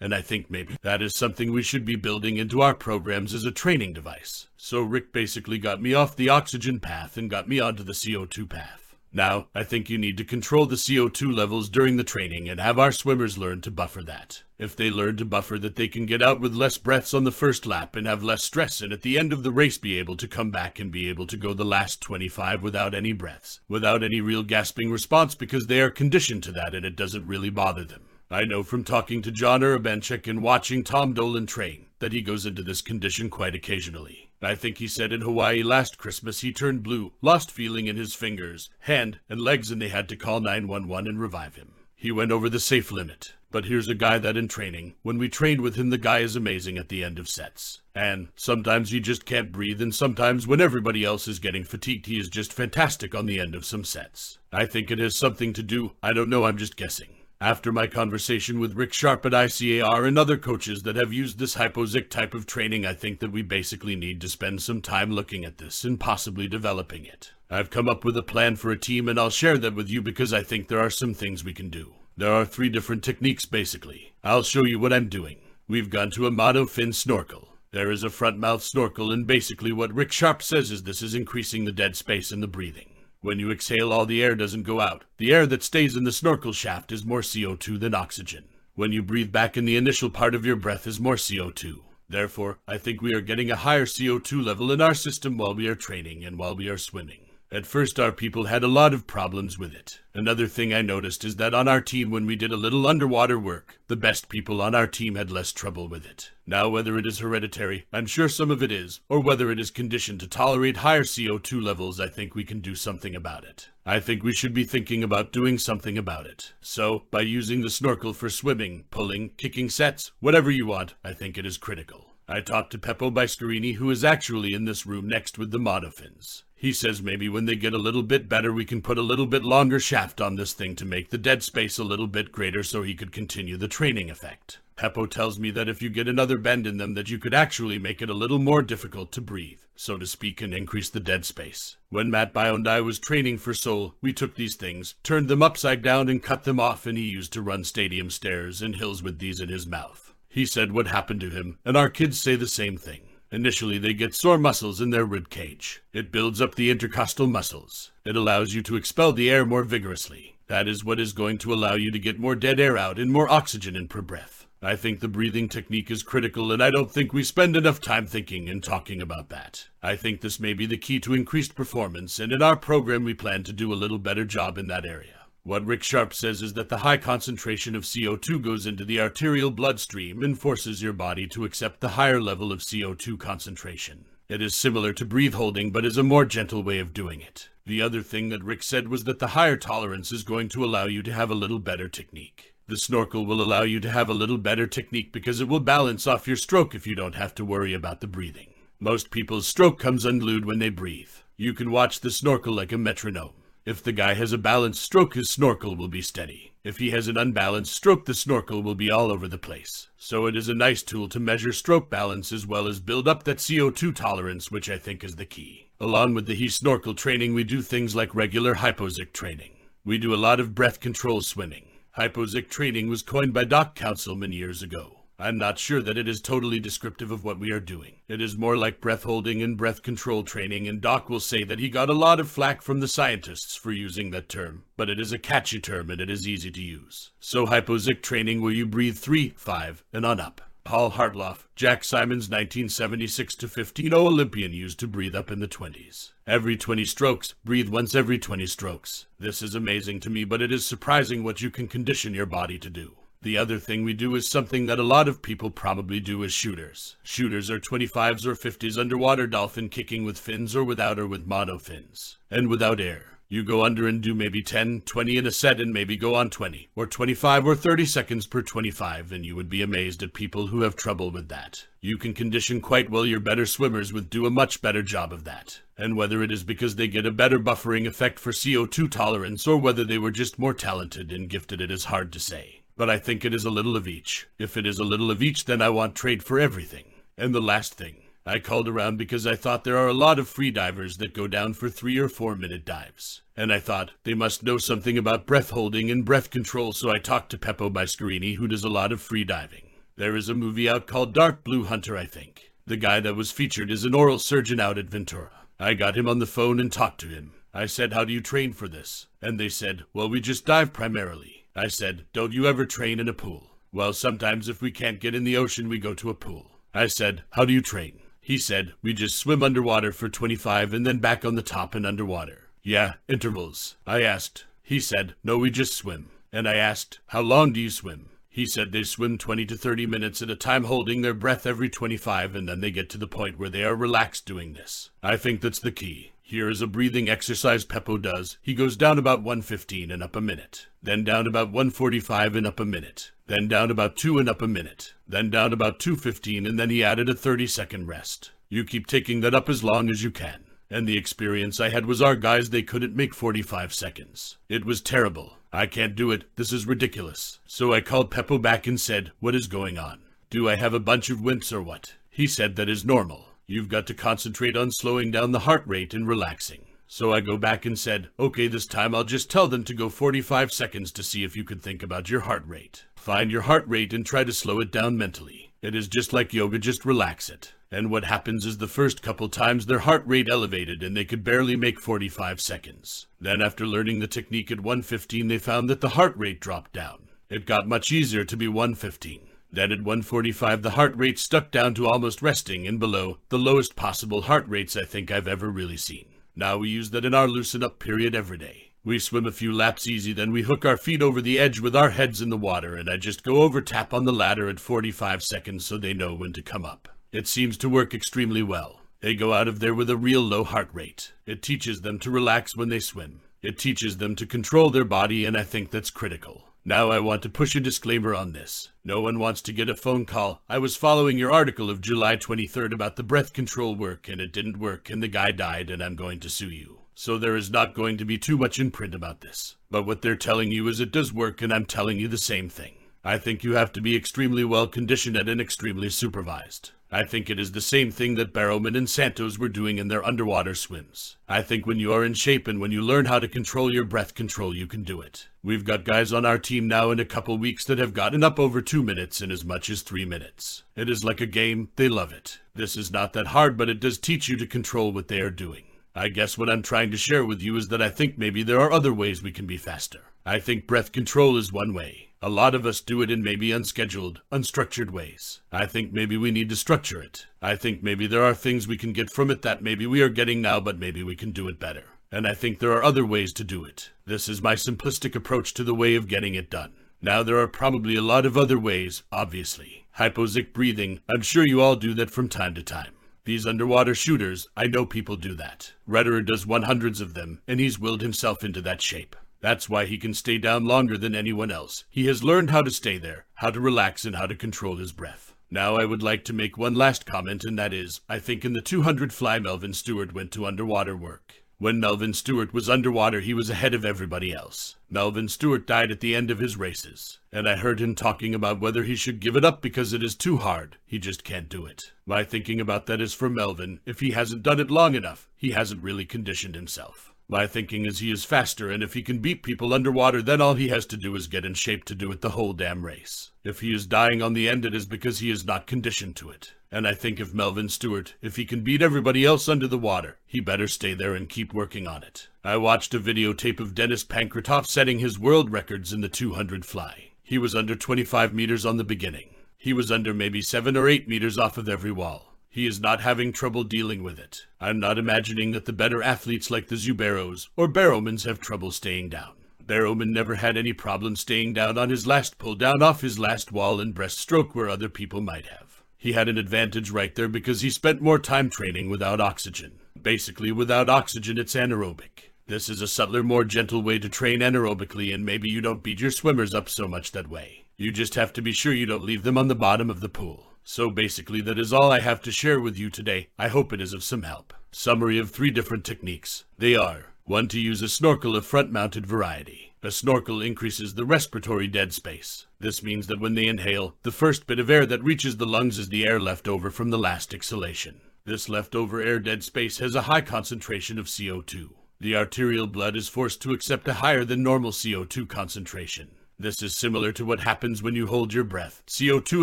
And 0.01 0.15
I 0.15 0.21
think 0.21 0.49
maybe 0.49 0.77
that 0.83 1.03
is 1.03 1.17
something 1.17 1.53
we 1.53 1.63
should 1.63 1.85
be 1.85 1.97
building 1.97 2.37
into 2.37 2.61
our 2.61 2.75
programs 2.75 3.35
as 3.35 3.45
a 3.45 3.51
training 3.51 3.93
device. 3.93 4.47
So 4.57 4.83
Rick 4.83 5.13
basically 5.13 5.59
got 5.59 5.83
me 5.83 5.93
off 5.93 6.15
the 6.15 6.29
oxygen 6.29 6.79
path 6.79 7.17
and 7.17 7.29
got 7.29 7.49
me 7.49 7.59
onto 7.59 7.83
the 7.83 7.95
CO2 7.95 8.49
path. 8.49 8.86
Now, 9.17 9.49
I 9.55 9.65
think 9.65 9.89
you 9.89 9.97
need 9.97 10.19
to 10.19 10.25
control 10.25 10.67
the 10.67 10.77
CO2 10.77 11.35
levels 11.35 11.71
during 11.71 11.97
the 11.97 12.05
training 12.05 12.51
and 12.51 12.61
have 12.61 12.79
our 12.79 12.93
swimmers 12.93 13.39
learn 13.39 13.63
to 13.63 13.71
buffer 13.71 14.03
that. 14.03 14.43
If 14.59 14.77
they 14.77 14.91
learn 14.91 15.17
to 15.17 15.25
buffer 15.25 15.59
that 15.61 15.77
they 15.77 15.89
can 15.89 16.05
get 16.05 16.21
out 16.21 16.39
with 16.39 16.55
less 16.55 16.77
breaths 16.77 17.15
on 17.15 17.25
the 17.25 17.33
first 17.33 17.65
lap 17.65 17.97
and 17.97 18.07
have 18.07 18.23
less 18.23 18.45
stress 18.45 18.83
and 18.83 18.93
at 18.93 19.01
the 19.01 19.19
end 19.19 19.33
of 19.33 19.43
the 19.43 19.51
race 19.51 19.79
be 19.79 19.99
able 19.99 20.19
to 20.19 20.29
come 20.29 20.51
back 20.51 20.79
and 20.79 20.93
be 20.93 21.09
able 21.09 21.27
to 21.29 21.39
go 21.39 21.55
the 21.55 21.65
last 21.65 22.03
25 22.03 22.63
without 22.63 22.95
any 22.95 23.15
breaths, 23.15 23.61
without 23.71 24.03
any 24.03 24.21
real 24.21 24.43
gasping 24.43 24.91
response 24.91 25.35
because 25.35 25.67
they 25.67 25.81
are 25.81 25.89
conditioned 25.89 26.43
to 26.43 26.53
that 26.53 26.75
and 26.75 26.85
it 26.85 26.95
doesn't 26.95 27.27
really 27.27 27.49
bother 27.49 27.85
them. 27.85 28.03
I 28.31 28.45
know 28.45 28.63
from 28.63 28.85
talking 28.85 29.23
to 29.23 29.33
Jon 29.33 29.63
Urbanchek 29.63 30.29
and 30.29 30.43
watching 30.43 30.85
Tom 30.85 31.15
Dolan 31.15 31.47
train 31.47 31.87
that 32.01 32.13
he 32.13 32.21
goes 32.21 32.45
into 32.45 32.63
this 32.63 32.83
condition 32.83 33.31
quite 33.31 33.55
occasionally. 33.55 34.26
I 34.43 34.55
think 34.55 34.79
he 34.79 34.89
said 34.89 35.13
in 35.13 35.23
Hawaii 35.23 35.63
last 35.63 35.99
Christmas 35.99 36.41
he 36.41 36.53
turned 36.53 36.83
blue, 36.83 37.13
lost 37.23 37.51
feeling 37.51 37.87
in 37.87 37.97
his 37.97 38.15
fingers, 38.15 38.71
hand, 38.81 39.21
and 39.29 39.41
legs, 39.41 39.71
and 39.71 39.81
they 39.81 39.89
had 39.89 40.09
to 40.11 40.17
call 40.17 40.41
911 40.41 41.09
and 41.09 41.21
revive 41.21 41.55
him. 41.55 41.73
He 41.95 42.13
went 42.13 42.31
over 42.31 42.49
the 42.49 42.61
safe 42.61 42.93
limit. 42.93 43.33
But 43.51 43.65
here's 43.65 43.89
a 43.89 43.95
guy 43.95 44.19
that 44.19 44.37
in 44.37 44.49
training, 44.49 44.97
when 45.03 45.17
we 45.17 45.31
trained 45.31 45.63
with 45.63 45.77
him, 45.77 45.89
the 45.89 45.97
guy 45.97 46.19
is 46.19 46.37
amazing 46.37 46.77
at 46.77 46.91
the 46.91 47.03
end 47.03 47.19
of 47.19 47.29
sets. 47.29 47.81
And 47.95 48.29
sometimes 48.37 48.91
he 48.91 49.01
just 49.01 49.25
can't 49.25 49.53
breathe, 49.53 49.81
and 49.81 49.95
sometimes 49.95 50.47
when 50.47 50.61
everybody 50.61 51.05
else 51.05 51.27
is 51.27 51.39
getting 51.39 51.65
fatigued, 51.65 52.07
he 52.07 52.19
is 52.19 52.29
just 52.29 52.53
fantastic 52.53 53.15
on 53.15 53.25
the 53.25 53.41
end 53.41 53.55
of 53.55 53.65
some 53.65 53.85
sets. 53.85 54.39
I 54.53 54.67
think 54.67 54.91
it 54.91 54.99
has 54.99 55.17
something 55.17 55.55
to 55.55 55.63
do, 55.63 55.93
I 56.03 56.13
don't 56.13 56.29
know, 56.29 56.45
I'm 56.45 56.59
just 56.59 56.77
guessing 56.77 57.16
after 57.41 57.71
my 57.71 57.87
conversation 57.87 58.59
with 58.59 58.77
Rick 58.77 58.95
Sharp 58.95 59.27
at 59.27 59.33
ICAR 59.33 60.09
and 60.09 60.19
other 60.19 60.39
coaches 60.39 60.85
that 60.85 60.97
have 60.97 61.13
used 61.13 61.39
this 61.39 61.57
hypoxic 61.57 62.09
type 62.09 62.33
of 62.33 62.47
training, 62.47 62.87
I 62.87 62.95
think 62.95 63.21
that 63.21 63.31
we 63.31 63.43
basically 63.43 63.95
need 63.95 64.23
to 64.23 64.29
spend 64.29 64.63
some 64.63 64.81
time 64.81 65.11
looking 65.11 65.45
at 65.45 65.59
this 65.59 65.85
and 65.85 66.01
possibly 66.01 66.49
developing 66.49 67.05
it. 67.05 67.33
I've 67.51 67.69
come 67.69 67.91
up 67.91 68.05
with 68.05 68.17
a 68.17 68.23
plan 68.23 68.57
for 68.57 68.71
a 68.71 68.79
team 68.79 69.07
and 69.07 69.21
I'll 69.21 69.29
share 69.29 69.59
that 69.59 69.75
with 69.75 69.91
you 69.91 70.01
because 70.01 70.33
I 70.33 70.43
think 70.43 70.69
there 70.69 70.81
are 70.81 70.89
some 70.89 71.13
things 71.13 71.45
we 71.45 71.53
can 71.53 71.69
do. 71.69 71.93
There 72.17 72.33
are 72.33 72.47
three 72.47 72.71
different 72.71 73.05
techniques 73.05 73.45
basically. 73.45 74.15
I'll 74.25 74.43
show 74.43 74.65
you 74.65 74.79
what 74.79 74.95
I'm 74.95 75.11
doing. 75.11 75.37
We've 75.69 75.91
gone 75.91 76.11
to 76.13 76.27
a 76.27 76.31
monofin 76.31 76.95
snorkel. 76.95 77.49
There 77.71 77.91
is 77.91 78.03
a 78.03 78.09
front 78.09 78.39
mouth 78.39 78.63
snorkel 78.63 79.13
and 79.13 79.27
basically 79.27 79.73
what 79.73 79.93
Rick 79.93 80.11
Sharp 80.11 80.43
says 80.43 80.71
is 80.71 80.85
this 80.85 81.03
is 81.03 81.15
increasing 81.15 81.67
the 81.67 81.73
dead 81.73 81.97
space 81.97 82.33
in 82.33 82.41
the 82.41 82.47
breathing. 82.47 82.96
When 83.27 83.41
you 83.41 83.51
exhale, 83.51 83.93
all 83.93 84.07
the 84.07 84.23
air 84.23 84.37
doesn't 84.37 84.63
go 84.63 84.81
out. 84.81 85.03
The 85.17 85.35
air 85.35 85.47
that 85.47 85.65
stays 85.65 85.97
in 85.97 86.05
the 86.05 86.13
snorkel 86.13 86.53
shaft 86.53 86.93
is 86.93 87.05
more 87.05 87.23
CO2 87.23 87.81
than 87.81 87.93
oxygen. 87.93 88.45
When 88.77 88.93
you 88.93 89.03
breathe 89.03 89.33
back 89.33 89.57
in 89.57 89.65
the 89.65 89.75
initial 89.75 90.11
part 90.11 90.37
of 90.37 90.47
your 90.47 90.55
breath 90.55 90.87
is 90.87 91.01
more 91.01 91.17
CO2. 91.17 91.81
Therefore, 92.09 92.59
I 92.69 92.79
think 92.79 93.03
we 93.03 93.15
are 93.15 93.21
getting 93.21 93.51
a 93.51 93.57
higher 93.57 93.85
CO2 93.85 94.45
level 94.45 94.71
in 94.71 94.81
our 94.81 94.95
system 94.95 95.37
while 95.37 95.57
we 95.57 95.67
are 95.67 95.75
training 95.75 96.25
and 96.25 96.39
while 96.39 96.55
we 96.55 96.69
are 96.69 96.79
swimming. 96.79 97.26
At 97.53 97.65
first, 97.65 98.01
our 98.01 98.11
people 98.11 98.47
had 98.47 98.65
a 98.65 98.69
lot 98.69 98.93
of 98.93 99.07
problems 99.07 99.57
with 99.57 99.73
it. 99.73 100.01
Another 100.13 100.49
thing 100.49 100.75
I 100.75 100.83
noticed 100.83 101.25
is 101.25 101.37
that 101.37 101.55
on 101.55 101.69
our 101.69 101.81
team, 101.81 102.11
when 102.11 102.27
we 102.27 102.35
did 102.35 102.51
a 102.51 102.57
little 102.57 102.89
underwater 102.89 103.39
work, 103.39 103.79
the 103.87 103.95
best 103.95 104.29
people 104.29 104.61
on 104.61 104.75
our 104.75 104.89
team 104.89 105.15
had 105.15 105.31
less 105.31 105.53
trouble 105.53 105.89
with 105.89 106.05
it. 106.05 106.33
Now, 106.45 106.69
whether 106.69 106.99
it 106.99 107.07
is 107.07 107.21
hereditary, 107.21 107.87
I'm 107.93 108.07
sure 108.07 108.29
some 108.29 108.51
of 108.51 108.65
it 108.65 108.73
is, 108.73 108.99
or 109.09 109.21
whether 109.21 109.53
it 109.53 109.61
is 109.61 109.71
conditioned 109.71 110.19
to 110.21 110.27
tolerate 110.27 110.79
higher 110.79 111.05
CO2 111.05 111.63
levels, 111.63 112.01
I 112.01 112.09
think 112.09 112.35
we 112.35 112.43
can 112.43 112.59
do 112.59 112.75
something 112.75 113.15
about 113.15 113.45
it. 113.45 113.69
I 113.85 114.01
think 114.01 114.25
we 114.25 114.33
should 114.33 114.53
be 114.53 114.65
thinking 114.65 115.05
about 115.05 115.33
doing 115.33 115.57
something 115.57 115.97
about 115.97 116.27
it. 116.27 116.53
So, 116.61 117.05
by 117.13 117.21
using 117.21 117.61
the 117.61 117.71
snorkel 117.71 118.13
for 118.13 118.29
swimming, 118.29 118.87
pulling, 118.91 119.31
kicking 119.37 119.71
sets, 119.71 120.11
whatever 120.19 120.51
you 120.51 120.67
want, 120.67 120.95
I 121.05 121.13
think 121.13 121.39
it 121.39 121.47
is 121.47 121.59
critical. 121.59 122.07
I 122.27 122.41
talked 122.41 122.73
to 122.73 122.79
Peppo 122.79 123.13
Biscarini, 123.13 123.77
who 123.77 123.89
is 123.89 124.03
actually 124.03 124.53
in 124.53 124.65
this 124.65 124.85
room 124.85 125.07
next 125.07 125.39
with 125.39 125.53
the 125.53 125.61
monofins. 125.61 126.43
He 126.59 126.73
says 126.73 127.03
maybe 127.03 127.29
when 127.29 127.45
they 127.45 127.55
get 127.55 127.75
a 127.75 127.79
little 127.79 128.03
bit 128.03 128.31
better, 128.31 128.51
we 128.51 128.65
can 128.65 128.81
put 128.81 128.97
a 128.97 129.03
little 129.03 129.27
bit 129.27 129.45
longer 129.45 129.79
shaft 129.79 130.23
on 130.23 130.37
this 130.37 130.55
thing 130.55 130.75
to 130.77 130.87
make 130.87 131.11
the 131.11 131.19
dead 131.19 131.43
space 131.43 131.79
a 131.79 131.85
little 131.85 132.07
bit 132.07 132.33
greater 132.33 132.63
so 132.63 132.83
he 132.83 132.95
could 132.95 133.13
continue 133.13 133.59
the 133.59 133.69
training 133.69 134.11
effect. 134.11 134.59
Peppo 134.75 135.07
tells 135.07 135.39
me 135.39 135.51
that 135.51 135.69
if 135.69 135.83
you 135.83 135.91
get 135.91 136.09
another 136.09 136.39
bend 136.39 136.67
in 136.67 136.79
them, 136.79 136.95
that 136.95 137.11
you 137.11 137.19
could 137.19 137.35
actually 137.35 137.79
make 137.79 138.01
it 138.01 138.11
a 138.11 138.15
little 138.15 138.39
more 138.39 138.63
difficult 138.63 139.13
to 139.13 139.21
breathe, 139.21 139.61
so 139.75 139.99
to 139.99 140.07
speak, 140.07 140.41
and 140.41 140.55
increase 140.55 140.89
the 140.89 141.01
dead 141.01 141.27
space. 141.27 141.77
When 141.91 142.11
Matt 142.11 142.33
Biondi 142.33 142.55
and 142.57 142.69
I 142.69 142.81
was 142.81 142.99
training 142.99 143.39
for 143.39 143.55
Seoul, 143.55 143.95
we 144.01 144.13
took 144.15 144.35
these 144.35 144.57
things, 144.57 144.95
turned 145.03 145.29
them 145.29 145.43
upside 145.43 145.83
down, 145.83 146.09
and 146.09 146.23
cut 146.23 146.45
them 146.45 146.61
off, 146.61 146.87
and 146.87 146.97
he 146.97 147.05
used 147.05 147.33
to 147.35 147.43
run 147.43 147.65
stadium 147.65 148.11
stairs 148.11 148.61
and 148.63 148.77
hills 148.77 149.03
with 149.03 149.19
these 149.19 149.41
in 149.41 149.51
his 149.51 149.67
mouth. 149.67 150.15
He 150.29 150.45
said 150.45 150.73
what 150.73 150.89
happened 150.89 151.21
to 151.21 151.31
him, 151.31 151.59
and 151.65 151.77
our 151.77 151.89
kids 151.89 152.21
say 152.21 152.37
the 152.37 152.47
same 152.47 152.77
thing. 152.77 153.06
Initially, 153.33 153.79
they 153.79 153.93
get 153.93 154.15
sore 154.15 154.39
muscles 154.39 154.81
in 154.81 154.91
their 154.91 155.05
rib 155.05 155.31
cage. 155.31 155.83
It 155.93 156.13
builds 156.13 156.41
up 156.41 156.55
the 156.55 156.71
intercostal 156.71 157.27
muscles. 157.27 157.91
It 158.05 158.17
allows 158.17 158.55
you 158.55 158.63
to 158.63 158.77
expel 158.77 159.13
the 159.13 159.31
air 159.31 159.45
more 159.45 159.65
vigorously. 159.65 160.37
That 160.47 160.69
is 160.69 160.85
what 160.85 161.01
is 161.01 161.13
going 161.13 161.39
to 161.39 161.53
allow 161.53 161.75
you 161.75 161.91
to 161.91 161.99
get 161.99 162.21
more 162.21 162.37
dead 162.37 162.61
air 162.61 162.79
out 162.79 163.01
and 163.01 163.13
more 163.13 163.29
oxygen 163.29 163.75
in 163.75 163.89
per 163.89 164.01
breath. 164.01 164.47
I 164.63 164.75
think 164.75 165.01
the 165.01 165.09
breathing 165.09 165.49
technique 165.49 165.91
is 165.91 166.03
critical, 166.03 166.51
and 166.51 166.63
I 166.63 166.71
don't 166.71 166.91
think 166.91 167.13
we 167.13 167.23
spend 167.23 167.57
enough 167.57 167.81
time 167.81 168.07
thinking 168.07 168.49
and 168.49 168.63
talking 168.63 169.03
about 169.03 169.29
that. 169.29 169.69
I 169.83 169.97
think 169.97 170.21
this 170.21 170.41
may 170.41 170.55
be 170.55 170.65
the 170.65 170.79
key 170.79 170.99
to 171.01 171.15
increased 171.15 171.55
performance, 171.55 172.19
and 172.19 172.33
in 172.33 172.43
our 172.43 172.57
program, 172.57 173.05
we 173.05 173.13
plan 173.13 173.43
to 173.45 173.53
do 173.53 173.73
a 173.73 173.75
little 173.75 173.99
better 173.99 174.25
job 174.25 174.57
in 174.57 174.69
that 174.69 174.87
area. 174.87 175.26
What 175.47 175.65
Rick 175.65 175.85
Sharp 175.85 176.13
says 176.13 176.43
is 176.43 176.55
that 176.55 176.71
the 176.71 176.79
high 176.79 176.97
concentration 176.97 177.77
of 177.77 177.85
CO2 177.85 178.43
goes 178.43 178.67
into 178.67 178.85
the 178.85 179.01
arterial 179.01 179.53
bloodstream 179.53 180.25
and 180.25 180.37
forces 180.37 180.83
your 180.83 180.93
body 180.93 181.29
to 181.29 181.45
accept 181.45 181.79
the 181.79 181.91
higher 181.91 182.21
level 182.21 182.51
of 182.51 182.59
CO2 182.59 183.17
concentration. 183.17 184.07
It 184.29 184.43
is 184.43 184.57
similar 184.57 184.93
to 184.95 185.05
breathe 185.05 185.35
holding, 185.35 185.71
but 185.71 185.85
is 185.85 185.97
a 185.97 186.03
more 186.03 186.25
gentle 186.25 186.65
way 186.65 186.81
of 186.81 186.93
doing 186.93 187.21
it. 187.21 187.49
The 187.65 187.81
other 187.81 188.03
thing 188.03 188.31
that 188.31 188.43
Rick 188.43 188.65
said 188.65 188.89
was 188.89 189.05
that 189.05 189.21
the 189.21 189.39
higher 189.39 189.57
tolerance 189.57 190.11
is 190.11 190.25
going 190.25 190.49
to 190.49 190.65
allow 190.65 190.87
you 190.87 191.01
to 191.05 191.13
have 191.13 191.31
a 191.31 191.35
little 191.37 191.61
better 191.61 191.89
technique. 191.89 192.53
The 192.67 192.77
snorkel 192.77 193.25
will 193.25 193.41
allow 193.41 193.63
you 193.63 193.79
to 193.79 193.91
have 193.93 194.09
a 194.09 194.15
little 194.15 194.39
better 194.39 194.67
technique 194.67 195.13
because 195.13 195.41
it 195.41 195.47
will 195.47 195.61
balance 195.61 196.09
off 196.09 196.27
your 196.27 196.37
stroke 196.37 196.75
if 196.75 196.89
you 196.89 196.97
don't 196.97 197.15
have 197.15 197.37
to 197.37 197.45
worry 197.45 197.73
about 197.73 198.01
the 198.01 198.09
breathing. 198.09 198.53
Most 198.81 199.13
people's 199.13 199.47
stroke 199.47 199.79
comes 199.79 200.05
unglued 200.05 200.45
when 200.45 200.59
they 200.59 200.71
breathe. 200.71 201.13
You 201.37 201.55
can 201.55 201.71
watch 201.71 202.01
the 202.01 202.11
snorkel 202.11 202.53
like 202.53 202.73
a 202.73 202.79
metronome. 202.79 203.35
If 203.67 203.83
the 203.83 203.91
guy 203.91 204.15
has 204.15 204.33
a 204.33 204.39
balanced 204.39 204.81
stroke, 204.81 205.15
his 205.15 205.29
snorkel 205.29 205.75
will 205.75 205.89
be 205.89 206.01
steady. 206.01 206.53
If 206.63 206.79
he 206.79 206.91
has 206.91 207.09
an 207.09 207.17
unbalanced 207.17 207.75
stroke, 207.75 208.05
the 208.05 208.15
snorkel 208.15 208.63
will 208.63 208.77
be 208.77 208.93
all 208.93 209.11
over 209.11 209.27
the 209.27 209.39
place. 209.39 209.89
So 209.97 210.27
it 210.27 210.37
is 210.37 210.49
a 210.49 210.55
nice 210.55 210.85
tool 210.85 211.09
to 211.09 211.19
measure 211.19 211.53
stroke 211.53 211.91
balance 211.91 212.31
as 212.31 212.47
well 212.47 212.69
as 212.69 212.79
build 212.79 213.09
up 213.09 213.25
that 213.25 213.39
CO2 213.39 213.93
tolerance, 213.93 214.53
which 214.53 214.71
I 214.71 214.79
think 214.79 215.03
is 215.03 215.17
the 215.17 215.27
key. 215.27 215.67
Along 215.81 216.15
with 216.15 216.27
the 216.27 216.37
he 216.37 216.49
snorkel 216.49 216.95
training, 216.95 217.35
we 217.35 217.43
do 217.43 217.61
things 217.61 217.97
like 217.97 218.15
regular 218.15 218.55
hypoxic 218.55 219.13
training. 219.13 219.57
We 219.85 219.99
do 219.99 220.15
a 220.15 220.17
lot 220.17 220.39
of 220.39 220.55
breath 220.55 220.79
control 220.79 221.21
swimming. 221.21 221.67
Hypoxic 221.99 222.49
training 222.49 222.89
was 222.89 223.03
coined 223.03 223.35
by 223.35 223.43
Doc 223.43 223.75
Counsilman 223.75 224.33
years 224.33 224.63
ago. 224.63 224.96
I'm 225.19 225.39
not 225.39 225.59
sure 225.59 225.81
that 225.81 225.97
it 225.97 226.07
is 226.07 226.21
totally 226.21 226.61
descriptive 226.61 227.11
of 227.11 227.25
what 227.25 227.39
we 227.39 227.51
are 227.51 227.61
doing. 227.61 228.01
It 228.07 228.21
is 228.21 228.37
more 228.37 228.55
like 228.55 228.83
breath 228.83 229.05
holding 229.05 229.43
and 229.43 229.57
breath 229.57 229.83
control 229.83 230.23
training, 230.23 230.69
and 230.69 230.79
Doc 230.79 231.09
will 231.09 231.21
say 231.21 231.43
that 231.45 231.59
he 231.59 231.71
got 231.71 231.89
a 231.89 231.95
lot 231.95 232.21
of 232.21 232.31
flack 232.31 232.61
from 232.61 232.81
the 232.81 232.89
scientists 232.89 233.57
for 233.57 233.73
using 233.73 234.11
that 234.11 234.29
term, 234.29 234.65
but 234.77 234.91
it 234.91 235.01
is 235.01 235.13
a 235.13 235.19
catchy 235.19 235.59
term 235.59 235.91
and 235.91 236.03
it 236.03 236.11
is 236.11 236.29
easy 236.29 236.51
to 236.51 236.61
use. 236.61 237.13
So 237.19 237.47
hypoxic 237.47 238.03
training 238.03 238.43
where 238.43 238.53
you 238.53 238.67
breathe 238.67 238.99
3, 238.99 239.31
5, 239.39 239.85
and 239.91 240.05
on 240.05 240.21
up. 240.21 240.43
Paul 240.65 240.91
Hartloff, 240.91 241.47
Jack 241.55 241.85
Simons 241.85 242.29
1976 242.29 243.37
to 243.37 243.49
15 243.49 243.95
Olympian 243.95 244.53
used 244.53 244.81
to 244.81 244.89
breathe 244.89 245.15
up 245.15 245.31
in 245.31 245.39
the 245.39 245.49
20s. 245.49 246.11
Every 246.27 246.57
20 246.57 246.85
strokes, 246.85 247.35
breathe 247.45 247.69
once 247.69 247.95
every 247.95 248.19
20 248.19 248.47
strokes. 248.47 249.07
This 249.19 249.41
is 249.43 249.55
amazing 249.55 250.01
to 250.01 250.11
me, 250.11 250.25
but 250.25 250.43
it 250.43 250.53
is 250.53 250.67
surprising 250.67 251.23
what 251.23 251.41
you 251.41 251.51
can 251.51 251.69
condition 251.69 252.15
your 252.15 252.27
body 252.27 252.59
to 252.59 252.69
do. 252.69 252.97
The 253.27 253.39
other 253.39 253.59
thing 253.59 253.83
we 253.83 253.93
do 253.93 254.15
is 254.15 254.29
something 254.29 254.67
that 254.67 254.79
a 254.79 254.85
lot 254.85 255.09
of 255.09 255.21
people 255.21 255.51
probably 255.51 255.99
do 255.99 256.23
as 256.23 256.33
shooters. 256.33 256.95
Shooters 257.03 257.51
are 257.51 257.59
25s 257.59 258.25
or 258.25 258.37
50s 258.37 258.79
underwater 258.79 259.27
dolphin 259.27 259.69
kicking 259.69 260.05
with 260.05 260.17
fins 260.17 260.55
or 260.55 260.63
without 260.63 260.97
or 260.97 261.09
with 261.09 261.27
mono 261.27 261.59
fins. 261.59 262.19
And 262.31 262.47
without 262.47 262.81
air. 262.81 263.19
You 263.29 263.43
go 263.43 263.65
under 263.65 263.89
and 263.89 264.01
do 264.01 264.15
maybe 264.15 264.45
10, 264.45 264.83
20 264.83 265.17
in 265.17 265.27
a 265.27 265.33
set 265.33 265.61
and 265.61 265.73
maybe 265.73 265.97
go 265.97 266.15
on 266.15 266.31
20, 266.31 266.69
or 266.77 266.87
25 266.87 267.47
or 267.47 267.57
30 267.57 267.85
seconds 267.85 268.29
per 268.29 268.43
25, 268.43 269.11
and 269.11 269.27
you 269.27 269.35
would 269.35 269.49
be 269.49 269.61
amazed 269.61 270.05
at 270.05 270.15
people 270.15 270.47
who 270.47 270.61
have 270.61 270.77
trouble 270.77 271.11
with 271.11 271.29
that. 271.29 271.67
You 271.81 271.99
can 271.99 272.15
condition 272.15 272.61
quite 272.61 272.91
well 272.91 273.05
your 273.05 273.19
better 273.19 273.45
swimmers 273.45 273.93
with 273.93 274.09
do 274.09 274.27
a 274.27 274.31
much 274.31 274.63
better 274.63 274.85
job 274.85 275.13
of 275.13 275.25
that. 275.25 275.63
And 275.77 275.97
whether 275.97 276.23
it 276.23 276.31
is 276.31 276.45
because 276.45 276.77
they 276.77 276.87
get 276.87 277.05
a 277.05 277.11
better 277.11 277.41
buffering 277.41 277.89
effect 277.89 278.21
for 278.21 278.31
CO2 278.31 278.89
tolerance 278.89 279.49
or 279.49 279.57
whether 279.57 279.83
they 279.83 279.99
were 279.99 280.13
just 280.13 280.39
more 280.39 280.55
talented 280.55 281.11
and 281.11 281.29
gifted 281.29 281.61
it 281.61 281.73
is 281.73 281.87
hard 281.87 282.13
to 282.13 282.21
say. 282.21 282.56
But 282.77 282.91
I 282.91 282.99
think 282.99 283.25
it 283.25 283.35
is 283.35 283.45
a 283.45 283.51
little 283.51 283.77
of 283.77 283.89
each. 283.89 284.27
If 284.39 284.57
it 284.57 284.67
is 284.67 284.79
a 284.79 284.85
little 284.85 285.11
of 285.11 285.23
each, 285.23 285.47
then 285.47 285.63
I 285.63 285.71
want 285.71 285.95
trade 285.95 286.23
for 286.23 286.39
everything. 286.39 286.85
And 287.17 287.35
the 287.35 287.41
last 287.41 287.75
thing, 287.75 288.03
I 288.27 288.39
called 288.39 288.69
around 288.69 288.99
because 288.99 289.27
I 289.27 289.37
thought 289.37 289.65
there 289.65 289.79
are 289.79 289.89
a 289.89 289.95
lot 289.95 290.19
of 290.19 290.29
free 290.29 290.51
divers 290.51 290.97
that 290.99 291.15
go 291.15 291.27
down 291.27 291.55
for 291.55 291.71
three 291.71 291.97
or 291.97 292.09
four 292.09 292.35
minute 292.35 292.65
dives. 292.65 293.23
And 293.37 293.53
I 293.53 293.61
thought 293.61 293.93
they 294.05 294.15
must 294.15 294.43
know 294.43 294.59
something 294.59 294.99
about 294.99 295.27
breath 295.27 295.51
holding 295.51 295.91
and 295.91 296.05
breath 296.05 296.29
control, 296.31 296.73
so 296.73 296.91
I 296.91 296.99
talked 296.99 297.31
to 297.31 297.39
Peppo 297.39 297.71
Biscarini, 297.71 298.37
who 298.37 298.49
does 298.49 298.65
a 298.65 298.69
lot 298.69 298.93
of 298.93 299.01
free 299.01 299.25
diving. 299.25 299.71
There 299.97 300.17
is 300.17 300.29
a 300.29 300.35
movie 300.35 300.69
out 300.69 300.87
called 300.87 301.15
Dark 301.15 301.45
Blue 301.45 301.65
Hunter, 301.65 301.97
I 301.97 302.05
think. 302.05 302.53
The 302.67 302.77
guy 302.77 303.01
that 303.01 303.15
was 303.15 303.31
featured 303.31 303.71
is 303.71 303.85
an 303.85 303.95
oral 303.95 304.19
surgeon 304.19 304.59
out 304.59 304.77
at 304.77 304.91
Ventura. 304.91 305.31
I 305.59 305.75
got 305.75 305.97
him 305.97 306.09
on 306.09 306.19
the 306.19 306.27
phone 306.27 306.59
and 306.59 306.71
talked 306.71 307.01
to 307.03 307.09
him. 307.09 307.33
I 307.55 307.67
said, 307.67 307.93
How 307.93 308.05
do 308.05 308.13
you 308.13 308.21
train 308.21 308.53
for 308.53 308.69
this? 308.69 309.07
And 309.23 309.39
they 309.39 309.49
said, 309.49 309.85
Well, 309.95 310.11
we 310.11 310.21
just 310.21 310.45
dive 310.45 310.73
primarily. 310.73 311.36
I 311.59 311.69
said, 311.69 312.05
Don't 312.13 312.35
you 312.35 312.47
ever 312.47 312.67
train 312.67 313.01
in 313.01 313.09
a 313.09 313.15
pool? 313.15 313.57
Well, 313.73 313.95
sometimes 313.95 314.49
if 314.51 314.61
we 314.61 314.71
can't 314.71 315.01
get 315.01 315.15
in 315.15 315.25
the 315.25 315.39
ocean, 315.39 315.71
we 315.71 315.79
go 315.79 315.95
to 315.95 316.11
a 316.11 316.15
pool. 316.15 316.51
I 316.75 316.87
said, 316.87 317.25
How 317.31 317.47
do 317.47 317.53
you 317.55 317.63
train? 317.63 318.01
He 318.21 318.37
said, 318.37 318.75
We 318.83 318.93
just 318.93 319.17
swim 319.19 319.43
underwater 319.43 319.91
for 319.91 320.11
25 320.11 320.75
and 320.75 320.87
then 320.87 320.99
back 320.99 321.25
on 321.25 321.35
the 321.35 321.43
top 321.43 321.75
and 321.75 321.87
underwater. 321.87 322.51
Yeah, 322.63 322.95
intervals. 323.09 323.77
I 323.87 324.03
asked. 324.03 324.45
He 324.63 324.81
said, 324.81 325.15
No, 325.25 325.39
we 325.39 325.51
just 325.51 325.75
swim. 325.75 326.11
And 326.31 326.47
I 326.47 326.57
asked, 326.57 327.01
How 327.07 327.23
long 327.23 327.55
do 327.55 327.61
you 327.61 327.71
swim? 327.71 328.11
He 328.29 328.45
said 328.45 328.71
they 328.71 328.83
swim 328.83 329.17
20 329.17 329.47
to 329.47 329.57
30 329.57 329.87
minutes 329.87 330.21
at 330.21 330.29
a 330.29 330.37
time, 330.37 330.65
holding 330.65 331.01
their 331.01 331.15
breath 331.15 331.47
every 331.47 331.71
25, 331.71 332.35
and 332.35 332.47
then 332.47 332.61
they 332.61 332.71
get 332.71 332.91
to 332.91 332.99
the 332.99 333.07
point 333.07 333.39
where 333.39 333.49
they 333.49 333.65
are 333.65 333.75
relaxed 333.75 334.27
doing 334.27 334.53
this. 334.53 334.91
I 335.03 335.17
think 335.17 335.41
that's 335.41 335.59
the 335.59 335.73
key. 335.73 336.13
Here 336.29 336.51
is 336.51 336.61
a 336.61 336.67
breathing 336.67 337.09
exercise 337.09 337.65
Peppo 337.65 337.99
does. 337.99 338.39
He 338.43 338.53
goes 338.53 338.77
down 338.77 338.99
about 338.99 339.23
115 339.23 339.93
and 339.93 340.03
up 340.03 340.17
a 340.17 340.21
minute, 340.21 340.67
then 340.83 341.05
down 341.05 341.25
about 341.25 341.53
145 341.53 342.35
and 342.35 342.45
up 342.45 342.59
a 342.59 342.65
minute, 342.65 343.13
then 343.29 343.47
down 343.47 343.71
about 343.71 343.95
2 343.95 344.19
and 344.19 344.29
up 344.29 344.43
a 344.43 344.49
minute, 344.49 344.95
then 345.07 345.31
down 345.31 345.53
about 345.53 345.79
215 345.79 346.45
and 346.45 346.59
then 346.59 346.69
he 346.69 346.83
added 346.83 347.09
a 347.09 347.15
30 347.15 347.47
second 347.47 347.87
rest. 347.87 348.33
You 348.49 348.65
keep 348.65 348.89
taking 348.89 349.21
that 349.21 349.37
up 349.37 349.49
as 349.49 349.63
long 349.63 349.89
as 349.89 350.03
you 350.03 350.11
can. 350.11 350.47
And 350.69 350.89
the 350.89 350.99
experience 350.99 351.61
I 351.61 351.69
had 351.69 351.87
was 351.87 352.03
our 352.03 352.17
guys, 352.17 352.51
they 352.51 352.63
couldn't 352.63 352.97
make 352.97 353.15
45 353.15 353.73
seconds. 353.73 354.37
It 354.49 354.65
was 354.65 354.81
terrible. 354.81 355.35
I 355.53 355.67
can't 355.67 355.95
do 355.95 356.11
it. 356.11 356.25
This 356.35 356.53
is 356.53 356.67
ridiculous. 356.67 357.39
So 357.47 357.73
I 357.73 357.81
called 357.81 358.11
Peppo 358.11 358.39
back 358.39 358.67
and 358.67 358.81
said, 358.81 359.13
What 359.21 359.37
is 359.37 359.47
going 359.47 359.79
on? 359.79 360.01
Do 360.29 360.49
I 360.49 360.57
have 360.57 360.75
a 360.75 360.81
bunch 360.81 361.09
of 361.09 361.21
wimps 361.21 361.53
or 361.53 361.63
what? 361.63 361.95
He 362.11 362.27
said 362.27 362.57
that 362.57 362.69
is 362.69 362.85
normal. 362.85 363.26
You've 363.49 363.69
got 363.69 363.87
to 363.87 363.95
concentrate 363.95 364.57
on 364.57 364.73
slowing 364.73 365.13
down 365.13 365.31
the 365.31 365.41
heart 365.41 365.63
rate 365.67 365.95
and 365.95 366.09
relaxing. 366.09 366.67
So 366.89 367.13
I 367.13 367.21
go 367.21 367.37
back 367.37 367.65
and 367.65 367.79
said, 367.79 368.09
okay, 368.19 368.49
this 368.49 368.67
time 368.67 368.93
I'll 368.93 369.05
just 369.05 369.31
tell 369.31 369.47
them 369.47 369.63
to 369.65 369.75
go 369.75 369.89
45 369.89 370.53
seconds 370.53 370.91
to 370.93 371.05
see 371.05 371.23
if 371.23 371.37
you 371.37 371.45
can 371.45 371.61
think 371.61 371.81
about 371.81 372.11
your 372.11 372.23
heart 372.23 372.43
rate. 372.45 372.87
Find 372.97 373.31
your 373.31 373.43
heart 373.43 373.63
rate 373.69 373.93
and 373.93 374.05
try 374.05 374.25
to 374.25 374.33
slow 374.33 374.59
it 374.59 374.73
down 374.73 374.99
mentally. 374.99 375.53
It 375.63 375.77
is 375.77 375.87
just 375.87 376.13
like 376.13 376.35
yoga, 376.35 376.59
just 376.59 376.85
relax 376.85 377.31
it. 377.31 377.55
And 377.71 377.89
what 377.89 378.05
happens 378.05 378.47
is 378.47 378.59
the 378.59 378.67
first 378.67 379.01
couple 379.01 379.29
times 379.29 379.67
their 379.67 379.81
heart 379.81 380.03
rate 380.07 380.29
elevated 380.29 380.83
and 380.83 380.97
they 380.97 381.05
could 381.05 381.23
barely 381.23 381.55
make 381.55 381.79
45 381.79 382.41
seconds. 382.41 383.07
Then 383.21 383.41
after 383.41 383.65
learning 383.65 384.01
the 384.01 384.09
technique 384.09 384.51
at 384.51 384.59
115, 384.59 385.29
they 385.29 385.39
found 385.39 385.71
that 385.71 385.81
the 385.81 385.91
heart 385.91 386.17
rate 386.17 386.41
dropped 386.41 386.73
down. 386.73 387.11
It 387.31 387.47
got 387.47 387.69
much 387.69 387.93
easier 387.93 388.25
to 388.25 388.37
be 388.37 388.49
115. 388.49 389.29
Then 389.57 389.73
at 389.73 389.79
145, 389.79 390.61
the 390.61 390.73
heart 390.73 390.95
rate 390.97 391.19
stuck 391.19 391.51
down 391.51 391.73
to 391.77 391.87
almost 391.87 392.21
resting 392.21 392.67
and 392.67 392.79
below 392.79 393.21
the 393.31 393.39
lowest 393.39 393.75
possible 393.75 394.21
heart 394.21 394.45
rates 394.47 394.77
I 394.77 394.85
think 394.85 395.11
I've 395.11 395.27
ever 395.27 395.49
really 395.49 395.79
seen. 395.79 396.09
Now 396.35 396.59
we 396.59 396.69
use 396.69 396.91
that 396.91 397.07
in 397.07 397.15
our 397.15 397.27
loosen 397.27 397.65
up 397.65 397.79
period 397.79 398.15
every 398.15 398.37
day. 398.37 398.73
We 398.85 398.99
swim 398.99 399.25
a 399.25 399.33
few 399.33 399.55
laps 399.55 399.87
easy, 399.87 400.13
then 400.13 400.31
we 400.31 400.43
hook 400.43 400.67
our 400.67 400.77
feet 400.77 401.01
over 401.01 401.23
the 401.23 401.39
edge 401.39 401.59
with 401.59 401.75
our 401.75 401.89
heads 401.89 402.21
in 402.21 402.29
the 402.29 402.37
water, 402.37 402.77
and 402.77 402.91
I 402.91 402.99
just 402.99 403.23
go 403.25 403.37
over 403.41 403.63
tap 403.63 403.95
on 403.95 404.05
the 404.05 404.13
ladder 404.13 404.47
at 404.51 404.61
45 404.61 405.23
seconds 405.23 405.65
so 405.65 405.79
they 405.79 405.95
know 405.95 406.15
when 406.15 406.35
to 406.35 406.43
come 406.43 406.67
up. 406.67 406.91
It 407.11 407.27
seems 407.27 407.57
to 407.57 407.71
work 407.71 407.95
extremely 407.95 408.43
well. 408.43 408.83
They 409.01 409.15
go 409.15 409.33
out 409.33 409.49
of 409.49 409.61
there 409.61 409.75
with 409.75 409.89
a 409.89 409.97
real 409.97 410.21
low 410.21 410.45
heart 410.45 410.69
rate. 410.75 411.15
It 411.25 411.43
teaches 411.43 411.81
them 411.81 411.99
to 412.01 412.11
relax 412.11 412.55
when 412.55 412.69
they 412.69 412.79
swim. 412.79 413.23
It 413.41 413.59
teaches 413.59 413.97
them 413.97 414.17
to 414.17 414.27
control 414.27 414.69
their 414.69 414.85
body, 414.85 415.25
and 415.25 415.35
I 415.35 415.45
think 415.45 415.71
that's 415.71 415.91
critical. 415.91 416.47
Now 416.69 416.91
I 416.91 416.99
want 416.99 417.23
to 417.23 417.29
push 417.29 417.55
a 417.55 417.61
disclaimer 417.61 418.13
on 418.13 418.33
this. 418.33 418.71
No 418.83 419.01
one 419.01 419.21
wants 419.21 419.41
to 419.43 419.53
get 419.53 419.69
a 419.69 419.77
phone 419.77 420.05
call. 420.05 420.43
I 420.49 420.59
was 420.59 420.75
following 420.75 421.17
your 421.17 421.31
article 421.31 421.71
of 421.71 421.81
July 421.81 422.17
23rd 422.17 422.75
about 422.75 422.97
the 422.97 423.05
breath 423.05 423.33
control 423.33 423.77
work, 423.77 424.09
and 424.09 424.21
it 424.21 424.33
didn't 424.33 424.59
work, 424.59 424.91
and 424.91 425.01
the 425.01 425.07
guy 425.07 425.31
died, 425.31 425.71
and 425.71 425.81
I'm 425.81 425.95
going 425.95 426.19
to 426.19 426.29
sue 426.29 426.51
you. 426.51 426.81
So 426.93 427.19
there 427.19 427.37
is 427.37 427.53
not 427.53 427.73
going 427.73 427.99
to 427.99 428.05
be 428.05 428.19
too 428.19 428.37
much 428.37 428.59
in 428.59 428.73
print 428.73 428.97
about 428.97 429.21
this. 429.21 429.55
But 429.71 429.87
what 429.87 430.03
they're 430.03 430.17
telling 430.17 430.51
you 430.51 430.67
is 430.67 430.81
it 430.81 430.91
does 430.91 431.13
work, 431.13 431.41
and 431.41 431.55
I'm 431.55 431.67
telling 431.67 432.01
you 432.01 432.09
the 432.09 432.19
same 432.19 432.49
thing. 432.49 432.75
I 433.05 433.17
think 433.17 433.45
you 433.45 433.53
have 433.53 433.71
to 433.75 433.81
be 433.81 433.95
extremely 433.95 434.43
well 434.43 434.67
conditioned 434.67 435.17
and 435.17 435.41
extremely 435.41 435.89
supervised. 435.89 436.73
I 436.91 437.03
think 437.03 437.29
it 437.29 437.41
is 437.41 437.51
the 437.51 437.61
same 437.61 437.91
thing 437.91 438.15
that 438.15 438.33
Barrowman 438.33 438.77
and 438.77 438.89
Santos 438.89 439.39
were 439.39 439.49
doing 439.49 439.79
in 439.79 439.89
their 439.89 440.07
underwater 440.07 440.55
swims. 440.55 441.17
I 441.29 441.43
think 441.43 441.67
when 441.67 441.81
you 441.81 441.93
are 441.93 442.05
in 442.05 442.15
shape 442.15 442.47
and 442.47 442.61
when 442.61 442.71
you 442.71 442.81
learn 442.81 443.07
how 443.07 443.19
to 443.19 443.27
control 443.27 443.75
your 443.75 443.85
breath 443.85 444.15
control, 444.15 444.55
you 444.55 444.69
can 444.69 444.85
do 444.85 445.01
it. 445.01 445.27
We've 445.43 445.65
got 445.65 445.85
guys 445.85 446.13
on 446.13 446.25
our 446.25 446.39
team 446.39 446.69
now 446.69 446.93
in 446.93 447.01
a 447.01 447.05
couple 447.05 447.37
weeks 447.39 447.65
that 447.65 447.79
have 447.79 447.93
gotten 447.93 448.23
up 448.23 448.39
over 448.39 448.63
two 448.63 448.85
minutes 448.85 449.21
in 449.21 449.33
as 449.33 449.45
much 449.45 449.69
as 449.69 449.83
three 449.83 450.05
minutes. 450.05 450.63
It 450.77 450.89
is 450.89 451.05
like 451.05 451.21
a 451.21 451.27
game, 451.27 451.71
they 451.75 451.89
love 451.89 452.13
it. 452.13 452.39
This 452.55 452.77
is 452.77 452.93
not 452.93 453.13
that 453.15 453.29
hard, 453.29 453.57
but 453.57 453.69
it 453.69 453.81
does 453.81 453.99
teach 453.99 454.29
you 454.29 454.37
to 454.37 454.47
control 454.47 454.93
what 454.93 455.09
they 455.09 455.21
are 455.21 455.31
doing. 455.31 455.65
I 455.93 456.09
guess 456.09 456.39
what 456.39 456.49
I'm 456.49 456.63
trying 456.63 456.93
to 456.93 456.97
share 456.97 457.25
with 457.25 457.43
you 457.43 457.57
is 457.57 457.69
that 457.69 457.83
I 457.83 457.89
think 457.89 458.17
maybe 458.17 458.43
there 458.43 458.61
are 458.61 458.71
other 458.71 458.93
ways 458.93 459.23
we 459.23 459.33
can 459.33 459.47
be 459.47 459.57
faster. 459.57 460.03
I 460.29 460.41
think 460.41 460.67
breath 460.67 460.91
control 460.91 461.37
is 461.37 461.53
one 461.53 461.73
way. 461.73 462.09
A 462.21 462.29
lot 462.29 462.57
of 462.57 462.67
us 462.67 462.81
do 462.81 463.01
it 463.01 463.13
in 463.13 463.23
maybe 463.23 463.53
unscheduled, 463.53 464.23
unstructured 464.33 464.91
ways. 464.91 465.41
I 465.53 465.67
think 465.67 465.93
maybe 465.93 466.17
we 466.17 466.33
need 466.33 466.49
to 466.49 466.57
structure 466.57 467.01
it. 467.01 467.29
I 467.41 467.55
think 467.55 467.81
maybe 467.81 468.09
there 468.09 468.25
are 468.25 468.35
things 468.35 468.67
we 468.67 468.77
can 468.77 468.93
get 468.93 469.09
from 469.09 469.31
it 469.31 469.43
that 469.43 469.63
maybe 469.63 469.87
we 469.87 470.03
are 470.03 470.09
getting 470.09 470.43
now, 470.43 470.59
but 470.59 470.81
maybe 470.81 471.05
we 471.05 471.15
can 471.15 471.31
do 471.31 471.47
it 471.47 471.61
better. 471.61 471.85
And 472.11 472.27
I 472.27 472.35
think 472.35 472.59
there 472.59 472.73
are 472.73 472.83
other 472.83 473.07
ways 473.07 473.33
to 473.35 473.45
do 473.45 473.65
it. 473.65 473.93
This 474.05 474.29
is 474.29 474.43
my 474.43 474.57
simplistic 474.57 475.15
approach 475.15 475.55
to 475.55 475.63
the 475.63 475.77
way 475.77 475.95
of 475.95 476.09
getting 476.09 476.35
it 476.35 476.51
done. 476.51 476.73
Now, 477.01 477.23
there 477.23 477.39
are 477.39 477.47
probably 477.47 477.95
a 477.95 478.03
lot 478.03 478.27
of 478.27 478.37
other 478.37 478.59
ways, 478.59 479.05
obviously. 479.13 479.87
Hypoxic 479.97 480.53
breathing, 480.53 480.99
I'm 481.09 481.23
sure 481.23 481.47
you 481.47 481.61
all 481.61 481.77
do 481.77 481.95
that 481.95 482.11
from 482.11 482.29
time 482.29 482.55
to 482.57 482.65
time. 482.65 482.95
These 483.27 483.47
underwater 483.47 483.95
shooters, 483.95 484.49
I 484.57 484.67
know 484.67 484.87
people 484.87 485.15
do 485.15 485.37
that. 485.37 485.73
Retterer 485.89 486.27
does 486.27 486.49
one 486.49 486.63
hundreds 486.63 487.01
of 487.01 487.15
them, 487.15 487.43
and 487.47 487.61
he's 487.61 487.79
willed 487.79 488.03
himself 488.03 488.43
into 488.43 488.61
that 488.63 488.83
shape. 488.83 489.15
That's 489.47 489.69
why 489.69 489.85
he 489.85 489.97
can 489.97 490.13
stay 490.13 490.39
down 490.39 490.65
longer 490.65 490.99
than 490.99 491.15
anyone 491.15 491.53
else. 491.53 491.85
He 491.89 492.07
has 492.07 492.25
learned 492.25 492.51
how 492.51 492.63
to 492.63 492.71
stay 492.73 492.99
there, 492.99 493.27
how 493.35 493.51
to 493.51 493.61
relax, 493.61 494.05
and 494.05 494.17
how 494.17 494.27
to 494.27 494.35
control 494.35 494.75
his 494.75 494.91
breath. 494.91 495.37
Now 495.53 495.77
I 495.77 495.85
would 495.85 496.03
like 496.03 496.25
to 496.25 496.33
make 496.33 496.59
one 496.59 496.75
last 496.75 497.07
comment, 497.07 497.45
and 497.45 497.57
that 497.57 497.73
is, 497.73 498.01
I 498.09 498.19
think 498.19 498.45
in 498.45 498.55
the 498.55 498.61
200 498.61 499.13
fly 499.13 499.39
Melvin 499.39 499.73
Stewart 499.73 500.13
went 500.13 500.33
to 500.33 500.47
underwater 500.47 500.97
work. 500.97 501.45
When 501.59 501.79
Melvin 501.79 502.13
Stewart 502.13 502.53
was 502.53 502.69
underwater, 502.69 503.21
he 503.21 503.35
was 503.35 503.49
ahead 503.49 503.73
of 503.73 503.85
everybody 503.85 504.35
else. 504.35 504.75
Melvin 504.91 505.29
Stewart 505.29 505.65
died 505.65 505.93
at 505.93 506.01
the 506.01 506.17
end 506.17 506.33
of 506.33 506.41
his 506.41 506.57
races, 506.57 507.21
and 507.31 507.49
I 507.49 507.55
heard 507.55 507.81
him 507.81 507.95
talking 507.95 508.35
about 508.35 508.59
whether 508.59 508.83
he 508.83 508.97
should 508.97 509.21
give 509.21 509.37
it 509.37 509.45
up 509.45 509.63
because 509.63 509.93
it 509.93 510.03
is 510.03 510.17
too 510.17 510.39
hard. 510.39 510.77
He 510.85 510.99
just 510.99 511.23
can't 511.23 511.49
do 511.49 511.67
it. 511.67 511.93
My 512.05 512.25
thinking 512.25 512.61
about 512.61 512.87
that 512.87 513.01
is 513.01 513.15
for 513.15 513.31
Melvin, 513.31 513.79
if 513.87 514.01
he 514.01 514.11
hasn't 514.11 514.43
done 514.43 514.59
it 514.59 514.73
long 514.73 514.97
enough, 514.97 515.29
he 515.37 515.53
hasn't 515.53 515.85
really 515.85 516.05
conditioned 516.05 516.57
himself. 516.57 517.13
My 517.29 517.49
thinking 517.49 517.87
is 517.87 517.99
he 517.99 518.13
is 518.13 518.25
faster, 518.25 518.71
and 518.71 518.85
if 518.85 518.95
he 518.95 519.03
can 519.03 519.19
beat 519.19 519.43
people 519.43 519.75
underwater, 519.75 520.23
then 520.23 520.41
all 520.41 520.55
he 520.55 520.69
has 520.69 520.87
to 520.87 520.97
do 520.97 521.17
is 521.17 521.27
get 521.27 521.45
in 521.45 521.55
shape 521.55 521.85
to 521.87 521.95
do 521.95 522.13
it 522.13 522.21
the 522.21 522.31
whole 522.31 522.53
damn 522.53 522.87
race. 522.87 523.33
If 523.43 523.61
he 523.61 523.75
is 523.75 523.87
dying 523.87 524.23
on 524.23 524.33
the 524.33 524.49
end, 524.49 524.65
it 524.65 524.75
is 524.75 524.87
because 524.87 525.19
he 525.19 525.31
is 525.31 525.45
not 525.45 525.67
conditioned 525.67 526.15
to 526.17 526.31
it. 526.31 526.55
And 526.71 526.87
I 526.87 526.95
think 526.95 527.19
if 527.19 527.35
Melvin 527.35 527.69
Stewart, 527.69 528.15
if 528.23 528.37
he 528.37 528.45
can 528.45 528.63
beat 528.63 528.81
everybody 528.81 529.25
else 529.25 529.49
under 529.49 529.67
the 529.67 529.79
water, 529.79 530.19
he 530.25 530.39
better 530.39 530.69
stay 530.69 530.95
there 530.95 531.15
and 531.15 531.29
keep 531.29 531.53
working 531.53 531.89
on 531.89 532.05
it. 532.05 532.29
I 532.45 532.59
watched 532.59 532.95
a 532.95 533.01
videotape 533.01 533.59
of 533.59 533.75
Denis 533.75 534.05
Pankratov 534.05 534.67
setting 534.67 535.01
his 535.01 535.19
world 535.19 535.51
records 535.51 535.93
in 535.93 536.03
the 536.03 536.09
200 536.09 536.65
fly. 536.65 537.11
He 537.25 537.39
was 537.39 537.57
under 537.57 537.75
25 537.75 538.35
meters 538.35 538.65
on 538.65 538.77
the 538.77 538.85
beginning. 538.85 539.35
He 539.57 539.73
was 539.73 539.91
under 539.91 540.15
maybe 540.15 540.43
7 540.43 540.77
or 540.77 540.89
8 540.89 541.09
meters 541.09 541.39
off 541.39 541.59
of 541.59 541.69
every 541.69 541.91
wall. 541.91 542.36
He 542.57 542.67
is 542.67 542.81
not 542.81 543.03
having 543.03 543.33
trouble 543.33 543.65
dealing 543.65 544.03
with 544.03 544.19
it. 544.19 544.47
I'm 544.63 544.81
not 544.81 544.97
imagining 544.97 545.51
that 545.51 545.67
the 545.67 545.75
better 545.75 546.03
athletes 546.03 546.51
like 546.51 546.69
the 546.69 546.77
Zuberos 546.77 547.49
or 547.55 547.69
Barrowmans 547.69 548.25
have 548.25 548.41
trouble 548.41 548.71
staying 548.71 549.11
down. 549.11 549.35
Barrowman 549.63 550.09
never 550.09 550.37
had 550.37 550.57
any 550.57 550.73
problem 550.73 551.17
staying 551.17 551.53
down 551.53 551.77
on 551.77 551.91
his 551.91 552.07
last 552.07 552.39
pull 552.39 552.55
down 552.55 552.83
off 552.83 553.03
his 553.03 553.19
last 553.19 553.53
wall 553.53 553.79
and 553.79 553.95
breaststroke 553.95 554.55
where 554.55 554.71
other 554.71 554.89
people 554.89 555.21
might 555.21 555.45
have. 555.49 555.83
He 555.99 556.13
had 556.13 556.31
an 556.31 556.39
advantage 556.39 556.91
right 556.91 557.15
there 557.15 557.29
because 557.29 557.61
he 557.61 557.69
spent 557.69 558.01
more 558.01 558.19
time 558.19 558.49
training 558.49 558.89
without 558.89 559.21
oxygen. 559.21 559.79
Basically, 560.01 560.51
without 560.51 560.89
oxygen, 560.89 561.37
it's 561.37 561.55
anaerobic. 561.55 562.31
This 562.47 562.71
is 562.71 562.81
a 562.81 562.89
subtler, 562.89 563.23
more 563.23 563.45
gentle 563.45 563.83
way 563.83 563.99
to 563.99 564.09
train 564.09 564.41
anaerobically, 564.41 565.13
and 565.13 565.27
maybe 565.27 565.51
you 565.51 565.61
don't 565.61 565.83
beat 565.83 566.01
your 566.01 566.11
swimmers 566.11 566.55
up 566.55 566.71
so 566.71 566.89
much 566.89 567.13
that 567.13 567.29
way. 567.29 567.67
You 567.77 567.93
just 567.93 568.15
have 568.15 568.33
to 568.33 568.41
be 568.41 568.53
sure 568.53 568.73
you 568.73 568.87
don't 568.87 569.05
leave 569.05 569.25
them 569.25 569.37
on 569.37 569.49
the 569.49 569.55
bottom 569.55 569.91
of 569.91 570.01
the 570.01 570.09
pool. 570.09 570.56
So 570.69 570.91
basically, 570.91 571.41
that 571.43 571.61
is 571.61 571.73
all 571.73 571.93
I 571.93 572.01
have 572.01 572.21
to 572.23 572.33
share 572.33 572.59
with 572.61 572.77
you 572.77 572.91
today. 572.91 573.29
I 573.39 573.47
hope 573.47 573.73
it 573.73 573.81
is 573.81 573.93
of 573.93 574.03
some 574.03 574.25
help. 574.25 574.53
Summary 574.73 575.17
of 575.17 575.31
three 575.31 575.53
different 575.53 575.85
techniques. 575.85 576.45
They 576.59 576.75
are 576.75 577.15
1. 577.23 577.47
To 577.49 577.61
use 577.61 577.83
a 577.83 577.89
snorkel 577.89 578.35
of 578.35 578.45
front 578.45 578.73
mounted 578.73 579.07
variety. 579.07 579.75
A 579.85 579.93
snorkel 579.93 580.43
increases 580.43 580.95
the 580.95 581.05
respiratory 581.05 581.69
dead 581.69 581.93
space. 581.93 582.49
This 582.59 582.83
means 582.83 583.07
that 583.07 583.21
when 583.21 583.37
they 583.37 583.47
inhale, 583.47 583.95
the 584.03 584.11
first 584.11 584.49
bit 584.49 584.59
of 584.59 584.69
air 584.69 584.85
that 584.87 585.05
reaches 585.05 585.37
the 585.37 585.47
lungs 585.47 585.79
is 585.79 585.89
the 585.89 586.05
air 586.05 586.19
left 586.19 586.49
over 586.49 586.69
from 586.73 586.91
the 586.91 586.99
last 586.99 587.33
exhalation. 587.33 588.01
This 588.25 588.49
leftover 588.49 589.01
air 589.01 589.21
dead 589.21 589.45
space 589.45 589.79
has 589.79 589.95
a 589.95 590.03
high 590.03 590.23
concentration 590.23 590.99
of 590.99 591.07
CO2. 591.07 591.69
The 592.01 592.17
arterial 592.17 592.67
blood 592.67 592.97
is 592.97 593.09
forced 593.09 593.41
to 593.43 593.53
accept 593.53 593.87
a 593.87 593.95
higher 593.95 594.25
than 594.25 594.43
normal 594.43 594.73
CO2 594.73 595.29
concentration. 595.29 596.16
This 596.39 596.63
is 596.63 596.77
similar 596.77 597.13
to 597.13 597.25
what 597.25 597.41
happens 597.41 597.83
when 597.83 597.95
you 597.95 598.09
hold 598.09 598.35
your 598.35 598.45
breath. 598.45 598.83
CO2 598.87 599.43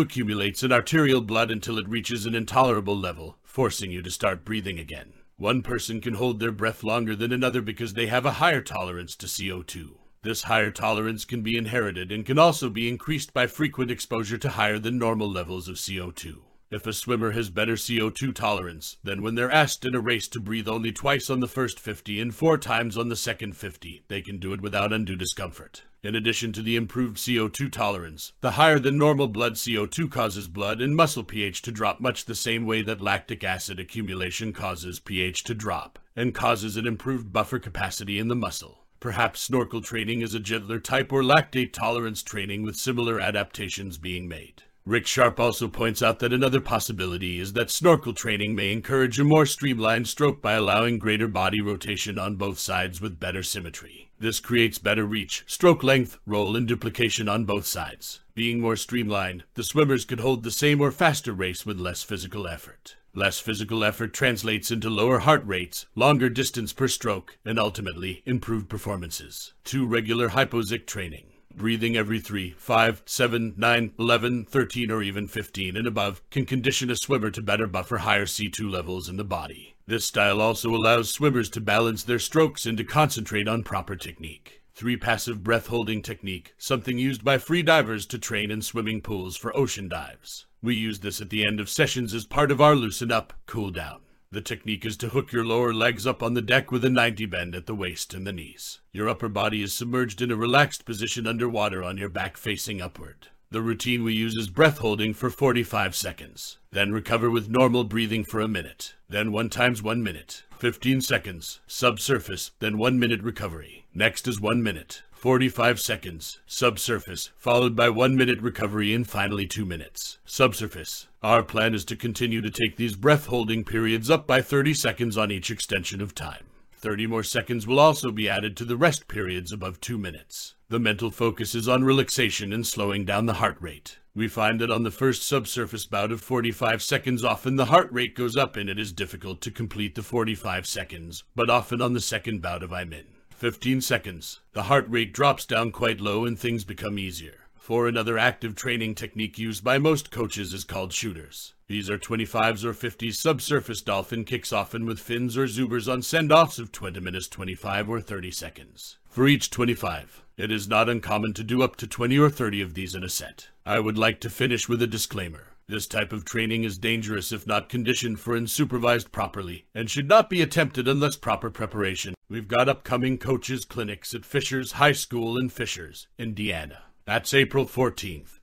accumulates 0.00 0.62
in 0.62 0.70
arterial 0.70 1.20
blood 1.20 1.50
until 1.50 1.76
it 1.76 1.88
reaches 1.88 2.24
an 2.24 2.36
intolerable 2.36 2.96
level, 2.96 3.36
forcing 3.42 3.90
you 3.90 4.00
to 4.00 4.12
start 4.12 4.44
breathing 4.44 4.78
again. 4.78 5.14
One 5.36 5.60
person 5.60 6.00
can 6.00 6.14
hold 6.14 6.38
their 6.38 6.52
breath 6.52 6.84
longer 6.84 7.16
than 7.16 7.32
another 7.32 7.60
because 7.60 7.94
they 7.94 8.06
have 8.06 8.24
a 8.24 8.38
higher 8.38 8.60
tolerance 8.60 9.16
to 9.16 9.26
CO2. 9.26 9.96
This 10.22 10.44
higher 10.44 10.70
tolerance 10.70 11.24
can 11.24 11.42
be 11.42 11.58
inherited 11.58 12.12
and 12.12 12.24
can 12.24 12.38
also 12.38 12.70
be 12.70 12.88
increased 12.88 13.34
by 13.34 13.48
frequent 13.48 13.90
exposure 13.90 14.38
to 14.38 14.50
higher 14.50 14.78
than 14.78 14.96
normal 14.96 15.28
levels 15.28 15.68
of 15.68 15.74
CO2. 15.74 16.42
If 16.70 16.86
a 16.86 16.92
swimmer 16.92 17.32
has 17.32 17.50
better 17.50 17.74
CO2 17.74 18.32
tolerance, 18.32 18.98
then 19.02 19.20
when 19.20 19.34
they're 19.34 19.50
asked 19.50 19.84
in 19.84 19.96
a 19.96 20.00
race 20.00 20.28
to 20.28 20.38
breathe 20.38 20.68
only 20.68 20.92
twice 20.92 21.28
on 21.28 21.40
the 21.40 21.48
first 21.48 21.80
50 21.80 22.20
and 22.20 22.32
four 22.32 22.56
times 22.56 22.96
on 22.96 23.08
the 23.08 23.16
second 23.16 23.56
50, 23.56 24.04
they 24.06 24.22
can 24.22 24.38
do 24.38 24.52
it 24.52 24.60
without 24.60 24.92
undue 24.92 25.16
discomfort. 25.16 25.82
In 26.04 26.14
addition 26.14 26.52
to 26.52 26.60
the 26.60 26.76
improved 26.76 27.16
CO2 27.16 27.72
tolerance, 27.72 28.34
the 28.42 28.50
higher 28.52 28.78
than 28.78 28.98
normal 28.98 29.26
blood 29.26 29.54
CO2 29.54 30.10
causes 30.10 30.48
blood 30.48 30.82
and 30.82 30.94
muscle 30.94 31.24
pH 31.24 31.62
to 31.62 31.72
drop 31.72 31.98
much 31.98 32.26
the 32.26 32.34
same 32.34 32.66
way 32.66 32.82
that 32.82 33.00
lactic 33.00 33.42
acid 33.42 33.80
accumulation 33.80 34.52
causes 34.52 35.00
pH 35.00 35.44
to 35.44 35.54
drop, 35.54 35.98
and 36.14 36.34
causes 36.34 36.76
an 36.76 36.86
improved 36.86 37.32
buffer 37.32 37.58
capacity 37.58 38.18
in 38.18 38.28
the 38.28 38.36
muscle. 38.36 38.84
Perhaps 39.00 39.40
snorkel 39.40 39.80
training 39.80 40.20
is 40.20 40.34
a 40.34 40.40
gentler 40.40 40.78
type 40.78 41.10
or 41.10 41.22
lactate 41.22 41.72
tolerance 41.72 42.22
training 42.22 42.64
with 42.64 42.76
similar 42.76 43.18
adaptations 43.18 43.96
being 43.96 44.28
made. 44.28 44.62
Rick 44.84 45.06
Sharp 45.06 45.40
also 45.40 45.68
points 45.68 46.02
out 46.02 46.18
that 46.18 46.34
another 46.34 46.60
possibility 46.60 47.40
is 47.40 47.54
that 47.54 47.70
snorkel 47.70 48.12
training 48.12 48.54
may 48.54 48.70
encourage 48.70 49.18
a 49.18 49.24
more 49.24 49.46
streamlined 49.46 50.08
stroke 50.08 50.42
by 50.42 50.52
allowing 50.52 50.98
greater 50.98 51.28
body 51.28 51.62
rotation 51.62 52.18
on 52.18 52.36
both 52.36 52.58
sides 52.58 53.00
with 53.00 53.18
better 53.18 53.42
symmetry. 53.42 54.10
This 54.24 54.40
creates 54.40 54.78
better 54.78 55.04
reach, 55.04 55.44
stroke 55.46 55.82
length, 55.82 56.16
roll, 56.24 56.56
and 56.56 56.66
duplication 56.66 57.28
on 57.28 57.44
both 57.44 57.66
sides. 57.66 58.20
Being 58.34 58.58
more 58.58 58.74
streamlined, 58.74 59.44
the 59.52 59.62
swimmers 59.62 60.06
could 60.06 60.20
hold 60.20 60.44
the 60.44 60.50
same 60.50 60.80
or 60.80 60.90
faster 60.90 61.34
race 61.34 61.66
with 61.66 61.78
less 61.78 62.02
physical 62.02 62.48
effort. 62.48 62.96
Less 63.14 63.38
physical 63.38 63.84
effort 63.84 64.14
translates 64.14 64.70
into 64.70 64.88
lower 64.88 65.18
heart 65.18 65.42
rates, 65.44 65.84
longer 65.94 66.30
distance 66.30 66.72
per 66.72 66.88
stroke, 66.88 67.36
and 67.44 67.58
ultimately 67.58 68.22
improved 68.24 68.70
performances. 68.70 69.52
2. 69.64 69.84
Regular 69.84 70.30
hypoxic 70.30 70.86
training 70.86 71.26
breathing 71.54 71.94
every 71.94 72.18
3, 72.18 72.52
5, 72.56 73.02
7, 73.04 73.54
9, 73.58 73.92
11, 73.98 74.44
13, 74.46 74.90
or 74.90 75.02
even 75.02 75.28
15 75.28 75.76
and 75.76 75.86
above 75.86 76.22
can 76.30 76.46
condition 76.46 76.90
a 76.90 76.96
swimmer 76.96 77.30
to 77.30 77.42
better 77.42 77.66
buffer 77.66 77.98
higher 77.98 78.24
CO2 78.24 78.70
levels 78.70 79.06
in 79.06 79.18
the 79.18 79.22
body. 79.22 79.73
This 79.86 80.06
style 80.06 80.40
also 80.40 80.74
allows 80.74 81.10
swimmers 81.10 81.50
to 81.50 81.60
balance 81.60 82.02
their 82.02 82.18
strokes 82.18 82.64
and 82.64 82.78
to 82.78 82.84
concentrate 82.84 83.46
on 83.46 83.62
proper 83.62 83.96
technique. 83.96 84.62
Three 84.74 84.96
passive 84.96 85.44
breath 85.44 85.66
holding 85.66 86.00
technique, 86.00 86.54
something 86.56 86.98
used 86.98 87.22
by 87.22 87.38
free 87.38 87.62
divers 87.62 88.06
to 88.06 88.18
train 88.18 88.50
in 88.50 88.62
swimming 88.62 89.02
pools 89.02 89.36
for 89.36 89.56
ocean 89.56 89.88
dives. 89.88 90.46
We 90.62 90.74
use 90.74 91.00
this 91.00 91.20
at 91.20 91.28
the 91.28 91.46
end 91.46 91.60
of 91.60 91.68
sessions 91.68 92.14
as 92.14 92.24
part 92.24 92.50
of 92.50 92.60
our 92.60 92.74
loosen 92.74 93.12
up, 93.12 93.34
cool 93.46 93.70
down. 93.70 94.00
The 94.30 94.40
technique 94.40 94.86
is 94.86 94.96
to 94.96 95.10
hook 95.10 95.30
your 95.30 95.44
lower 95.44 95.72
legs 95.72 96.06
up 96.06 96.22
on 96.22 96.34
the 96.34 96.42
deck 96.42 96.72
with 96.72 96.84
a 96.84 96.90
90 96.90 97.26
bend 97.26 97.54
at 97.54 97.66
the 97.66 97.74
waist 97.74 98.14
and 98.14 98.26
the 98.26 98.32
knees. 98.32 98.80
Your 98.90 99.08
upper 99.08 99.28
body 99.28 99.62
is 99.62 99.72
submerged 99.74 100.22
in 100.22 100.32
a 100.32 100.36
relaxed 100.36 100.84
position 100.84 101.26
underwater 101.26 101.84
on 101.84 101.98
your 101.98 102.08
back 102.08 102.36
facing 102.36 102.80
upward. 102.80 103.28
The 103.54 103.62
routine 103.62 104.02
we 104.02 104.14
use 104.14 104.34
is 104.34 104.48
breath 104.48 104.78
holding 104.78 105.14
for 105.14 105.30
45 105.30 105.94
seconds. 105.94 106.58
Then 106.72 106.90
recover 106.90 107.30
with 107.30 107.48
normal 107.48 107.84
breathing 107.84 108.24
for 108.24 108.40
a 108.40 108.48
minute. 108.48 108.96
Then 109.08 109.30
1 109.30 109.48
times 109.48 109.80
1 109.80 110.02
minute. 110.02 110.42
15 110.58 111.00
seconds. 111.00 111.60
Subsurface. 111.68 112.50
Then 112.58 112.78
1 112.78 112.98
minute 112.98 113.22
recovery. 113.22 113.84
Next 113.94 114.26
is 114.26 114.40
1 114.40 114.60
minute. 114.60 115.02
45 115.12 115.78
seconds. 115.78 116.40
Subsurface, 116.46 117.30
followed 117.36 117.76
by 117.76 117.90
1 117.90 118.16
minute 118.16 118.40
recovery 118.40 118.92
and 118.92 119.08
finally 119.08 119.46
2 119.46 119.64
minutes. 119.64 120.18
Subsurface. 120.24 121.06
Our 121.22 121.44
plan 121.44 121.74
is 121.74 121.84
to 121.84 121.94
continue 121.94 122.40
to 122.40 122.50
take 122.50 122.76
these 122.76 122.96
breath 122.96 123.26
holding 123.26 123.62
periods 123.62 124.10
up 124.10 124.26
by 124.26 124.42
30 124.42 124.74
seconds 124.74 125.16
on 125.16 125.30
each 125.30 125.52
extension 125.52 126.00
of 126.00 126.12
time. 126.12 126.46
30 126.84 127.06
more 127.06 127.22
seconds 127.22 127.66
will 127.66 127.80
also 127.80 128.10
be 128.10 128.28
added 128.28 128.58
to 128.58 128.64
the 128.66 128.76
rest 128.76 129.08
periods 129.08 129.52
above 129.52 129.80
2 129.80 129.96
minutes. 129.96 130.54
The 130.68 130.78
mental 130.78 131.10
focus 131.10 131.54
is 131.54 131.66
on 131.66 131.82
relaxation 131.82 132.52
and 132.52 132.66
slowing 132.66 133.06
down 133.06 133.24
the 133.24 133.40
heart 133.40 133.56
rate. 133.58 134.00
We 134.14 134.28
find 134.28 134.60
that 134.60 134.70
on 134.70 134.82
the 134.82 134.90
first 134.90 135.26
subsurface 135.26 135.86
bout 135.86 136.12
of 136.12 136.20
45 136.20 136.82
seconds, 136.82 137.24
often 137.24 137.56
the 137.56 137.64
heart 137.64 137.88
rate 137.90 138.14
goes 138.14 138.36
up 138.36 138.58
and 138.58 138.68
it 138.68 138.78
is 138.78 138.92
difficult 138.92 139.40
to 139.40 139.50
complete 139.50 139.94
the 139.94 140.02
45 140.02 140.66
seconds, 140.66 141.24
but 141.34 141.48
often 141.48 141.80
on 141.80 141.94
the 141.94 142.02
second 142.02 142.42
bout 142.42 142.62
of 142.62 142.70
I'm 142.70 142.92
in. 142.92 143.06
15 143.30 143.80
seconds. 143.80 144.40
The 144.52 144.64
heart 144.64 144.84
rate 144.86 145.14
drops 145.14 145.46
down 145.46 145.72
quite 145.72 146.02
low 146.02 146.26
and 146.26 146.38
things 146.38 146.64
become 146.64 146.98
easier. 146.98 147.43
For 147.64 147.88
another 147.88 148.18
active 148.18 148.54
training 148.54 148.94
technique 148.94 149.38
used 149.38 149.64
by 149.64 149.78
most 149.78 150.10
coaches 150.10 150.52
is 150.52 150.64
called 150.64 150.92
shooters. 150.92 151.54
These 151.66 151.88
are 151.88 151.96
25s 151.96 152.62
or 152.62 152.74
50s 152.74 153.14
subsurface 153.14 153.80
dolphin 153.80 154.26
kicks 154.26 154.52
often 154.52 154.84
with 154.84 155.00
fins 155.00 155.34
or 155.38 155.46
Zoomers 155.46 155.90
on 155.90 156.02
send-offs 156.02 156.58
of 156.58 156.72
20 156.72 157.00
minutes 157.00 157.26
25 157.26 157.88
or 157.88 158.02
30 158.02 158.30
seconds. 158.32 158.98
For 159.08 159.26
each 159.26 159.48
25, 159.48 160.24
it 160.36 160.52
is 160.52 160.68
not 160.68 160.90
uncommon 160.90 161.32
to 161.32 161.42
do 161.42 161.62
up 161.62 161.76
to 161.76 161.86
20 161.86 162.18
or 162.18 162.28
30 162.28 162.60
of 162.60 162.74
these 162.74 162.94
in 162.94 163.02
a 163.02 163.08
set. 163.08 163.48
I 163.64 163.80
would 163.80 163.96
like 163.96 164.20
to 164.20 164.28
finish 164.28 164.68
with 164.68 164.82
a 164.82 164.86
disclaimer. 164.86 165.54
This 165.66 165.86
type 165.86 166.12
of 166.12 166.26
training 166.26 166.64
is 166.64 166.76
dangerous 166.76 167.32
if 167.32 167.46
not 167.46 167.70
conditioned 167.70 168.20
for 168.20 168.36
and 168.36 168.50
supervised 168.50 169.10
properly, 169.10 169.64
and 169.74 169.88
should 169.88 170.06
not 170.06 170.28
be 170.28 170.42
attempted 170.42 170.86
unless 170.86 171.16
proper 171.16 171.48
preparation. 171.48 172.14
We've 172.28 172.46
got 172.46 172.68
upcoming 172.68 173.16
coaches 173.16 173.64
clinics 173.64 174.12
at 174.12 174.26
Fishers 174.26 174.72
High 174.72 174.92
School 174.92 175.38
in 175.38 175.48
Fishers, 175.48 176.08
Indiana. 176.18 176.82
That's 177.06 177.34
April 177.34 177.66
14th 177.66 178.38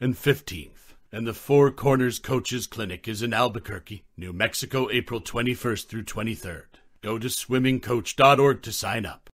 and 0.00 0.14
15th. 0.14 0.94
And 1.12 1.26
the 1.26 1.34
Four 1.34 1.70
Corners 1.70 2.18
Coaches 2.18 2.66
Clinic 2.66 3.06
is 3.06 3.22
in 3.22 3.34
Albuquerque, 3.34 4.04
New 4.16 4.32
Mexico, 4.32 4.90
April 4.90 5.20
21st 5.20 5.86
through 5.86 6.04
23rd. 6.04 6.64
Go 7.02 7.18
to 7.18 7.28
swimmingcoach.org 7.28 8.62
to 8.62 8.72
sign 8.72 9.04
up. 9.04 9.28